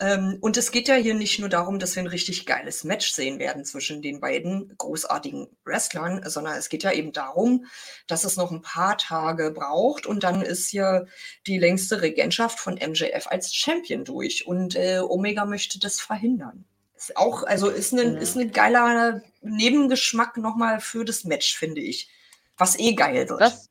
Ähm, 0.05 0.37
und 0.43 0.59
es 0.59 0.71
geht 0.71 0.89
ja 0.89 0.97
hier 0.97 1.15
nicht 1.15 1.39
nur 1.39 1.49
darum, 1.49 1.79
dass 1.79 1.97
wir 1.97 2.03
ein 2.03 2.09
richtig 2.09 2.45
geiles 2.45 2.85
Match 2.85 3.11
sehen 3.13 3.39
werden 3.39 3.65
zwischen 3.65 4.03
den 4.03 4.21
beiden 4.21 4.77
großartigen 4.77 5.49
Wrestlern, 5.65 6.29
sondern 6.29 6.59
es 6.59 6.69
geht 6.69 6.83
ja 6.83 6.93
eben 6.93 7.13
darum, 7.13 7.65
dass 8.07 8.25
es 8.25 8.37
noch 8.37 8.51
ein 8.51 8.61
paar 8.61 8.99
Tage 8.99 9.51
braucht 9.51 10.05
und 10.05 10.23
dann 10.23 10.43
ist 10.43 10.69
hier 10.69 11.07
die 11.47 11.59
längste 11.59 12.03
Regentschaft 12.03 12.61
von 12.61 12.75
MJF 12.75 13.29
als 13.29 13.55
Champion 13.55 14.05
durch 14.05 14.47
und 14.47 14.77
äh, 14.77 14.99
Omega 14.99 15.47
möchte 15.47 15.79
das 15.79 16.01
verhindern. 16.01 16.67
Ist 16.97 17.17
auch, 17.17 17.43
also 17.45 17.71
ist 17.71 17.93
ein, 17.93 18.15
Ja. 18.15 18.21
ist 18.21 18.37
ein 18.37 18.53
geiler 18.53 19.23
Nebengeschmack 19.41 20.37
nochmal 20.37 20.81
für 20.81 21.07
das 21.07 21.25
Match, 21.25 21.57
finde 21.57 21.81
ich. 21.81 22.11
Was 22.59 22.79
eh 22.79 22.93
geil 22.93 23.29
wird. 23.29 23.41
Was, 23.41 23.69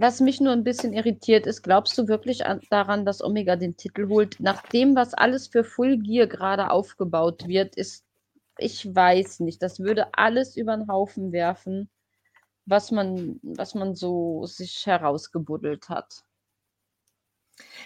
was 0.00 0.20
mich 0.20 0.40
nur 0.40 0.52
ein 0.52 0.62
bisschen 0.62 0.92
irritiert 0.92 1.44
ist, 1.44 1.62
glaubst 1.62 1.98
du 1.98 2.06
wirklich 2.06 2.46
an, 2.46 2.60
daran, 2.70 3.04
dass 3.04 3.20
Omega 3.20 3.56
den 3.56 3.76
Titel 3.76 4.08
holt? 4.08 4.38
Nach 4.38 4.62
dem, 4.62 4.94
was 4.94 5.12
alles 5.12 5.48
für 5.48 5.64
Full 5.64 5.98
Gear 5.98 6.28
gerade 6.28 6.70
aufgebaut 6.70 7.48
wird, 7.48 7.74
ist, 7.74 8.04
ich 8.58 8.94
weiß 8.94 9.40
nicht, 9.40 9.60
das 9.60 9.80
würde 9.80 10.06
alles 10.14 10.56
über 10.56 10.76
den 10.76 10.86
Haufen 10.86 11.32
werfen, 11.32 11.90
was 12.64 12.92
man, 12.92 13.40
was 13.42 13.74
man 13.74 13.96
so 13.96 14.46
sich 14.46 14.86
herausgebuddelt 14.86 15.88
hat. 15.88 16.22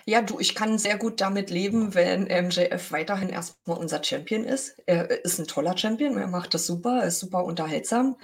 Ja, 0.04 0.20
du, 0.20 0.38
ich 0.38 0.54
kann 0.54 0.78
sehr 0.78 0.98
gut 0.98 1.20
damit 1.20 1.48
leben, 1.48 1.94
wenn 1.94 2.24
MJF 2.24 2.92
weiterhin 2.92 3.30
erstmal 3.30 3.78
unser 3.78 4.02
Champion 4.02 4.44
ist. 4.44 4.76
Er 4.86 5.24
ist 5.24 5.38
ein 5.38 5.46
toller 5.46 5.78
Champion, 5.78 6.18
er 6.18 6.26
macht 6.26 6.52
das 6.52 6.66
super, 6.66 7.04
ist 7.04 7.20
super 7.20 7.44
unterhaltsam. 7.44 8.16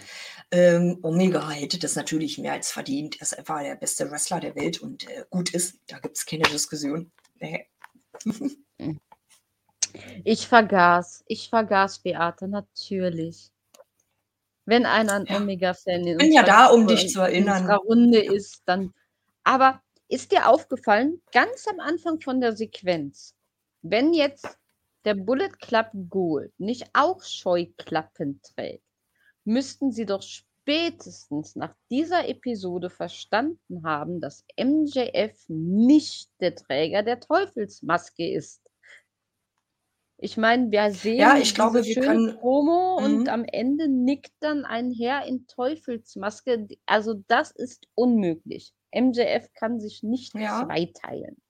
Ähm, 0.51 0.99
Omega 1.03 1.51
hätte 1.51 1.79
das 1.79 1.95
natürlich 1.95 2.39
mehr 2.39 2.53
als 2.53 2.73
verdient. 2.73 3.17
Er 3.17 3.23
ist 3.23 3.39
einfach 3.39 3.61
der 3.61 3.77
beste 3.77 4.11
Wrestler 4.11 4.41
der 4.41 4.55
Welt 4.57 4.81
und 4.81 5.07
äh, 5.09 5.25
gut 5.31 5.53
ist. 5.55 5.79
Da 5.87 5.99
gibt 5.99 6.17
es 6.17 6.25
keine 6.25 6.45
Diskussion. 6.45 7.11
Nee. 7.41 7.67
Ich 10.25 10.47
vergaß, 10.47 11.25
ich 11.27 11.49
vergaß 11.49 12.01
Beate, 12.01 12.49
natürlich. 12.49 13.51
Wenn 14.65 14.87
einer 14.87 15.15
ein 15.15 15.27
Ja. 15.27 15.37
Omega-Fan 15.39 16.01
in 16.01 16.09
Ich 16.09 16.17
bin 16.19 16.33
ja 16.33 16.43
da, 16.43 16.67
um 16.67 16.87
dich 16.87 17.09
zu 17.09 17.21
in 17.21 17.25
erinnern. 17.27 17.63
unserer 17.63 17.79
Runde 17.79 18.19
ist, 18.21 18.63
dann. 18.67 18.93
Aber 19.45 19.83
ist 20.09 20.33
dir 20.33 20.49
aufgefallen, 20.49 21.23
ganz 21.33 21.67
am 21.69 21.81
Anfang 21.81 22.21
von 22.21 22.41
der 22.41 22.55
Sequenz, 22.57 23.35
wenn 23.83 24.13
jetzt 24.13 24.59
der 25.05 25.15
Bullet 25.15 25.51
Club 25.61 25.89
Gold 26.11 26.53
nicht 26.59 26.91
auch 26.93 27.23
Scheuklappen 27.23 28.41
trägt, 28.43 28.85
müssten 29.49 29.91
sie 29.91 30.07
doch 30.07 30.23
spätestens 30.23 31.57
nach 31.57 31.75
dieser 31.91 32.29
Episode 32.29 32.91
verstanden 32.91 33.83
haben, 33.85 34.21
dass 34.21 34.45
MJF 34.57 35.35
nicht 35.49 36.31
der 36.41 36.55
Träger 36.55 37.03
der 37.03 37.21
Teufelsmaske 37.21 38.31
ist. 38.31 38.61
Ich 40.21 40.37
meine, 40.37 40.71
wir 40.71 40.91
sehen 40.91 41.19
Ja, 41.19 41.39
ich 41.39 41.55
glaube, 41.55 41.85
wir 41.85 41.95
können- 42.01 42.37
Promo 42.39 42.97
und 42.97 43.21
Mhm. 43.23 43.29
am 43.29 43.45
Ende 43.45 43.89
nickt 43.89 44.33
dann 44.41 44.65
ein 44.65 44.91
Herr 44.93 45.25
in 45.27 45.47
Teufelsmaske. 45.47 46.67
Also 46.87 47.15
das 47.29 47.53
ist 47.53 47.87
unmöglich. 47.95 48.75
MJF 48.91 49.53
kann 49.55 49.81
sich 49.81 50.03
nicht 50.03 50.35
Ja. 50.35 50.65
zweiteilen. 50.67 51.41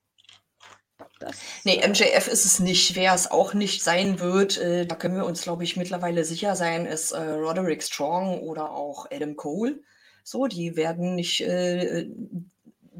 Das, 1.19 1.37
Nee, 1.65 1.77
äh, 1.77 1.89
MJF 1.89 2.29
ist 2.29 2.45
es 2.45 2.59
nicht. 2.59 2.95
Wer 2.97 3.15
es 3.15 3.31
auch 3.31 3.55
nicht 3.55 3.83
sein 3.83 4.21
wird, 4.21 4.59
äh, 4.59 4.87
da 4.87 4.95
können 4.95 5.17
wir 5.17 5.27
uns, 5.27 5.43
glaube 5.43 5.65
ich, 5.65 5.77
mittlerweile 5.77 6.25
sicher 6.25 6.57
sein, 6.57 6.87
ist 6.87 7.13
äh, 7.13 7.21
Roderick 7.21 7.83
Strong 7.83 8.41
oder 8.41 8.71
auch 8.71 9.07
Adam 9.11 9.37
Cole. 9.37 9.81
So, 10.25 10.47
die 10.47 10.77
werden 10.77 11.15
nicht 11.15 11.41
äh, 11.41 12.07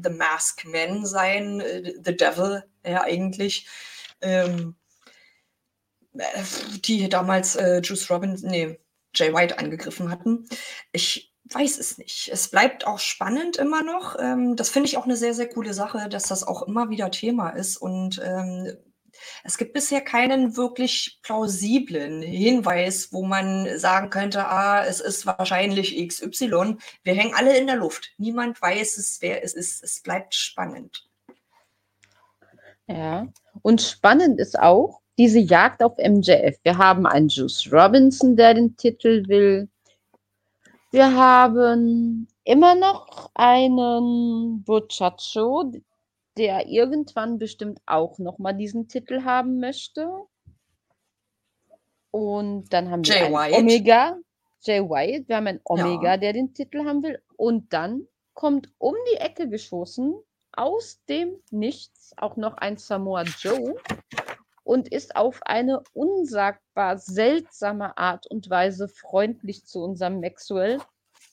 The 0.01 0.09
Mask 0.09 0.65
Men 0.65 1.05
sein, 1.05 1.59
äh, 1.59 1.93
The 2.03 2.15
Devil, 2.15 2.63
ja, 2.85 3.03
eigentlich. 3.03 3.67
Ähm, 4.21 4.75
äh, 6.17 6.43
die 6.85 7.07
damals 7.09 7.57
Juice 7.83 8.09
Robinson, 8.09 8.49
nee, 8.49 8.79
Jay 9.13 9.33
White 9.33 9.59
angegriffen 9.59 10.09
hatten. 10.09 10.47
Ich 10.91 11.28
weiß 11.51 11.79
es 11.79 11.97
nicht. 11.97 12.29
Es 12.31 12.49
bleibt 12.49 12.85
auch 12.85 12.99
spannend 12.99 13.57
immer 13.57 13.83
noch. 13.83 14.17
Ähm, 14.19 14.55
das 14.55 14.69
finde 14.69 14.87
ich 14.87 14.97
auch 14.97 15.05
eine 15.05 15.15
sehr, 15.15 15.33
sehr 15.33 15.49
coole 15.49 15.73
Sache, 15.73 16.09
dass 16.09 16.27
das 16.27 16.43
auch 16.43 16.63
immer 16.63 16.89
wieder 16.89 17.11
Thema 17.11 17.49
ist. 17.49 17.77
Und 17.77 18.21
ähm, 18.23 18.77
es 19.43 19.57
gibt 19.57 19.73
bisher 19.73 20.01
keinen 20.01 20.55
wirklich 20.55 21.19
plausiblen 21.23 22.21
Hinweis, 22.21 23.11
wo 23.11 23.25
man 23.25 23.79
sagen 23.79 24.09
könnte, 24.09 24.47
ah, 24.47 24.85
es 24.85 24.99
ist 24.99 25.25
wahrscheinlich 25.25 25.95
XY. 26.07 26.77
Wir 27.03 27.13
hängen 27.13 27.33
alle 27.33 27.57
in 27.57 27.67
der 27.67 27.75
Luft. 27.77 28.11
Niemand 28.17 28.61
weiß 28.61 28.97
es, 28.97 29.21
wer 29.21 29.43
es 29.43 29.53
ist. 29.53 29.83
Es 29.83 30.01
bleibt 30.01 30.35
spannend. 30.35 31.05
Ja, 32.87 33.27
und 33.61 33.81
spannend 33.81 34.39
ist 34.39 34.57
auch 34.57 35.01
diese 35.17 35.39
Jagd 35.39 35.83
auf 35.83 35.97
MJF. 35.97 36.57
Wir 36.63 36.77
haben 36.77 37.05
einen 37.05 37.27
Juice 37.29 37.69
Robinson, 37.71 38.35
der 38.35 38.53
den 38.53 38.75
Titel 38.77 39.27
will. 39.27 39.67
Wir 40.91 41.15
haben 41.15 42.27
immer 42.43 42.73
noch 42.75 43.29
einen 43.35 44.63
Buchacho, 44.63 45.71
der 46.35 46.67
irgendwann 46.67 47.37
bestimmt 47.37 47.79
auch 47.85 48.17
nochmal 48.17 48.55
diesen 48.55 48.87
Titel 48.87 49.23
haben 49.23 49.59
möchte. 49.59 50.09
Und 52.11 52.73
dann 52.73 52.89
haben 52.89 53.05
wir 53.05 53.13
Jay 53.13 53.23
einen 53.25 53.35
White. 53.35 53.57
Omega, 53.57 54.17
Jay 54.61 54.81
White, 54.81 55.27
wir 55.27 55.35
haben 55.35 55.47
einen 55.47 55.61
Omega, 55.63 56.11
Ja. 56.13 56.17
der 56.17 56.33
den 56.33 56.53
Titel 56.53 56.83
haben 56.85 57.03
will. 57.03 57.21
Und 57.37 57.71
dann 57.71 58.07
kommt 58.33 58.71
um 58.79 58.95
die 59.13 59.17
Ecke 59.17 59.47
geschossen, 59.47 60.15
aus 60.53 60.99
dem 61.07 61.35
Nichts, 61.51 62.13
auch 62.17 62.35
noch 62.35 62.57
ein 62.57 62.77
Samoa 62.77 63.23
Joe 63.23 63.75
und 64.69 64.87
ist 64.87 65.15
auf 65.15 65.41
eine 65.47 65.81
unsagbar 65.93 66.99
seltsame 66.99 67.97
Art 67.97 68.27
und 68.27 68.51
Weise 68.51 68.87
freundlich 68.87 69.65
zu 69.65 69.81
unserem 69.81 70.19
Maxwell. 70.19 70.77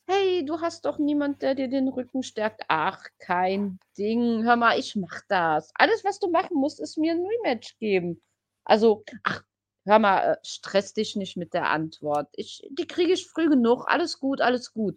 Hey, 0.09 0.43
du 0.47 0.62
hast 0.62 0.87
doch 0.87 0.99
niemand, 0.99 1.43
der 1.43 1.55
dir 1.55 1.68
den 1.68 1.89
Rücken 1.89 2.22
stärkt. 2.22 2.62
Ach, 2.68 3.05
kein 3.18 3.78
Ding. 3.99 4.45
Hör 4.45 4.57
mal, 4.57 4.78
ich 4.78 4.97
mach 4.97 5.20
das. 5.28 5.70
Alles, 5.74 6.03
was 6.03 6.18
du 6.18 6.30
machen 6.30 6.57
musst, 6.57 6.80
ist 6.80 6.97
mir 6.97 7.12
ein 7.12 7.26
Rematch 7.26 7.76
geben. 7.78 8.22
Also, 8.64 9.05
ach, 9.22 9.43
hör 9.84 9.99
mal, 9.99 10.32
äh, 10.32 10.37
stress 10.43 10.95
dich 10.95 11.14
nicht 11.14 11.37
mit 11.37 11.53
der 11.53 11.68
Antwort. 11.68 12.30
Ich, 12.32 12.66
die 12.70 12.87
kriege 12.87 13.12
ich 13.12 13.28
früh 13.28 13.51
genug. 13.51 13.84
Alles 13.87 14.18
gut, 14.18 14.41
alles 14.41 14.72
gut. 14.72 14.97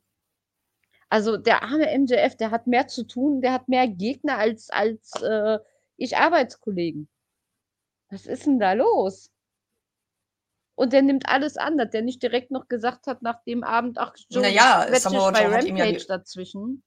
Also, 1.10 1.36
der 1.36 1.64
arme 1.64 1.92
MJF, 1.92 2.38
der 2.38 2.52
hat 2.52 2.68
mehr 2.68 2.88
zu 2.88 3.04
tun, 3.04 3.42
der 3.42 3.52
hat 3.52 3.68
mehr 3.68 3.90
Gegner 3.90 4.38
als, 4.38 4.70
als 4.70 5.12
äh, 5.22 5.60
ich 5.98 6.16
Arbeitskollegen. 6.16 7.10
Was 8.10 8.26
ist 8.26 8.46
denn 8.46 8.60
da 8.60 8.74
los? 8.74 9.32
Und 10.76 10.94
der 10.94 11.02
nimmt 11.02 11.28
alles 11.28 11.58
an, 11.58 11.78
dass 11.78 11.90
der 11.92 12.02
nicht 12.02 12.24
direkt 12.24 12.52
noch 12.52 12.68
gesagt 12.68 13.06
hat 13.06 13.22
nach 13.22 13.44
dem 13.44 13.64
Abend, 13.64 13.98
ach, 13.98 14.14
Joe, 14.30 14.42
Naja, 14.44 14.88
Samoa 14.96 15.32
bei 15.32 15.44
Joe 15.44 15.54
hat 15.54 15.64
ihm 15.66 15.76
ja 15.76 15.84
Rampage 15.84 16.06
ge- 16.06 16.08
dazwischen. 16.08 16.84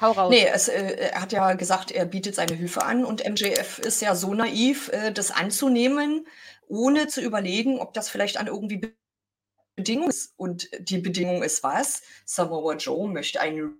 Hau 0.00 0.12
raus. 0.12 0.30
Nee, 0.30 0.46
es, 0.46 0.68
äh, 0.68 1.10
er 1.10 1.20
hat 1.22 1.32
ja 1.32 1.54
gesagt, 1.54 1.90
er 1.90 2.04
bietet 2.04 2.34
seine 2.34 2.54
Hilfe 2.54 2.84
an 2.84 3.04
und 3.04 3.24
MJF 3.24 3.78
ist 3.78 4.00
ja 4.02 4.14
so 4.14 4.34
naiv, 4.34 4.88
äh, 4.90 5.10
das 5.10 5.30
anzunehmen, 5.30 6.26
ohne 6.68 7.08
zu 7.08 7.20
überlegen, 7.22 7.78
ob 7.80 7.94
das 7.94 8.08
vielleicht 8.10 8.36
an 8.36 8.46
irgendwie 8.46 8.76
Be- 8.76 8.94
Bedingung 9.74 10.08
ist. 10.08 10.34
Und 10.36 10.68
die 10.78 10.98
Bedingung 10.98 11.42
ist 11.42 11.62
was? 11.62 12.02
Samoa 12.24 12.76
Joe 12.76 13.08
möchte 13.08 13.40
ein 13.40 13.76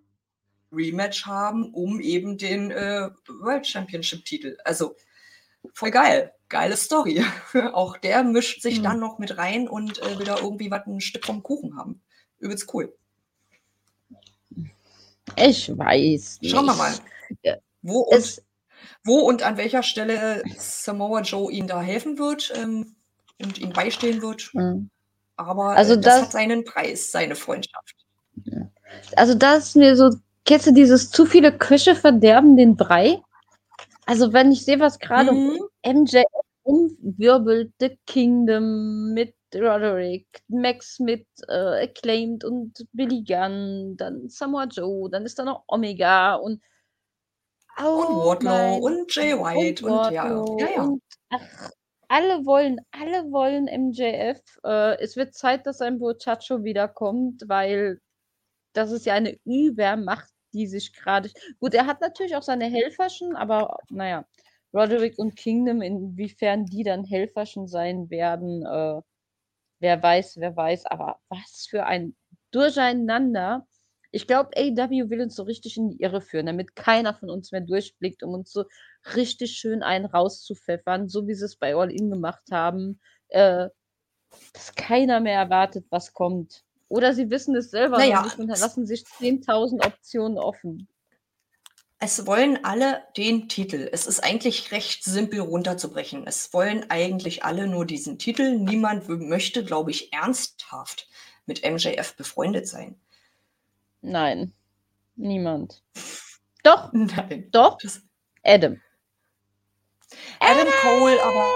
Rematch 0.77 1.25
haben, 1.27 1.73
um 1.73 2.01
eben 2.01 2.37
den 2.39 2.71
äh, 2.71 3.09
World 3.41 3.67
Championship 3.67 4.25
Titel. 4.25 4.57
Also 4.65 4.95
voll 5.73 5.91
geil. 5.91 6.33
Geile 6.49 6.77
Story. 6.77 7.25
Auch 7.73 7.97
der 7.97 8.23
mischt 8.23 8.63
sich 8.63 8.77
Hm. 8.77 8.83
dann 8.85 9.01
noch 9.01 9.19
mit 9.19 9.37
rein 9.39 9.69
und 9.69 9.99
äh, 10.03 10.19
will 10.19 10.27
da 10.27 10.37
irgendwie 10.37 10.71
was 10.71 10.87
ein 10.87 11.01
Stück 11.01 11.25
vom 11.27 11.43
Kuchen 11.43 11.77
haben. 11.77 12.01
Übelst 12.39 12.73
cool. 12.73 12.95
Ich 15.37 15.69
weiß 15.77 16.39
nicht. 16.41 16.51
Schauen 16.53 16.67
wir 16.67 16.75
mal. 16.75 16.95
Wo 17.83 18.01
und 18.01 18.43
wo 19.05 19.19
und 19.21 19.43
an 19.43 19.57
welcher 19.57 19.83
Stelle 19.83 20.43
Samoa 20.57 21.23
Joe 21.23 21.51
ihm 21.53 21.67
da 21.67 21.81
helfen 21.81 22.19
wird 22.19 22.53
ähm, 22.57 22.95
und 23.41 23.59
ihm 23.59 23.73
beistehen 23.73 24.23
wird. 24.23 24.51
Mm. 24.55 24.89
Aber 25.37 25.71
Also 25.77 25.95
äh, 25.95 25.97
das, 26.01 26.05
das- 26.15 26.23
hat 26.27 26.33
seinen 26.33 26.65
Preis, 26.65 27.11
seine 27.11 27.35
Freundschaft. 27.35 27.95
also 29.17 29.35
das 29.35 29.69
ist 29.69 29.77
mir 29.77 29.97
so, 29.97 30.11
kennst 30.47 30.67
du 30.67 30.73
dieses 30.73 31.11
zu 31.11 31.27
viele 31.27 31.53
Köche 31.57 31.95
verderben 31.95 32.57
den 32.57 32.77
Brei? 32.77 33.21
Also 34.07 34.33
wenn 34.33 34.53
ich 34.53 34.65
sehe, 34.65 34.81
was 34.81 34.99
gerade 34.99 35.33
Mhm. 35.33 35.59
MJ 35.85 36.23
umwirbelt, 36.63 37.73
The 37.81 37.99
Kingdom 38.07 39.13
mit 39.13 39.35
Roderick, 39.55 40.27
Max 40.49 40.99
mit 40.99 41.27
äh, 41.49 41.85
Acclaimed 41.85 42.45
und 42.45 42.87
Billy 42.93 43.23
Gunn, 43.23 43.97
dann 43.97 44.29
Samoa 44.29 44.65
Joe, 44.65 45.11
dann 45.11 45.25
ist 45.25 45.39
da 45.39 45.45
noch 45.45 45.65
Omega 45.69 46.35
und 46.35 46.63
Oh 47.79 48.05
und 48.09 48.17
Wardlow 48.17 48.77
und 48.79 49.15
Jay 49.15 49.35
White 49.35 49.85
und, 49.85 49.93
und 49.93 50.13
ja, 50.13 50.45
ja, 50.59 50.69
ja. 50.77 50.83
Und, 50.85 51.03
ach, 51.31 51.71
alle 52.09 52.45
wollen, 52.47 52.81
alle 52.91 53.31
wollen 53.31 53.67
MJF. 53.67 54.41
Äh, 54.65 54.99
es 55.03 55.17
wird 55.17 55.35
Zeit, 55.35 55.67
dass 55.67 55.81
ein 55.81 55.99
Bochacho 55.99 56.65
wiederkommt, 56.65 57.43
weil 57.47 58.01
das 58.73 58.93
ist 58.93 59.07
ja 59.07 59.15
eine 59.15 59.39
Übermacht, 59.45 60.31
die 60.57 60.67
sich 60.67 60.93
gerade. 60.93 61.31
Gut, 61.61 61.75
er 61.75 61.87
hat 61.87 62.01
natürlich 62.01 62.37
auch 62.37 62.43
seine 62.43 62.67
Helferchen, 62.67 63.37
aber 63.37 63.77
naja, 63.91 64.27
Roderick 64.73 65.19
und 65.19 65.37
Kingdom, 65.37 65.83
inwiefern 65.83 66.67
die 66.67 66.83
dann 66.83 67.05
Helferchen 67.05 67.69
sein 67.69 68.11
werden, 68.11 68.65
äh, 68.67 69.01
wer 69.81 70.03
weiß, 70.03 70.37
wer 70.39 70.57
weiß. 70.57 70.87
Aber 70.87 71.19
was 71.29 71.67
für 71.69 71.87
ein 71.87 72.17
Durcheinander. 72.51 73.67
Ich 74.13 74.27
glaube, 74.27 74.51
AW 74.57 75.11
will 75.11 75.21
uns 75.21 75.37
so 75.37 75.43
richtig 75.43 75.77
in 75.77 75.91
die 75.91 76.01
Irre 76.01 76.23
führen, 76.23 76.47
damit 76.47 76.75
keiner 76.77 77.13
von 77.15 77.29
uns 77.29 77.53
mehr 77.53 77.61
durchblickt, 77.61 78.23
um 78.23 78.35
uns 78.35 78.53
so 78.53 78.65
richtig 79.15 79.53
schön 79.53 79.83
einen 79.83 80.07
rauszupfeffern, 80.07 81.09
so 81.09 81.27
wie 81.27 81.35
sie 81.35 81.45
es 81.45 81.57
bei 81.57 81.75
All 81.75 81.93
In 81.93 82.11
gemacht 82.11 82.45
haben. 82.51 83.01
Äh, 83.29 83.69
dass 84.53 84.75
keiner 84.75 85.21
mehr 85.21 85.39
erwartet, 85.39 85.87
was 85.91 86.13
kommt. 86.13 86.66
Oder 86.89 87.15
sie 87.15 87.31
wissen 87.31 87.57
es 87.57 87.71
selber 87.71 87.99
naja, 87.99 88.23
nicht 88.23 88.39
und 88.39 88.49
lassen 88.49 88.87
sich 88.87 89.03
10.000 89.03 89.85
Optionen 89.85 90.39
offen. 90.39 90.89
Es 91.99 92.27
wollen 92.27 92.63
alle 92.65 93.03
den 93.17 93.49
Titel. 93.49 93.89
Es 93.91 94.07
ist 94.07 94.21
eigentlich 94.21 94.71
recht 94.71 95.03
simpel 95.03 95.41
runterzubrechen. 95.41 96.27
Es 96.27 96.53
wollen 96.53 96.91
eigentlich 96.91 97.43
alle 97.43 97.67
nur 97.67 97.87
diesen 97.87 98.19
Titel. 98.19 98.59
Niemand 98.59 99.09
möchte, 99.09 99.65
glaube 99.65 99.91
ich, 99.91 100.13
ernsthaft 100.13 101.09
mit 101.47 101.65
MJF 101.65 102.15
befreundet 102.17 102.69
sein. 102.69 103.01
Nein, 104.03 104.53
niemand. 105.17 105.83
Doch, 106.63 106.91
Nein. 106.93 107.49
doch, 107.51 107.79
Adam. 108.45 108.81
Adam 110.41 110.69
Cole, 110.83 111.23
aber 111.23 111.51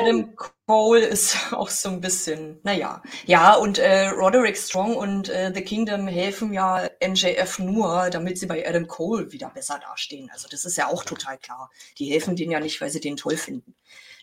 Adam 0.00 0.34
Cole 0.66 1.04
ist 1.04 1.36
auch 1.52 1.68
so 1.68 1.90
ein 1.90 2.00
bisschen, 2.00 2.58
naja. 2.62 3.02
Ja, 3.26 3.54
und 3.54 3.78
äh, 3.78 4.08
Roderick 4.08 4.56
Strong 4.56 4.96
und 4.96 5.28
äh, 5.28 5.52
The 5.54 5.62
Kingdom 5.62 6.06
helfen 6.06 6.52
ja 6.52 6.88
MJF 7.06 7.58
nur, 7.58 8.08
damit 8.10 8.38
sie 8.38 8.46
bei 8.46 8.66
Adam 8.66 8.86
Cole 8.86 9.32
wieder 9.32 9.50
besser 9.50 9.78
dastehen. 9.78 10.30
Also 10.32 10.48
das 10.48 10.64
ist 10.64 10.76
ja 10.76 10.88
auch 10.88 11.04
total 11.04 11.38
klar. 11.38 11.70
Die 11.98 12.06
helfen 12.06 12.36
denen 12.36 12.52
ja 12.52 12.60
nicht, 12.60 12.80
weil 12.80 12.90
sie 12.90 13.00
den 13.00 13.16
toll 13.16 13.36
finden. 13.36 13.74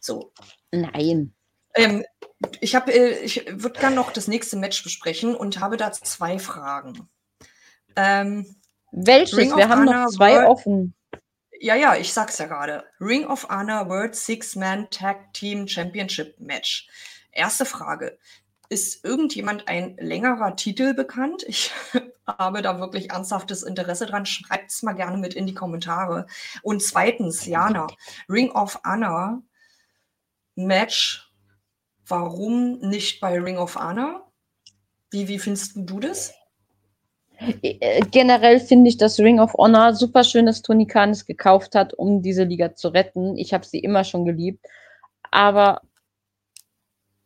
So. 0.02 0.32
Nein. 0.72 1.34
Ähm, 1.76 2.06
ich 2.62 2.76
habe, 2.76 2.92
äh, 2.92 3.20
ich 3.20 3.46
würde 3.48 3.80
gerne 3.80 3.96
noch 3.96 4.12
das 4.12 4.28
nächste 4.28 4.58
Match 4.58 4.84
besprechen 4.84 5.36
und 5.36 5.60
habe 5.60 5.78
da 5.78 5.92
zwei 5.92 6.40
Fragen. 6.40 7.08
Ähm, 7.96 8.56
Welches? 8.92 9.38
Wir 9.38 9.70
haben 9.70 9.86
noch 9.86 10.08
zwei 10.08 10.36
World 10.36 10.48
offen. 10.48 10.94
Ja, 11.60 11.76
ja, 11.76 11.96
ich 11.96 12.14
sag's 12.14 12.38
ja 12.38 12.46
gerade. 12.46 12.86
Ring 13.00 13.26
of 13.26 13.48
Honor 13.50 13.90
World 13.90 14.16
Six-Man 14.16 14.90
Tag 14.90 15.34
Team 15.34 15.68
Championship 15.68 16.40
Match. 16.40 16.88
Erste 17.32 17.66
Frage. 17.66 18.18
Ist 18.70 19.04
irgendjemand 19.06 19.68
ein 19.68 19.96
längerer 19.98 20.56
Titel 20.56 20.94
bekannt? 20.94 21.44
Ich 21.48 21.72
habe 22.28 22.62
da 22.62 22.80
wirklich 22.80 23.12
ernsthaftes 23.12 23.64
Interesse 23.64 24.06
dran. 24.06 24.26
Schreibt 24.26 24.72
es 24.72 24.84
mal 24.84 24.94
gerne 24.94 25.18
mit 25.18 25.34
in 25.34 25.48
die 25.48 25.54
Kommentare. 25.54 26.28
Und 26.64 26.84
zweitens, 26.84 27.46
Jana, 27.46 27.88
Ring 28.30 28.52
of 28.52 28.80
Honor 28.86 29.42
Match. 30.56 31.32
Warum 32.06 32.80
nicht 32.80 33.20
bei 33.20 33.40
Ring 33.40 33.58
of 33.58 33.76
Honor? 33.76 34.32
Wie, 35.12 35.28
wie 35.28 35.40
findest 35.40 35.74
du 35.76 36.00
das? 36.00 36.34
Äh, 37.40 38.02
generell 38.12 38.60
finde 38.60 38.90
ich, 38.90 38.98
dass 38.98 39.20
Ring 39.20 39.40
of 39.40 39.54
Honor 39.54 39.94
super 39.94 40.24
schön, 40.24 40.46
dass 40.46 40.62
Tony 40.62 40.88
Khan 40.88 41.12
es 41.12 41.26
gekauft 41.26 41.76
hat, 41.76 41.94
um 41.94 42.22
diese 42.22 42.44
Liga 42.44 42.76
zu 42.76 42.90
retten. 42.90 43.38
Ich 43.38 43.54
habe 43.54 43.66
sie 43.66 43.80
immer 43.80 44.04
schon 44.04 44.26
geliebt. 44.26 44.66
Aber 45.32 45.82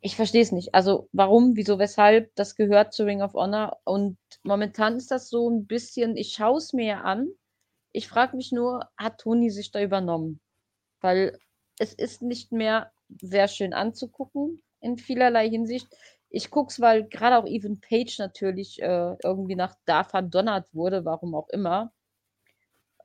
ich 0.01 0.15
verstehe 0.15 0.41
es 0.41 0.51
nicht. 0.51 0.73
Also 0.73 1.07
warum, 1.11 1.55
wieso, 1.55 1.79
weshalb, 1.79 2.33
das 2.35 2.55
gehört 2.55 2.93
zu 2.93 3.05
Ring 3.05 3.21
of 3.21 3.33
Honor. 3.33 3.77
Und 3.83 4.17
momentan 4.43 4.97
ist 4.97 5.11
das 5.11 5.29
so 5.29 5.49
ein 5.49 5.67
bisschen, 5.67 6.17
ich 6.17 6.33
schaue 6.33 6.57
es 6.57 6.73
mir 6.73 7.03
an. 7.05 7.29
Ich 7.91 8.07
frage 8.07 8.35
mich 8.35 8.51
nur, 8.51 8.89
hat 8.97 9.19
Tony 9.19 9.49
sich 9.49 9.71
da 9.71 9.81
übernommen? 9.81 10.39
Weil 11.01 11.37
es 11.77 11.93
ist 11.93 12.21
nicht 12.21 12.51
mehr 12.51 12.91
sehr 13.21 13.47
schön 13.47 13.73
anzugucken 13.73 14.61
in 14.79 14.97
vielerlei 14.97 15.49
Hinsicht 15.49 15.87
ich 16.31 16.49
gucke 16.49 16.71
es, 16.71 16.79
weil 16.79 17.03
gerade 17.07 17.37
auch 17.37 17.45
Even 17.45 17.81
Page 17.81 18.17
natürlich 18.19 18.81
äh, 18.81 19.15
irgendwie 19.23 19.55
nach 19.55 19.75
da 19.85 20.03
verdonnert 20.03 20.67
wurde, 20.73 21.05
warum 21.05 21.35
auch 21.35 21.49
immer. 21.49 21.91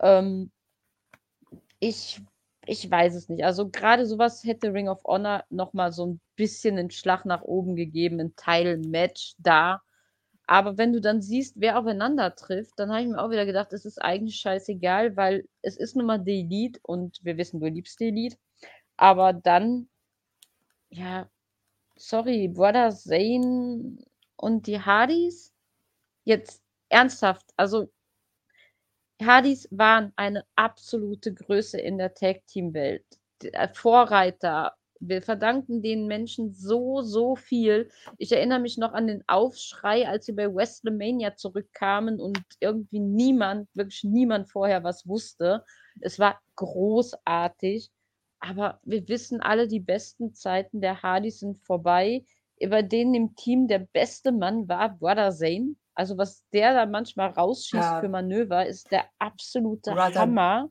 Ähm, 0.01 0.53
ich, 1.81 2.21
ich 2.67 2.91
weiß 2.91 3.15
es 3.15 3.29
nicht. 3.29 3.45
Also 3.45 3.69
gerade 3.69 4.07
sowas 4.07 4.45
hätte 4.45 4.73
Ring 4.73 4.89
of 4.89 5.05
Honor 5.05 5.45
nochmal 5.51 5.93
so 5.93 6.07
ein 6.07 6.21
bisschen 6.37 6.79
einen 6.79 6.91
Schlag 6.91 7.25
nach 7.25 7.43
oben 7.43 7.77
gegeben, 7.77 8.21
ein 8.21 8.37
Teil-Match 8.37 9.35
da. 9.39 9.83
Aber 10.47 10.79
wenn 10.79 10.93
du 10.93 11.01
dann 11.01 11.21
siehst, 11.23 11.55
wer 11.61 11.79
aufeinander 11.79 12.35
trifft, 12.37 12.79
dann 12.79 12.91
habe 12.91 13.03
ich 13.03 13.09
mir 13.09 13.21
auch 13.21 13.31
wieder 13.31 13.47
gedacht, 13.47 13.73
es 13.73 13.85
ist 13.85 14.01
eigentlich 14.01 14.37
scheißegal, 14.37 15.17
weil 15.17 15.49
es 15.63 15.77
ist 15.77 15.97
nun 15.97 16.07
mal 16.07 16.19
die 16.19 16.41
Elite 16.43 16.79
und 16.85 17.19
wir 17.25 17.37
wissen, 17.37 17.61
du 17.61 17.67
liebst 17.69 17.99
die 18.01 18.09
Elite. 18.09 18.37
Aber 18.97 19.33
dann, 19.33 19.89
ja, 20.91 21.29
sorry, 21.97 22.49
Brother 22.49 22.91
Zane 22.91 23.99
und 24.37 24.67
die 24.67 24.81
Hardys? 24.81 25.53
Jetzt 26.25 26.63
ernsthaft, 26.89 27.47
also 27.57 27.89
Hardys 29.23 29.67
waren 29.71 30.13
eine 30.17 30.45
absolute 30.57 31.33
Größe 31.33 31.81
in 31.81 31.99
der 31.99 32.15
Tag-Team-Welt. 32.15 33.05
Äh, 33.43 33.69
Vorreiter. 33.73 34.75
Wir 34.99 35.23
verdanken 35.23 35.83
den 35.83 36.07
Menschen 36.07 36.55
so, 36.55 37.03
so 37.03 37.37
viel. 37.37 37.91
Ich 38.19 38.33
erinnere 38.33 38.61
mich 38.61 38.79
noch 38.79 38.93
an 38.93 39.07
den 39.07 39.23
Aufschrei, 39.27 40.09
als 40.09 40.27
sie 40.27 40.33
bei 40.33 40.53
WrestleMania 40.53 41.37
zurückkamen 41.37 42.19
und 42.19 42.43
irgendwie 42.61 43.01
niemand, 43.01 43.69
wirklich 43.75 44.05
niemand 44.05 44.51
vorher 44.51 44.85
was 44.85 45.07
wusste. 45.07 45.65
Es 46.01 46.19
war 46.19 46.41
großartig. 46.57 47.91
Aber 48.41 48.81
wir 48.85 49.07
wissen 49.09 49.41
alle, 49.41 49.69
die 49.69 49.81
besten 49.81 50.35
Zeiten 50.35 50.81
der 50.81 51.03
Hardys 51.03 51.41
sind 51.41 51.59
vorbei. 51.59 52.25
Über 52.59 52.83
denen 52.83 53.15
im 53.15 53.35
Team 53.37 53.69
der 53.69 53.81
beste 53.81 54.33
Mann 54.33 54.69
war 54.69 54.91
Brother 54.91 55.33
Zane. 55.33 55.77
Also 55.95 56.19
was 56.19 56.45
der 56.53 56.75
da 56.75 56.87
manchmal 56.87 57.31
rausschießt 57.31 57.83
ja. 57.83 58.01
für 58.01 58.09
Manöver, 58.09 58.67
ist 58.67 58.91
der 58.93 59.09
absolute 59.19 59.93
Brother. 59.93 60.21
Hammer. 60.21 60.71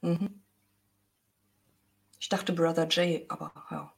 Mhm. 0.00 0.42
Ich 2.18 2.28
dachte 2.30 2.54
Brother 2.54 2.86
Jay, 2.90 3.26
aber 3.28 3.52
ja. 3.70 3.92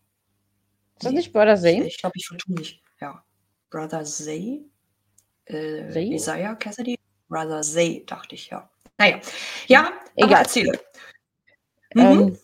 Ist 0.96 1.04
das 1.04 1.12
nicht 1.12 1.32
Brother 1.32 1.56
Zane? 1.56 1.86
Ich, 1.86 1.98
glaube, 1.98 2.14
ich 2.16 2.26
vertue 2.26 2.54
mich. 2.54 2.82
Ja. 3.00 3.24
Brother 3.70 4.04
Zay? 4.04 4.68
Äh, 5.44 5.90
Zay? 5.90 6.14
Isaiah 6.14 6.56
Cassidy? 6.56 6.98
Brother 7.28 7.62
Zay, 7.62 8.04
dachte 8.06 8.34
ich, 8.34 8.48
ja. 8.48 8.68
Naja. 8.98 9.20
Ja, 9.66 9.92
Egal. 10.16 10.42
erzähle. 10.42 10.80
Mhm. 11.94 12.02
Ähm, 12.02 12.38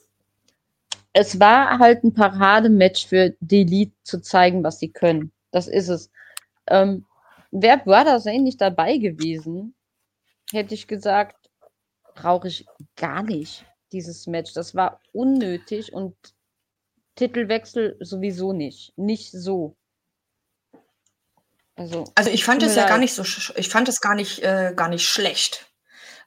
es 1.13 1.39
war 1.39 1.79
halt 1.79 2.05
ein 2.05 2.15
Paradematch 2.15 3.07
für 3.07 3.35
die 3.41 3.63
Elite 3.63 3.95
zu 4.03 4.21
zeigen, 4.21 4.65
was 4.65 4.79
sie 4.79 4.91
können. 4.91 5.33
Das 5.51 5.69
ist 5.69 5.89
es. 5.89 6.11
Ähm, 6.69 7.05
Wäre 7.51 7.79
Brother 7.79 8.19
Zane 8.19 8.41
nicht 8.41 8.61
dabei 8.61 8.97
gewesen, 8.97 9.75
hätte 10.51 10.75
ich 10.75 10.87
gesagt, 10.87 11.51
brauche 12.15 12.49
ich 12.49 12.67
gar 12.97 13.23
nicht 13.23 13.67
dieses 13.93 14.27
Match. 14.27 14.55
Das 14.55 14.75
war 14.75 15.01
unnötig 15.13 15.93
und 15.93 16.17
Titelwechsel 17.15 17.97
sowieso 18.01 18.55
nicht. 18.55 18.97
Nicht 18.97 19.31
so. 19.33 19.77
Also, 21.75 22.05
also 22.15 22.31
ich 22.31 22.45
fand 22.45 22.63
es 22.63 22.75
ja 22.75 22.87
gar 22.87 22.99
nicht 22.99 23.15
so, 23.15 23.23
ich 23.57 23.69
fand 23.69 23.89
es 23.89 24.01
gar 24.01 24.15
nicht, 24.15 24.43
äh, 24.43 24.73
gar 24.75 24.89
nicht 24.89 25.07
schlecht. 25.07 25.72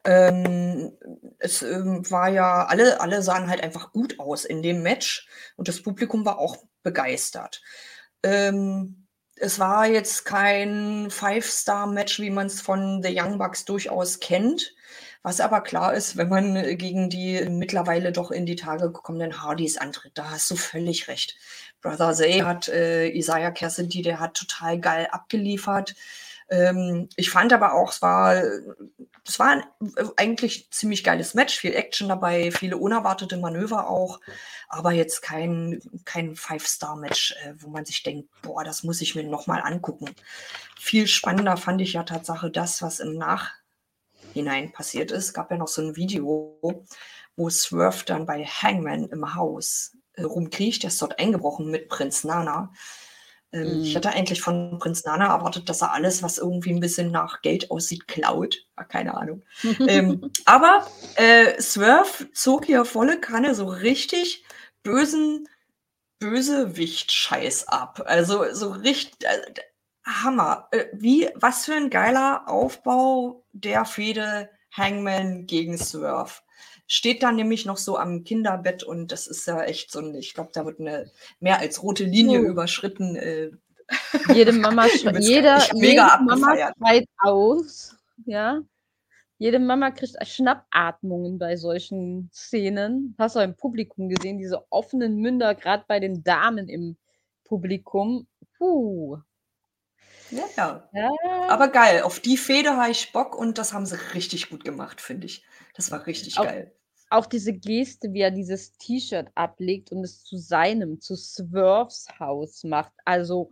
Ähm, 0.06 0.92
es 1.40 1.62
ähm, 1.62 2.10
war 2.12 2.30
ja, 2.30 2.66
alle, 2.66 3.02
alle 3.02 3.22
sahen 3.22 3.50
halt 3.50 3.62
einfach 3.62 3.92
gut 3.92 4.20
aus 4.20 4.46
in 4.46 4.62
dem 4.62 4.84
Match 4.84 5.28
und 5.56 5.68
das 5.68 5.82
Publikum 5.82 6.26
war 6.26 6.38
auch 6.38 6.58
begeistert. 6.84 7.62
Ähm, 8.24 9.08
es 9.36 9.60
war 9.60 9.88
jetzt 9.88 10.26
kein 10.26 11.10
Five-Star-Match, 11.10 12.20
wie 12.20 12.30
man 12.30 12.48
es 12.48 12.62
von 12.62 13.04
The 13.04 13.20
Young 13.20 13.38
Bucks 13.38 13.66
durchaus 13.66 14.20
kennt. 14.20 14.74
Was 15.24 15.42
aber 15.42 15.62
klar 15.62 15.96
ist, 15.96 16.18
wenn 16.18 16.30
man 16.30 16.78
gegen 16.78 17.10
die 17.10 17.44
mittlerweile 17.50 18.12
doch 18.12 18.30
in 18.30 18.46
die 18.46 18.56
Tage 18.56 18.92
gekommenen 18.92 19.42
Hardys 19.42 19.78
antritt, 19.78 20.12
da 20.16 20.30
hast 20.30 20.52
du 20.52 20.56
völlig 20.56 21.08
recht. 21.08 21.36
Brother 21.82 22.14
Zay 22.14 22.42
hat 22.42 22.68
äh, 22.68 23.08
Isaiah 23.10 23.52
Cassidy, 23.52 24.04
der 24.04 24.20
hat 24.20 24.36
total 24.36 24.80
geil 24.80 25.08
abgeliefert. 25.12 25.96
Ähm, 26.50 27.10
ich 27.16 27.30
fand 27.30 27.54
aber 27.54 27.74
auch, 27.74 27.92
es 27.92 28.02
war, 28.02 28.36
es 29.28 29.40
war 29.40 29.48
ein, 29.48 29.64
eigentlich 30.18 30.70
ziemlich 30.72 31.04
geiles 31.04 31.34
Match, 31.34 31.58
viel 31.58 31.74
Action 31.74 32.08
dabei, 32.08 32.52
viele 32.52 32.78
unerwartete 32.78 33.38
Manöver 33.38 33.90
auch, 33.90 34.20
aber 34.70 34.92
jetzt 34.92 35.22
kein, 35.22 35.82
kein 36.06 36.36
Five-Star-Match, 36.36 37.36
äh, 37.44 37.54
wo 37.58 37.70
man 37.70 37.86
sich 37.86 38.04
denkt, 38.04 38.30
boah, 38.42 38.64
das 38.64 38.84
muss 38.84 39.02
ich 39.02 39.16
mir 39.16 39.24
nochmal 39.24 39.62
angucken. 39.64 40.14
Viel 40.80 41.08
spannender 41.08 41.58
fand 41.58 41.82
ich 41.82 41.94
ja 41.94 42.04
Tatsache 42.04 42.52
das, 42.52 42.82
was 42.82 43.00
im 43.00 43.18
Nach 43.18 43.52
hinein 44.34 44.72
passiert 44.72 45.12
ist. 45.12 45.26
Es 45.26 45.34
gab 45.34 45.50
ja 45.50 45.58
noch 45.58 45.68
so 45.68 45.82
ein 45.82 45.96
Video, 45.96 46.60
wo 47.36 47.50
Swerve 47.50 48.06
dann 48.06 48.26
bei 48.26 48.46
Hangman 48.46 49.10
im 49.10 49.34
Haus 49.34 49.98
äh, 50.14 50.24
rumkriecht. 50.24 50.84
Der 50.84 50.90
ist 50.90 51.02
dort 51.02 51.18
eingebrochen 51.20 51.72
mit 51.72 51.90
Prinz 51.90 52.24
Nana. 52.24 52.72
Ähm, 53.56 53.80
mhm. 53.80 53.84
Ich 53.84 53.96
hatte 53.96 54.10
eigentlich 54.10 54.42
von 54.42 54.78
Prinz 54.80 55.06
Nana 55.06 55.28
erwartet, 55.28 55.70
dass 55.70 55.82
er 55.82 55.94
alles, 55.94 56.22
was 56.22 56.38
irgendwie 56.38 56.72
ein 56.72 56.82
bisschen 56.82 57.12
nach 57.12 57.42
Geld 57.42 57.72
aussieht, 57.72 58.08
klaut. 58.08 58.58
keine 58.90 59.16
Ahnung. 59.16 59.44
ähm, 59.88 60.30
aber 60.46 60.86
äh, 61.16 61.60
Swerve 61.62 62.32
zog 62.34 62.66
hier 62.66 62.84
volle 62.84 63.20
Kanne 63.20 63.56
so 63.56 63.66
richtig 63.68 64.44
bösen 64.84 65.48
Bösewicht-Scheiß 66.20 67.68
ab. 67.68 68.04
Also 68.06 68.46
so 68.52 68.72
richtig 68.72 69.16
äh, 69.22 69.54
Hammer. 70.06 70.68
Äh, 70.72 70.86
wie, 70.94 71.30
was 71.36 71.66
für 71.66 71.76
ein 71.76 71.90
geiler 71.90 72.48
Aufbau 72.48 73.46
der 73.54 73.86
Fehde 73.86 74.50
Hangman 74.72 75.46
gegen 75.46 75.78
Swerve. 75.78 76.42
Steht 76.88 77.24
da 77.24 77.32
nämlich 77.32 77.66
noch 77.66 77.78
so 77.78 77.98
am 77.98 78.24
Kinderbett 78.24 78.84
und 78.84 79.12
das 79.12 79.28
ist 79.28 79.48
ja 79.48 79.64
echt 79.64 79.92
so 79.92 80.00
ein, 80.00 80.14
ich 80.16 80.34
glaube, 80.34 80.52
da 80.54 80.66
wird 80.66 80.80
eine 80.80 81.12
mehr 81.40 81.60
als 81.60 81.82
rote 81.82 82.04
Linie 82.04 82.42
oh. 82.42 82.44
überschritten. 82.44 83.16
Äh, 83.16 83.52
jede 84.34 84.52
Mama, 84.52 84.86
jeder, 85.20 85.62
jede 85.74 86.24
Mama 86.24 86.56
schreit 86.78 87.08
aus, 87.18 87.96
ja. 88.26 88.62
Jede 89.38 89.60
Mama 89.60 89.92
kriegt 89.92 90.16
Schnappatmungen 90.26 91.38
bei 91.38 91.58
solchen 91.58 92.30
Szenen. 92.34 93.16
Hast 93.18 93.36
du 93.36 93.42
im 93.42 93.56
Publikum 93.56 94.08
gesehen, 94.08 94.38
diese 94.38 94.72
offenen 94.72 95.18
Münder, 95.18 95.56
gerade 95.56 95.84
bei 95.88 96.00
den 96.00 96.24
Damen 96.24 96.70
im 96.70 96.96
Publikum. 97.44 98.28
Puh. 98.58 99.18
Ja, 100.32 100.90
ja. 100.94 101.48
Aber 101.50 101.68
geil. 101.70 102.02
Auf 102.02 102.20
die 102.20 102.38
Feder 102.38 102.78
habe 102.78 102.92
ich 102.92 103.12
Bock 103.12 103.38
und 103.38 103.58
das 103.58 103.74
haben 103.74 103.86
sie 103.86 103.98
richtig 104.14 104.50
gut 104.50 104.64
gemacht, 104.64 105.02
finde 105.02 105.28
ich. 105.28 105.46
Das 105.76 105.92
war 105.92 106.06
richtig 106.08 106.38
auch, 106.40 106.44
geil. 106.44 106.74
Auch 107.10 107.26
diese 107.26 107.54
Geste, 107.54 108.12
wie 108.14 108.22
er 108.22 108.32
dieses 108.32 108.74
T-Shirt 108.74 109.28
ablegt 109.36 109.92
und 109.92 110.04
es 110.04 110.24
zu 110.24 110.38
seinem, 110.38 111.00
zu 111.00 111.16
Swerves 111.16 112.08
Haus 112.20 112.64
macht. 112.64 112.94
Also, 113.06 113.52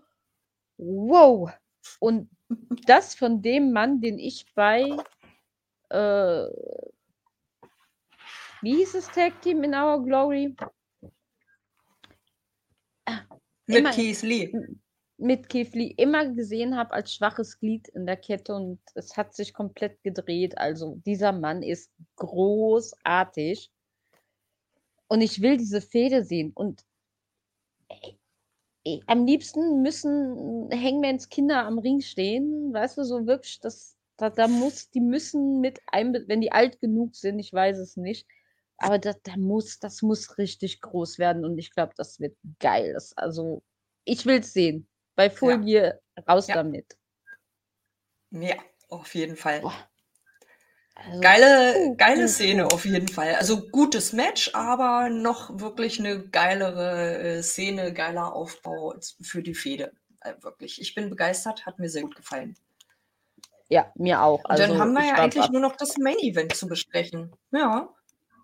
wow. 0.77 1.51
Und 1.99 2.29
das 2.87 3.15
von 3.15 3.41
dem 3.41 3.71
Mann, 3.71 4.01
den 4.01 4.19
ich 4.19 4.45
bei 4.55 4.97
äh, 5.89 6.47
wie 8.63 8.77
hieß 8.77 8.93
das 8.93 9.11
Tag 9.11 9.41
Team 9.41 9.61
in 9.65 9.75
Our 9.75 10.01
Glory? 10.01 10.55
Mit 13.67 13.91
Keith 13.91 14.21
Lee. 14.21 14.53
Mit 15.23 15.53
Lee 15.53 15.93
immer 15.97 16.27
gesehen 16.33 16.75
habe 16.75 16.91
als 16.91 17.13
schwaches 17.13 17.57
Glied 17.59 17.87
in 17.87 18.05
der 18.05 18.17
Kette 18.17 18.53
und 18.53 18.79
es 18.93 19.15
hat 19.15 19.33
sich 19.33 19.53
komplett 19.53 20.03
gedreht. 20.03 20.57
Also 20.57 20.99
dieser 21.05 21.31
Mann 21.31 21.63
ist 21.63 21.91
großartig. 22.17 23.71
Und 25.07 25.21
ich 25.21 25.41
will 25.41 25.55
diese 25.57 25.79
Fehde 25.79 26.23
sehen. 26.25 26.51
Und 26.53 26.83
ey, 27.87 28.17
ey, 28.83 29.01
am 29.07 29.25
liebsten 29.25 29.81
müssen 29.81 30.69
Hangmans 30.71 31.29
Kinder 31.29 31.65
am 31.65 31.79
Ring 31.79 32.01
stehen. 32.01 32.73
Weißt 32.73 32.97
du, 32.97 33.03
so 33.05 33.25
wirklich, 33.25 33.59
das, 33.61 33.95
da, 34.17 34.29
da 34.29 34.47
muss, 34.47 34.89
die 34.89 35.01
müssen 35.01 35.61
mit 35.61 35.79
einem, 35.87 36.27
wenn 36.27 36.41
die 36.41 36.51
alt 36.51 36.79
genug 36.81 37.15
sind, 37.15 37.39
ich 37.39 37.53
weiß 37.53 37.77
es 37.77 37.97
nicht, 37.97 38.27
aber 38.77 38.99
da, 38.99 39.13
da 39.23 39.37
muss, 39.37 39.79
das 39.79 40.01
muss 40.01 40.37
richtig 40.37 40.81
groß 40.81 41.17
werden 41.19 41.45
und 41.45 41.57
ich 41.57 41.71
glaube, 41.71 41.93
das 41.95 42.19
wird 42.19 42.35
geil. 42.59 42.93
Das, 42.93 43.15
also, 43.17 43.63
ich 44.05 44.25
will 44.25 44.39
es 44.39 44.53
sehen. 44.53 44.87
Bei 45.15 45.29
Folie 45.29 45.99
ja. 46.17 46.23
raus 46.23 46.47
ja. 46.47 46.55
damit. 46.55 46.97
Ja, 48.31 48.55
auf 48.89 49.13
jeden 49.13 49.35
Fall. 49.35 49.61
Also, 50.95 51.21
geile, 51.21 51.75
uh, 51.77 51.95
geile 51.95 52.25
uh, 52.25 52.27
Szene 52.27 52.65
auf 52.67 52.85
jeden 52.85 53.07
Fall. 53.07 53.35
Also 53.35 53.67
gutes 53.69 54.13
Match, 54.13 54.51
aber 54.53 55.09
noch 55.09 55.59
wirklich 55.59 55.99
eine 55.99 56.27
geilere 56.29 57.17
äh, 57.17 57.43
Szene, 57.43 57.93
geiler 57.93 58.33
Aufbau 58.33 58.95
für 59.21 59.41
die 59.41 59.55
Fehde. 59.55 59.93
Äh, 60.21 60.33
wirklich. 60.41 60.81
Ich 60.81 60.95
bin 60.95 61.09
begeistert, 61.09 61.65
hat 61.65 61.79
mir 61.79 61.89
sehr 61.89 62.03
gut 62.03 62.15
gefallen. 62.15 62.55
Ja, 63.69 63.91
mir 63.95 64.21
auch. 64.21 64.43
Also, 64.45 64.67
dann 64.67 64.79
haben 64.79 64.93
wir 64.93 65.05
ja 65.05 65.15
eigentlich 65.15 65.45
ab. 65.45 65.51
nur 65.51 65.61
noch 65.61 65.75
das 65.75 65.97
Main 65.97 66.17
Event 66.19 66.55
zu 66.55 66.67
besprechen. 66.67 67.35
Ja. 67.51 67.89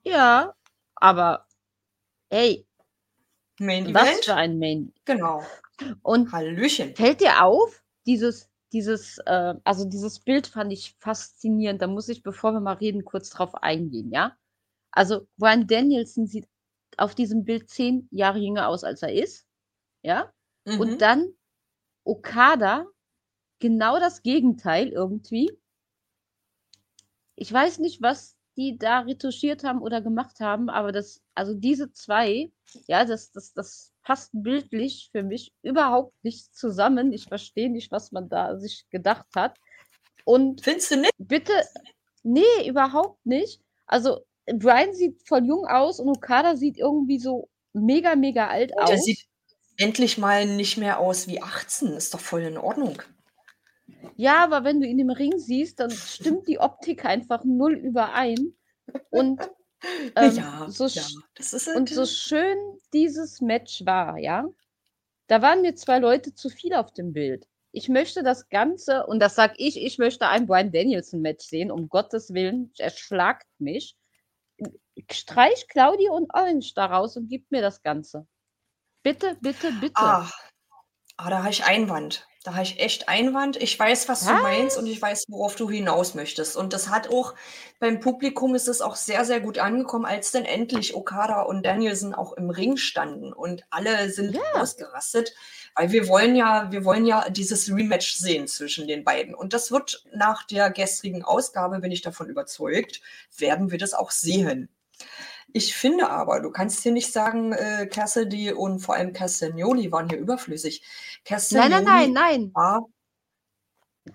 Ja, 0.04 0.56
aber 0.96 1.46
hey. 2.32 2.66
Main 3.60 3.84
Event? 3.84 3.96
Was 3.96 4.26
für 4.26 4.36
ein 4.36 4.58
Main 4.58 4.94
Genau. 5.06 5.44
Und 6.02 6.32
Hallöchen. 6.32 6.96
Fällt 6.96 7.22
dir 7.22 7.44
auf, 7.44 7.84
dieses, 8.06 8.50
dieses, 8.72 9.18
äh, 9.26 9.56
also 9.64 9.86
dieses 9.86 10.20
Bild 10.20 10.48
fand 10.48 10.72
ich 10.74 10.96
faszinierend. 11.00 11.82
Da 11.82 11.88
muss 11.88 12.10
ich, 12.10 12.24
bevor 12.24 12.54
wir 12.54 12.60
mal 12.60 12.74
reden, 12.74 13.06
kurz 13.06 13.30
drauf 13.30 13.56
eingehen, 13.56 14.12
ja? 14.12 14.36
Also, 14.92 15.28
Brian 15.38 15.68
Danielson 15.68 16.26
sieht 16.26 16.48
auf 16.98 17.16
diesem 17.16 17.46
Bild 17.46 17.70
zehn 17.70 18.08
Jahre 18.12 18.40
jünger 18.40 18.68
aus, 18.68 18.84
als 18.84 19.02
er 19.02 19.14
ist. 19.14 19.46
Ja? 20.02 20.32
Mhm. 20.66 20.80
Und 20.80 21.02
dann 21.02 21.34
Okada 22.04 22.88
genau 23.60 24.00
das 24.00 24.24
Gegenteil 24.24 24.90
irgendwie. 24.90 25.52
Ich 27.36 27.52
weiß 27.52 27.80
nicht, 27.80 28.02
was 28.02 28.36
die 28.58 28.78
da 28.78 29.00
retuschiert 29.00 29.64
haben 29.64 29.82
oder 29.82 30.02
gemacht 30.02 30.42
haben, 30.42 30.70
aber 30.70 30.92
das, 30.92 31.22
also 31.34 31.54
diese 31.54 31.94
zwei, 31.94 32.52
ja, 32.88 33.06
das, 33.06 33.32
das, 33.32 33.54
das 33.54 33.94
passt 34.10 34.32
bildlich 34.34 35.10
für 35.12 35.22
mich 35.22 35.54
überhaupt 35.62 36.16
nicht 36.24 36.56
zusammen. 36.56 37.14
Ich 37.14 37.26
verstehe 37.26 37.70
nicht, 37.70 37.92
was 37.92 38.12
man 38.12 38.28
da 38.28 38.58
sich 38.58 38.86
gedacht 38.90 39.28
hat. 39.36 39.56
Und 40.26 40.64
findest 40.64 40.90
du 40.90 40.98
nicht? 40.98 41.14
Bitte, 41.20 41.54
nee, 42.24 42.68
überhaupt 42.68 43.24
nicht. 43.24 43.62
Also 43.86 44.26
Brian 44.52 44.96
sieht 44.96 45.22
voll 45.28 45.46
jung 45.46 45.68
aus 45.68 46.00
und 46.00 46.10
Okada 46.10 46.56
sieht 46.56 46.80
irgendwie 46.80 47.20
so 47.20 47.50
mega, 47.74 48.16
mega 48.16 48.48
alt 48.48 48.76
aus. 48.80 48.90
Der 48.90 48.98
sieht 48.98 49.28
endlich 49.78 50.18
mal 50.18 50.48
nicht 50.48 50.78
mehr 50.78 50.98
aus 51.00 51.28
wie 51.28 51.44
18. 51.44 51.90
Ist 51.90 52.16
doch 52.16 52.20
voll 52.20 52.42
in 52.42 52.58
Ordnung. 52.58 53.00
Ja, 54.16 54.44
aber 54.44 54.64
wenn 54.64 54.82
du 54.82 54.88
ihn 54.88 54.98
im 54.98 55.12
Ring 55.12 55.38
siehst, 55.38 55.80
dann 55.80 55.92
stimmt 55.92 56.48
die 56.48 56.58
Optik 56.58 57.06
einfach 57.06 57.44
null 57.44 57.76
überein. 57.76 58.56
Und, 59.12 59.48
ähm, 60.16 60.36
ja, 60.36 60.66
so, 60.70 60.88
ja, 60.88 61.04
halt 61.04 61.76
und 61.76 61.90
so 61.90 62.06
schön 62.06 62.58
dieses 62.94 63.42
Match 63.42 63.86
war, 63.86 64.18
ja, 64.18 64.46
da 65.28 65.42
waren 65.42 65.62
mir 65.62 65.76
zwei 65.76 66.00
Leute 66.00 66.34
zu 66.34 66.50
viel 66.50 66.74
auf 66.74 66.94
dem 66.94 67.14
Bild. 67.14 67.48
Ich 67.72 67.88
möchte 67.88 68.24
das 68.24 68.50
Ganze, 68.50 69.06
und 69.06 69.20
das 69.20 69.36
sag 69.36 69.54
ich, 69.58 69.78
ich 69.78 70.00
möchte 70.00 70.28
ein 70.28 70.48
Brian 70.48 70.72
Danielson-Match 70.72 71.46
sehen, 71.46 71.72
um 71.72 71.88
Gottes 71.88 72.34
Willen, 72.34 72.74
er 72.78 72.90
schlagt 72.90 73.48
mich. 73.60 73.96
Streich 75.10 75.68
Claudio 75.68 76.14
und 76.16 76.34
Orange 76.34 76.74
daraus 76.76 77.16
und 77.16 77.30
gib 77.30 77.50
mir 77.52 77.62
das 77.62 77.82
Ganze. 77.84 78.28
Bitte, 79.04 79.38
bitte, 79.40 79.72
bitte. 79.80 79.94
Ah, 79.96 80.30
ah 81.18 81.30
da 81.30 81.40
habe 81.40 81.52
ich 81.52 81.64
Einwand. 81.64 82.28
Da 82.44 82.54
habe 82.54 82.64
ich 82.64 82.80
echt 82.80 83.10
Einwand. 83.10 83.58
Ich 83.58 83.78
weiß, 83.78 84.08
was 84.08 84.26
du 84.26 84.32
meinst 84.32 84.78
und 84.78 84.88
ich 84.88 85.02
weiß, 85.02 85.26
worauf 85.28 85.56
du 85.58 85.70
hinaus 85.70 86.16
möchtest. 86.16 86.56
Und 86.56 86.72
das 86.72 86.88
hat 86.88 87.10
auch 87.10 87.36
beim 87.80 88.00
Publikum 88.00 88.56
ist 88.56 88.70
es 88.70 88.80
auch 88.82 88.96
sehr, 88.96 89.26
sehr 89.26 89.42
gut 89.42 89.58
angekommen, 89.58 90.06
als 90.06 90.32
dann 90.32 90.46
endlich 90.46 90.96
Okada 90.96 91.42
und 91.42 91.66
Danielson 91.66 92.16
auch 92.16 92.32
im 92.34 92.50
Ring 92.50 92.78
standen 92.78 93.34
und 93.34 93.64
alle 93.70 94.10
sind 94.10 94.36
Ja. 94.36 94.42
ausgerastet, 94.54 95.34
weil 95.76 95.92
wir 95.92 96.08
wollen 96.08 96.34
ja, 96.36 96.72
wir 96.72 96.86
wollen 96.86 97.06
ja 97.06 97.30
dieses 97.30 97.70
Rematch 97.70 98.14
sehen 98.14 98.48
zwischen 98.48 98.88
den 98.88 99.04
beiden. 99.04 99.36
Und 99.36 99.54
das 99.54 99.70
wird 99.70 100.06
nach 100.14 100.44
der 100.48 100.70
gestrigen 100.72 101.24
Ausgabe, 101.24 101.80
bin 101.80 101.92
ich 101.92 102.02
davon 102.02 102.30
überzeugt, 102.30 103.02
werden 103.38 103.70
wir 103.70 103.78
das 103.78 103.94
auch 103.94 104.12
sehen. 104.12 104.70
Ich 105.54 105.76
finde 105.76 106.10
aber, 106.10 106.42
du 106.42 106.52
kannst 106.52 106.84
hier 106.84 106.92
nicht 106.92 107.12
sagen, 107.12 107.54
äh, 107.54 107.88
Cassidy 107.88 108.52
und 108.52 108.80
vor 108.80 108.96
allem 108.96 109.14
Castagnoli 109.14 109.92
waren 109.92 110.10
hier 110.10 110.20
überflüssig. 110.20 110.84
Castagnoli 111.26 111.70
nein, 111.70 111.84
nein, 111.84 112.14
nein, 112.14 112.14
nein. 112.14 112.52
war 112.54 112.88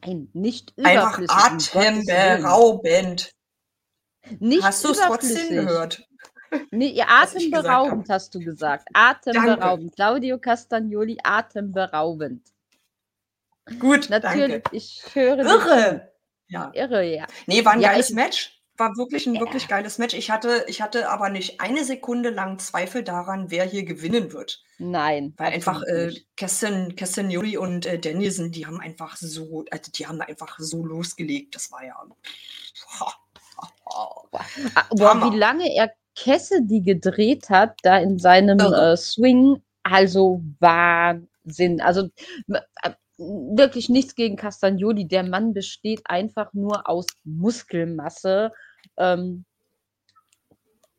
nein, 0.02 0.28
nicht 0.32 0.72
überflüssig. 0.76 1.36
Einfach 1.36 1.76
atemberaubend. 1.76 3.32
Nicht 4.38 4.62
hast 4.62 4.84
du 4.84 4.90
es 4.90 4.98
trotzdem 4.98 5.48
gehört? 5.50 6.06
Nee, 6.70 6.92
ja, 6.92 7.06
atemberaubend 7.08 8.08
hast 8.08 8.34
du 8.34 8.38
gesagt. 8.38 8.88
Atemberaubend. 8.92 9.90
Danke. 9.90 9.94
Claudio 9.96 10.38
Castagnoli, 10.38 11.18
atemberaubend. 11.22 12.46
Gut, 13.78 14.10
Natürlich, 14.10 14.62
danke. 14.62 14.76
ich 14.76 15.02
höre. 15.14 15.38
Irre! 15.38 16.12
Ja. 16.48 16.70
Irre, 16.74 17.04
ja. 17.04 17.26
Nee, 17.46 17.64
war 17.64 17.72
ein 17.72 17.80
ja, 17.80 17.90
geiles 17.90 18.10
ich, 18.10 18.14
Match. 18.14 18.53
War 18.76 18.96
wirklich 18.96 19.26
ein 19.26 19.38
wirklich 19.38 19.68
geiles 19.68 19.98
Match. 19.98 20.14
Ich 20.14 20.30
hatte 20.30 20.64
ich 20.66 20.82
hatte 20.82 21.08
aber 21.08 21.30
nicht 21.30 21.60
eine 21.60 21.84
Sekunde 21.84 22.30
lang 22.30 22.58
Zweifel 22.58 23.04
daran, 23.04 23.50
wer 23.50 23.64
hier 23.64 23.84
gewinnen 23.84 24.32
wird. 24.32 24.64
Nein, 24.78 25.32
Weil 25.36 25.52
einfach, 25.52 25.82
äh. 25.84 26.12
Casten 26.36 26.96
Castagnoli 26.96 27.56
und, 27.56 27.86
äh, 27.86 27.98
Danielson, 27.98 28.50
die 28.50 28.66
haben 28.66 28.80
einfach 28.80 29.16
so 29.16 29.64
also, 29.70 29.92
die 29.92 30.06
haben 30.06 30.20
einfach 30.20 30.58
so 30.58 30.84
losgelegt. 30.84 31.54
Das 31.54 31.70
war 31.70 31.84
ja 31.84 31.94
Boah, 34.90 35.32
wie 35.32 35.36
lange 35.36 35.72
er 35.72 35.92
Cassidy 36.16 36.80
gedreht 36.80 37.50
hat, 37.50 37.78
da 37.82 37.98
in 37.98 38.18
seinem, 38.18 38.58
äh, 38.58 38.96
Swing, 38.96 39.62
also 39.82 40.42
Wahnsinn. 40.60 41.80
Also, 41.80 42.08
äh, 42.48 42.90
wirklich 43.18 43.88
nichts 43.88 44.14
gegen 44.14 44.36
Castagnoli. 44.36 45.06
Der 45.06 45.22
Mann 45.22 45.54
besteht 45.54 46.02
einfach 46.04 46.52
nur 46.52 46.88
aus 46.88 47.06
Muskelmasse. 47.24 48.52
Ähm, 48.96 49.44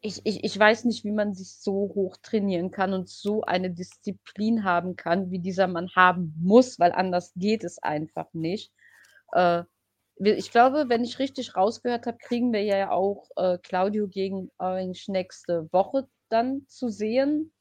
ich, 0.02 0.22
ich, 0.24 0.44
ich 0.44 0.58
weiß 0.58 0.86
nicht, 0.86 1.04
wie 1.04 1.12
man 1.12 1.34
sich 1.34 1.56
so 1.56 1.92
hoch 1.96 2.18
trainieren 2.22 2.70
kann 2.70 2.94
und 2.94 3.10
so 3.10 3.42
eine 3.42 3.72
Disziplin 3.72 4.64
haben 4.64 4.96
kann, 4.96 5.32
wie 5.32 5.40
dieser 5.40 5.68
Mann 5.68 5.90
haben 5.96 6.36
muss, 6.40 6.80
weil 6.80 6.92
anders 6.92 7.34
geht 7.36 7.64
es 7.64 7.82
einfach 7.82 8.28
nicht. 8.34 8.72
Äh, 9.32 9.64
ich 10.18 10.52
glaube, 10.52 10.86
wenn 10.88 11.04
ich 11.04 11.20
richtig 11.20 11.56
rausgehört 11.56 12.06
habe, 12.06 12.18
kriegen 12.18 12.54
wir 12.54 12.64
ja 12.64 12.92
auch 12.92 13.30
äh, 13.36 13.58
Claudio 13.58 14.08
gegen 14.08 14.52
Orange 14.60 15.12
nächste 15.12 15.68
Woche 15.74 16.08
dann 16.30 16.66
zu 16.68 16.90
sehen. 16.90 17.52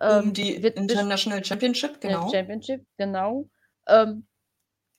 Ähm, 0.00 0.26
um 0.26 0.32
die 0.32 0.54
International 0.54 1.44
Championship, 1.44 2.00
genau. 2.00 2.30
Championship, 2.30 2.86
genau. 2.96 3.48
Ähm, 3.86 4.26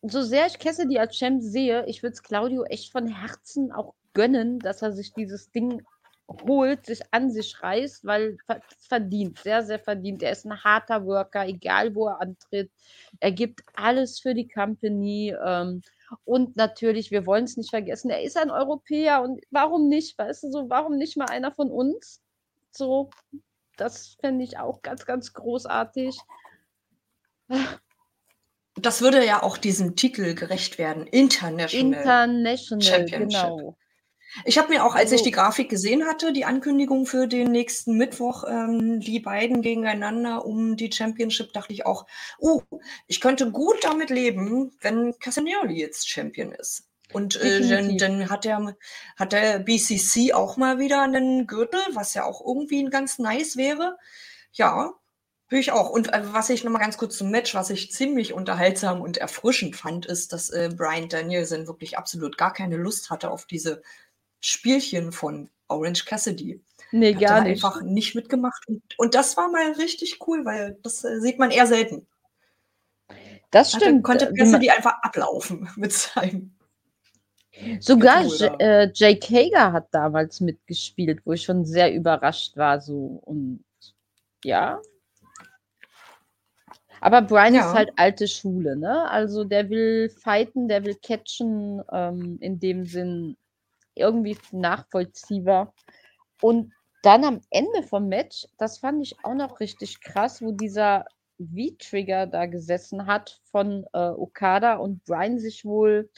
so 0.03 0.21
sehr 0.21 0.45
ich 0.45 0.59
Cassidy 0.59 0.99
als 0.99 1.17
Champ 1.17 1.41
sehe, 1.41 1.85
ich 1.87 2.03
würde 2.03 2.13
es 2.13 2.21
Claudio 2.21 2.63
echt 2.65 2.91
von 2.91 3.07
Herzen 3.07 3.71
auch 3.71 3.95
gönnen, 4.15 4.57
dass 4.57 4.81
er 4.81 4.93
sich 4.93 5.13
dieses 5.13 5.51
Ding 5.51 5.83
holt, 6.27 6.85
sich 6.87 7.01
an 7.11 7.29
sich 7.29 7.61
reißt, 7.61 8.03
weil 8.05 8.37
es 8.47 8.87
verdient, 8.87 9.39
sehr, 9.39 9.63
sehr 9.63 9.79
verdient. 9.79 10.23
Er 10.23 10.31
ist 10.31 10.45
ein 10.45 10.63
harter 10.63 11.05
Worker, 11.05 11.47
egal 11.47 11.93
wo 11.93 12.07
er 12.07 12.19
antritt. 12.19 12.71
Er 13.19 13.31
gibt 13.31 13.61
alles 13.75 14.19
für 14.19 14.33
die 14.33 14.47
Company. 14.47 15.35
Ähm, 15.45 15.83
und 16.23 16.55
natürlich, 16.55 17.11
wir 17.11 17.25
wollen 17.25 17.45
es 17.45 17.57
nicht 17.57 17.69
vergessen, 17.69 18.09
er 18.09 18.23
ist 18.23 18.37
ein 18.37 18.51
Europäer 18.51 19.21
und 19.21 19.41
warum 19.51 19.87
nicht? 19.87 20.17
Weißt 20.17 20.43
du, 20.43 20.51
so, 20.51 20.69
warum 20.69 20.97
nicht 20.97 21.17
mal 21.17 21.29
einer 21.29 21.51
von 21.51 21.69
uns? 21.69 22.21
So, 22.71 23.09
das 23.77 24.17
fände 24.19 24.43
ich 24.43 24.57
auch 24.57 24.81
ganz, 24.81 25.05
ganz 25.05 25.33
großartig. 25.33 26.17
Das 28.75 29.01
würde 29.01 29.25
ja 29.25 29.43
auch 29.43 29.57
diesem 29.57 29.95
Titel 29.95 30.35
gerecht 30.35 30.77
werden. 30.77 31.07
International. 31.07 31.93
International, 32.01 32.81
Championship. 32.81 33.41
genau. 33.41 33.77
Ich 34.43 34.57
habe 34.57 34.69
mir 34.69 34.83
auch, 34.83 34.95
als 34.95 35.11
ich 35.11 35.19
also 35.19 35.23
die 35.25 35.31
Grafik 35.31 35.69
gesehen 35.69 36.05
hatte, 36.05 36.33
die 36.33 36.45
Ankündigung 36.45 37.05
für 37.05 37.27
den 37.27 37.51
nächsten 37.51 37.95
Mittwoch, 37.95 38.43
ähm, 38.47 38.99
die 38.99 39.19
beiden 39.19 39.61
gegeneinander 39.61 40.45
um 40.45 40.75
die 40.75 40.91
Championship, 40.91 41.53
dachte 41.53 41.71
ich 41.71 41.85
auch, 41.85 42.05
uh, 42.41 42.61
ich 43.07 43.21
könnte 43.21 43.51
gut 43.51 43.83
damit 43.83 44.09
leben, 44.09 44.71
wenn 44.81 45.17
Castagnoli 45.19 45.79
jetzt 45.79 46.09
Champion 46.09 46.51
ist. 46.51 46.89
Und 47.13 47.37
äh, 47.37 47.67
dann, 47.67 47.97
dann 47.97 48.29
hat 48.29 48.45
der, 48.45 48.75
hat 49.15 49.31
der 49.31 49.59
BCC 49.59 50.33
auch 50.33 50.57
mal 50.57 50.79
wieder 50.79 51.03
einen 51.03 51.47
Gürtel, 51.47 51.79
was 51.93 52.13
ja 52.13 52.25
auch 52.25 52.45
irgendwie 52.45 52.83
ganz 52.85 53.19
nice 53.19 53.55
wäre. 53.55 53.97
Ja, 54.51 54.93
bin 55.47 55.59
ich 55.59 55.71
auch. 55.71 55.89
Und 55.89 56.11
äh, 56.11 56.21
was 56.33 56.49
ich 56.49 56.63
nochmal 56.63 56.81
ganz 56.81 56.97
kurz 56.97 57.17
zum 57.17 57.29
Match, 57.29 57.53
was 57.53 57.69
ich 57.69 57.91
ziemlich 57.91 58.33
unterhaltsam 58.33 59.01
und 59.01 59.17
erfrischend 59.17 59.75
fand, 59.75 60.05
ist, 60.05 60.33
dass 60.33 60.49
äh, 60.49 60.71
Brian 60.75 61.07
Danielson 61.07 61.67
wirklich 61.67 61.97
absolut 61.97 62.37
gar 62.37 62.53
keine 62.53 62.77
Lust 62.77 63.11
hatte 63.11 63.29
auf 63.29 63.45
diese 63.45 63.83
Spielchen 64.41 65.11
von 65.11 65.49
Orange 65.67 66.05
Cassidy. 66.05 66.61
Nee, 66.91 67.13
Hat 67.15 67.21
gar 67.21 67.41
nicht. 67.41 67.63
einfach 67.63 67.81
nicht 67.81 68.15
mitgemacht. 68.15 68.67
Und, 68.67 68.81
und 68.97 69.15
das 69.15 69.35
war 69.37 69.49
mal 69.49 69.71
richtig 69.73 70.19
cool, 70.27 70.45
weil 70.45 70.77
das 70.83 71.03
äh, 71.03 71.19
sieht 71.19 71.39
man 71.39 71.51
eher 71.51 71.67
selten. 71.67 72.07
Das 73.51 73.69
stimmt. 73.71 73.83
Hatte, 73.85 74.01
konnte 74.01 74.25
äh, 74.29 74.33
Cassidy 74.33 74.69
einfach 74.69 74.95
ablaufen 75.01 75.69
mit 75.75 75.93
seinem. 75.93 76.51
Sogar 77.79 78.25
äh, 78.59 78.91
Jake 78.93 79.27
Hager 79.33 79.71
hat 79.71 79.87
damals 79.91 80.41
mitgespielt, 80.41 81.21
wo 81.23 81.31
ich 81.31 81.43
schon 81.43 81.65
sehr 81.65 81.93
überrascht 81.93 82.57
war. 82.57 82.81
So 82.81 83.21
und 83.23 83.63
ja. 84.43 84.81
Aber 86.99 87.21
Brian 87.21 87.55
ja. 87.55 87.67
ist 87.67 87.73
halt 87.73 87.91
alte 87.95 88.27
Schule, 88.27 88.75
ne? 88.75 89.09
Also 89.09 89.43
der 89.43 89.69
will 89.69 90.09
fighten, 90.09 90.67
der 90.67 90.83
will 90.83 90.95
catchen, 90.95 91.81
ähm, 91.91 92.37
in 92.41 92.59
dem 92.59 92.85
Sinn 92.85 93.37
irgendwie 93.95 94.37
nachvollziehbar. 94.51 95.73
Und 96.41 96.73
dann 97.03 97.23
am 97.23 97.41
Ende 97.49 97.83
vom 97.83 98.07
Match, 98.07 98.47
das 98.57 98.79
fand 98.79 99.01
ich 99.01 99.15
auch 99.23 99.35
noch 99.35 99.59
richtig 99.59 100.01
krass, 100.01 100.41
wo 100.41 100.51
dieser 100.51 101.05
V-Trigger 101.37 102.27
da 102.27 102.45
gesessen 102.45 103.05
hat 103.05 103.41
von 103.51 103.85
äh, 103.93 104.09
Okada 104.09 104.75
und 104.77 105.03
Brian 105.05 105.37
sich 105.37 105.65
wohl 105.65 106.09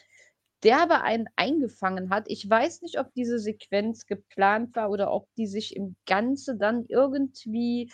derbe 0.63 1.01
einen 1.01 1.27
eingefangen 1.35 2.09
hat. 2.09 2.25
Ich 2.27 2.49
weiß 2.49 2.81
nicht, 2.81 2.99
ob 2.99 3.13
diese 3.13 3.39
Sequenz 3.39 4.05
geplant 4.05 4.75
war 4.75 4.89
oder 4.89 5.11
ob 5.11 5.27
die 5.35 5.47
sich 5.47 5.75
im 5.75 5.95
Ganze 6.05 6.57
dann 6.57 6.85
irgendwie 6.87 7.91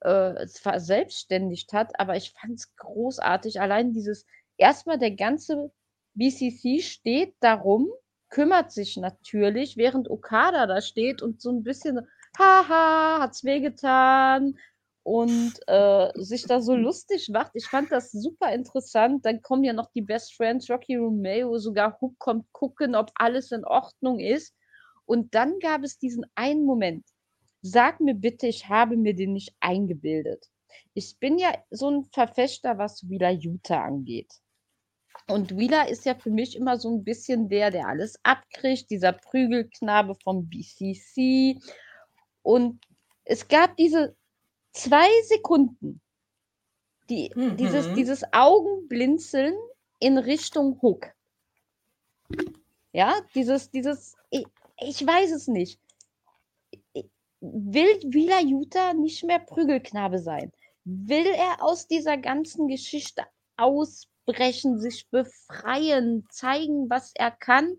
äh, 0.00 0.46
verselbstständigt 0.48 1.72
hat, 1.72 1.98
aber 1.98 2.16
ich 2.16 2.32
fand 2.32 2.58
es 2.58 2.74
großartig. 2.76 3.60
Allein 3.60 3.92
dieses, 3.92 4.26
erstmal 4.56 4.98
der 4.98 5.12
ganze 5.12 5.70
BCC 6.14 6.82
steht 6.82 7.34
darum 7.40 7.88
kümmert 8.32 8.72
sich 8.72 8.96
natürlich, 8.96 9.76
während 9.76 10.10
Okada 10.10 10.66
da 10.66 10.80
steht 10.80 11.20
und 11.20 11.40
so 11.42 11.50
ein 11.50 11.62
bisschen, 11.62 12.00
haha, 12.38 13.18
hat's 13.20 13.44
wehgetan 13.44 14.58
und 15.02 15.52
äh, 15.66 16.10
sich 16.14 16.46
da 16.46 16.62
so 16.62 16.74
lustig 16.74 17.28
macht. 17.28 17.52
Ich 17.54 17.66
fand 17.66 17.92
das 17.92 18.10
super 18.10 18.50
interessant. 18.52 19.26
Dann 19.26 19.42
kommen 19.42 19.64
ja 19.64 19.74
noch 19.74 19.90
die 19.92 20.00
Best 20.00 20.34
Friends, 20.34 20.70
Rocky 20.70 20.96
Romeo, 20.96 21.58
sogar 21.58 22.00
Hook 22.00 22.18
kommt 22.18 22.50
gucken, 22.52 22.94
ob 22.94 23.10
alles 23.16 23.52
in 23.52 23.66
Ordnung 23.66 24.18
ist. 24.18 24.54
Und 25.04 25.34
dann 25.34 25.58
gab 25.58 25.82
es 25.82 25.98
diesen 25.98 26.24
einen 26.34 26.64
Moment. 26.64 27.04
Sag 27.60 28.00
mir 28.00 28.14
bitte, 28.14 28.46
ich 28.46 28.66
habe 28.66 28.96
mir 28.96 29.14
den 29.14 29.34
nicht 29.34 29.54
eingebildet. 29.60 30.46
Ich 30.94 31.18
bin 31.20 31.38
ja 31.38 31.52
so 31.70 31.90
ein 31.90 32.04
Verfechter, 32.04 32.78
was 32.78 33.06
Wheeler 33.10 33.32
Utah 33.32 33.84
angeht. 33.84 34.32
Und 35.28 35.56
Wheeler 35.56 35.88
ist 35.88 36.04
ja 36.04 36.14
für 36.14 36.30
mich 36.30 36.56
immer 36.56 36.78
so 36.78 36.90
ein 36.90 37.04
bisschen 37.04 37.48
der, 37.48 37.70
der 37.70 37.86
alles 37.88 38.18
abkriegt, 38.22 38.90
dieser 38.90 39.12
Prügelknabe 39.12 40.14
vom 40.22 40.48
BCC. 40.48 41.60
Und 42.42 42.80
es 43.24 43.46
gab 43.48 43.76
diese 43.76 44.16
zwei 44.72 45.08
Sekunden, 45.24 46.00
die, 47.08 47.30
mhm. 47.34 47.56
dieses, 47.56 47.92
dieses 47.94 48.24
Augenblinzeln 48.32 49.54
in 50.00 50.18
Richtung 50.18 50.80
Hook. 50.82 51.12
Ja, 52.92 53.14
dieses, 53.34 53.70
dieses, 53.70 54.16
ich, 54.30 54.46
ich 54.80 55.06
weiß 55.06 55.30
es 55.32 55.46
nicht. 55.46 55.78
Will 57.40 58.00
Wheeler 58.04 58.40
Utah 58.40 58.92
nicht 58.92 59.24
mehr 59.24 59.38
Prügelknabe 59.38 60.18
sein? 60.18 60.52
Will 60.84 61.26
er 61.26 61.62
aus 61.62 61.86
dieser 61.86 62.16
ganzen 62.16 62.68
Geschichte 62.68 63.24
aus 63.56 64.08
ausbrechen, 64.26 64.78
sich 64.78 65.08
befreien, 65.10 66.26
zeigen, 66.30 66.88
was 66.88 67.12
er 67.14 67.30
kann? 67.30 67.76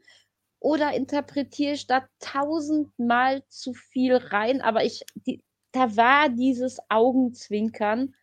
Oder 0.59 0.93
interpretiere 0.93 1.73
ich 1.73 1.87
da 1.87 2.07
tausendmal 2.19 3.43
zu 3.49 3.73
viel 3.73 4.15
rein? 4.15 4.61
Aber 4.61 4.83
ich, 4.85 5.03
die, 5.15 5.43
da 5.71 5.95
war 5.97 6.29
dieses 6.29 6.79
Augenzwinkern. 6.89 8.15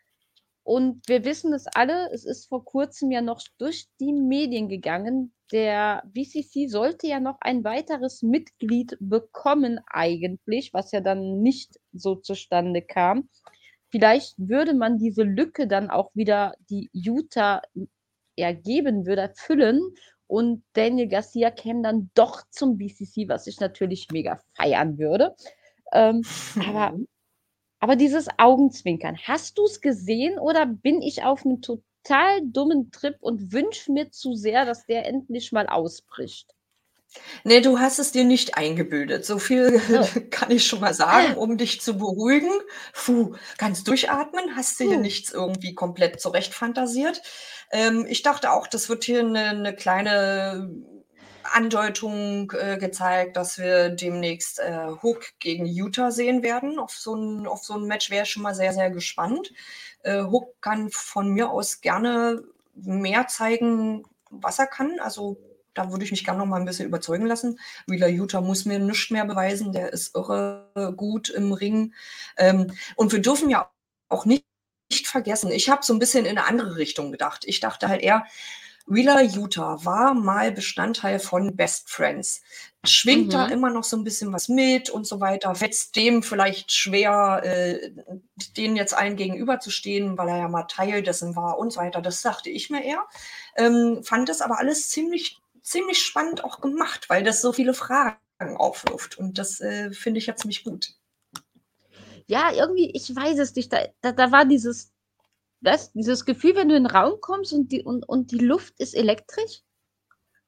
Und 0.63 1.07
wir 1.09 1.25
wissen 1.25 1.53
es 1.53 1.67
alle, 1.67 2.11
es 2.13 2.25
ist 2.25 2.47
vor 2.49 2.65
kurzem 2.65 3.11
ja 3.11 3.23
noch 3.23 3.43
durch 3.59 3.89
die 3.99 4.13
Medien 4.13 4.69
gegangen. 4.69 5.33
Der 5.53 6.03
BCC 6.07 6.69
sollte 6.69 7.09
ja 7.09 7.19
noch 7.19 7.39
ein 7.41 7.65
weiteres 7.65 8.23
Mitglied 8.23 8.97
bekommen 9.01 9.81
eigentlich, 9.87 10.73
was 10.73 10.93
ja 10.93 11.01
dann 11.01 11.43
nicht 11.43 11.81
so 11.93 12.15
zustande 12.15 12.83
kam. 12.83 13.29
Vielleicht 13.91 14.35
würde 14.39 14.75
man 14.75 14.99
diese 14.99 15.25
Lücke 15.25 15.67
dann 15.67 15.91
auch 15.91 16.11
wieder, 16.15 16.55
die 16.69 16.89
Utah 16.93 17.61
ergeben 18.41 19.07
würde, 19.07 19.33
füllen. 19.35 19.81
Und 20.27 20.63
Daniel 20.75 21.09
Garcia 21.09 21.51
käme 21.51 21.83
dann 21.83 22.11
doch 22.15 22.43
zum 22.51 22.79
BCC, 22.79 23.29
was 23.29 23.47
ich 23.47 23.59
natürlich 23.61 24.09
mega 24.13 24.41
feiern 24.55 24.99
würde. 24.99 25.35
Ähm, 25.93 26.23
aber, 26.69 26.97
aber 27.81 27.97
dieses 27.97 28.29
Augenzwinkern, 28.39 29.19
hast 29.25 29.59
du 29.59 29.65
es 29.65 29.81
gesehen 29.81 30.39
oder 30.39 30.67
bin 30.67 31.03
ich 31.03 31.25
auf 31.25 31.45
einem 31.45 31.63
total 31.63 32.41
dummen 32.45 32.91
Trip 32.93 33.17
und 33.21 33.53
wünsche 33.53 33.93
mir 33.93 34.11
zu 34.11 34.35
sehr, 34.35 34.65
dass 34.65 34.87
der 34.87 35.07
endlich 35.07 35.53
mal 35.53 35.67
ausbricht? 35.67 36.55
Nee, 37.43 37.61
du 37.61 37.81
hast 37.81 37.99
es 37.99 38.13
dir 38.13 38.25
nicht 38.25 38.57
eingebildet. 38.57 39.25
So 39.25 39.39
viel 39.39 39.81
oh. 39.93 40.21
kann 40.31 40.51
ich 40.51 40.67
schon 40.67 40.81
mal 40.81 40.95
sagen, 40.95 41.35
um 41.35 41.57
dich 41.59 41.81
zu 41.81 41.95
beruhigen. 41.95 42.53
Puh, 42.93 43.35
kannst 43.59 43.89
durchatmen, 43.89 44.55
hast 44.57 44.79
dir 44.79 44.89
hier 44.89 44.99
nichts 44.99 45.33
irgendwie 45.33 45.75
komplett 45.75 46.21
zurechtfantasiert. 46.21 47.21
Ähm, 47.71 48.07
ich 48.09 48.23
dachte 48.23 48.53
auch, 48.53 48.67
das 48.67 48.89
wird 48.89 49.05
hier 49.05 49.21
eine, 49.21 49.51
eine 49.51 49.75
kleine 49.75 50.71
Andeutung 51.53 52.53
äh, 52.53 52.79
gezeigt, 52.79 53.37
dass 53.37 53.59
wir 53.59 53.91
demnächst 53.91 54.59
äh, 54.59 54.89
Hook 55.03 55.25
gegen 55.39 55.67
Utah 55.67 56.11
sehen 56.11 56.43
werden. 56.43 56.79
Auf 56.79 56.93
so 56.93 57.15
ein, 57.15 57.47
auf 57.47 57.65
so 57.65 57.75
ein 57.75 57.85
Match 57.87 58.11
wäre 58.11 58.25
ich 58.25 58.31
schon 58.31 58.43
mal 58.43 58.55
sehr, 58.55 58.73
sehr 58.73 58.91
gespannt. 58.91 59.53
Äh, 60.03 60.23
Hook 60.23 60.61
kann 60.61 60.91
von 60.91 61.31
mir 61.31 61.51
aus 61.51 61.81
gerne 61.81 62.43
mehr 62.75 63.27
zeigen, 63.29 64.05
was 64.31 64.59
er 64.59 64.67
kann. 64.67 65.01
Also 65.01 65.39
da 65.75 65.91
würde 65.91 66.05
ich 66.05 66.11
mich 66.11 66.25
gerne 66.25 66.41
noch 66.41 66.47
mal 66.47 66.59
ein 66.59 66.67
bisschen 66.67 66.87
überzeugen 66.87 67.27
lassen. 67.27 67.59
Wheeler 67.87 68.09
Utah 68.09 68.41
muss 68.41 68.65
mir 68.65 68.79
nichts 68.79 69.11
mehr 69.11 69.25
beweisen. 69.25 69.73
Der 69.73 69.93
ist 69.93 70.15
irre 70.15 70.95
gut 70.97 71.31
im 71.31 71.53
Ring. 71.53 71.95
Ähm, 72.37 72.73
und 72.97 73.13
wir 73.13 73.21
dürfen 73.21 73.51
ja 73.51 73.71
auch 74.09 74.25
nicht 74.25 74.45
vergessen. 74.91 75.51
Ich 75.51 75.69
habe 75.69 75.85
so 75.85 75.93
ein 75.93 75.99
bisschen 75.99 76.25
in 76.25 76.39
eine 76.39 76.47
andere 76.47 76.77
Richtung 76.77 77.13
gedacht. 77.13 77.45
Ich 77.47 77.61
dachte 77.61 77.89
halt 77.89 78.03
eher, 78.03 78.25
Wheeler 78.87 79.23
Utah 79.23 79.85
war 79.85 80.15
mal 80.15 80.51
Bestandteil 80.51 81.21
von 81.21 81.55
Best 81.55 81.89
Friends. 81.89 82.43
Schwingt 82.85 83.29
mhm. 83.29 83.31
da 83.31 83.47
immer 83.47 83.71
noch 83.71 83.85
so 83.85 83.97
ein 83.97 84.03
bisschen 84.03 84.33
was 84.33 84.49
mit 84.49 84.91
und 84.91 85.07
so 85.07 85.21
weiter. 85.21 85.55
Fällt 85.55 85.75
es 85.75 85.93
dem 85.93 86.23
vielleicht 86.25 86.73
schwer, 86.73 87.41
äh, 87.45 87.93
denen 88.57 88.75
jetzt 88.75 88.95
allen 88.95 89.17
gegenüberzustehen, 89.17 90.19
weil 90.19 90.29
er 90.29 90.39
ja 90.39 90.49
mal 90.49 90.65
Teil 90.65 91.03
dessen 91.03 91.37
war 91.37 91.59
und 91.59 91.73
so 91.73 91.81
weiter. 91.81 92.03
Das 92.03 92.23
dachte 92.23 92.51
ich 92.51 92.69
mir 92.71 92.83
eher. 92.83 93.07
Ähm, 93.57 94.03
fand 94.03 94.29
das 94.29 94.41
aber 94.41 94.59
alles 94.59 94.89
ziemlich, 94.89 95.39
ziemlich 95.63 96.03
spannend 96.03 96.43
auch 96.43 96.61
gemacht, 96.61 97.09
weil 97.09 97.23
das 97.23 97.43
so 97.43 97.53
viele 97.53 97.75
Fragen 97.75 98.17
aufwirft. 98.57 99.19
Und 99.19 99.39
das 99.39 99.61
äh, 99.61 99.93
finde 99.93 100.19
ich 100.19 100.27
ja 100.27 100.35
ziemlich 100.35 100.65
gut. 100.65 100.95
Ja, 102.31 102.53
irgendwie, 102.53 102.93
ich 102.93 103.15
weiß 103.15 103.41
es 103.41 103.57
nicht. 103.57 103.73
Da, 103.73 103.89
da, 104.03 104.13
da 104.13 104.31
war 104.31 104.45
dieses, 104.45 104.93
das, 105.61 105.93
dieses 105.93 106.25
Gefühl, 106.25 106.55
wenn 106.55 106.69
du 106.69 106.77
in 106.77 106.85
den 106.85 106.95
Raum 106.95 107.21
kommst 107.21 107.53
und 107.53 107.73
die, 107.73 107.83
und, 107.83 108.09
und 108.09 108.31
die 108.31 108.39
Luft 108.39 108.79
ist 108.79 108.95
elektrisch. 108.95 109.63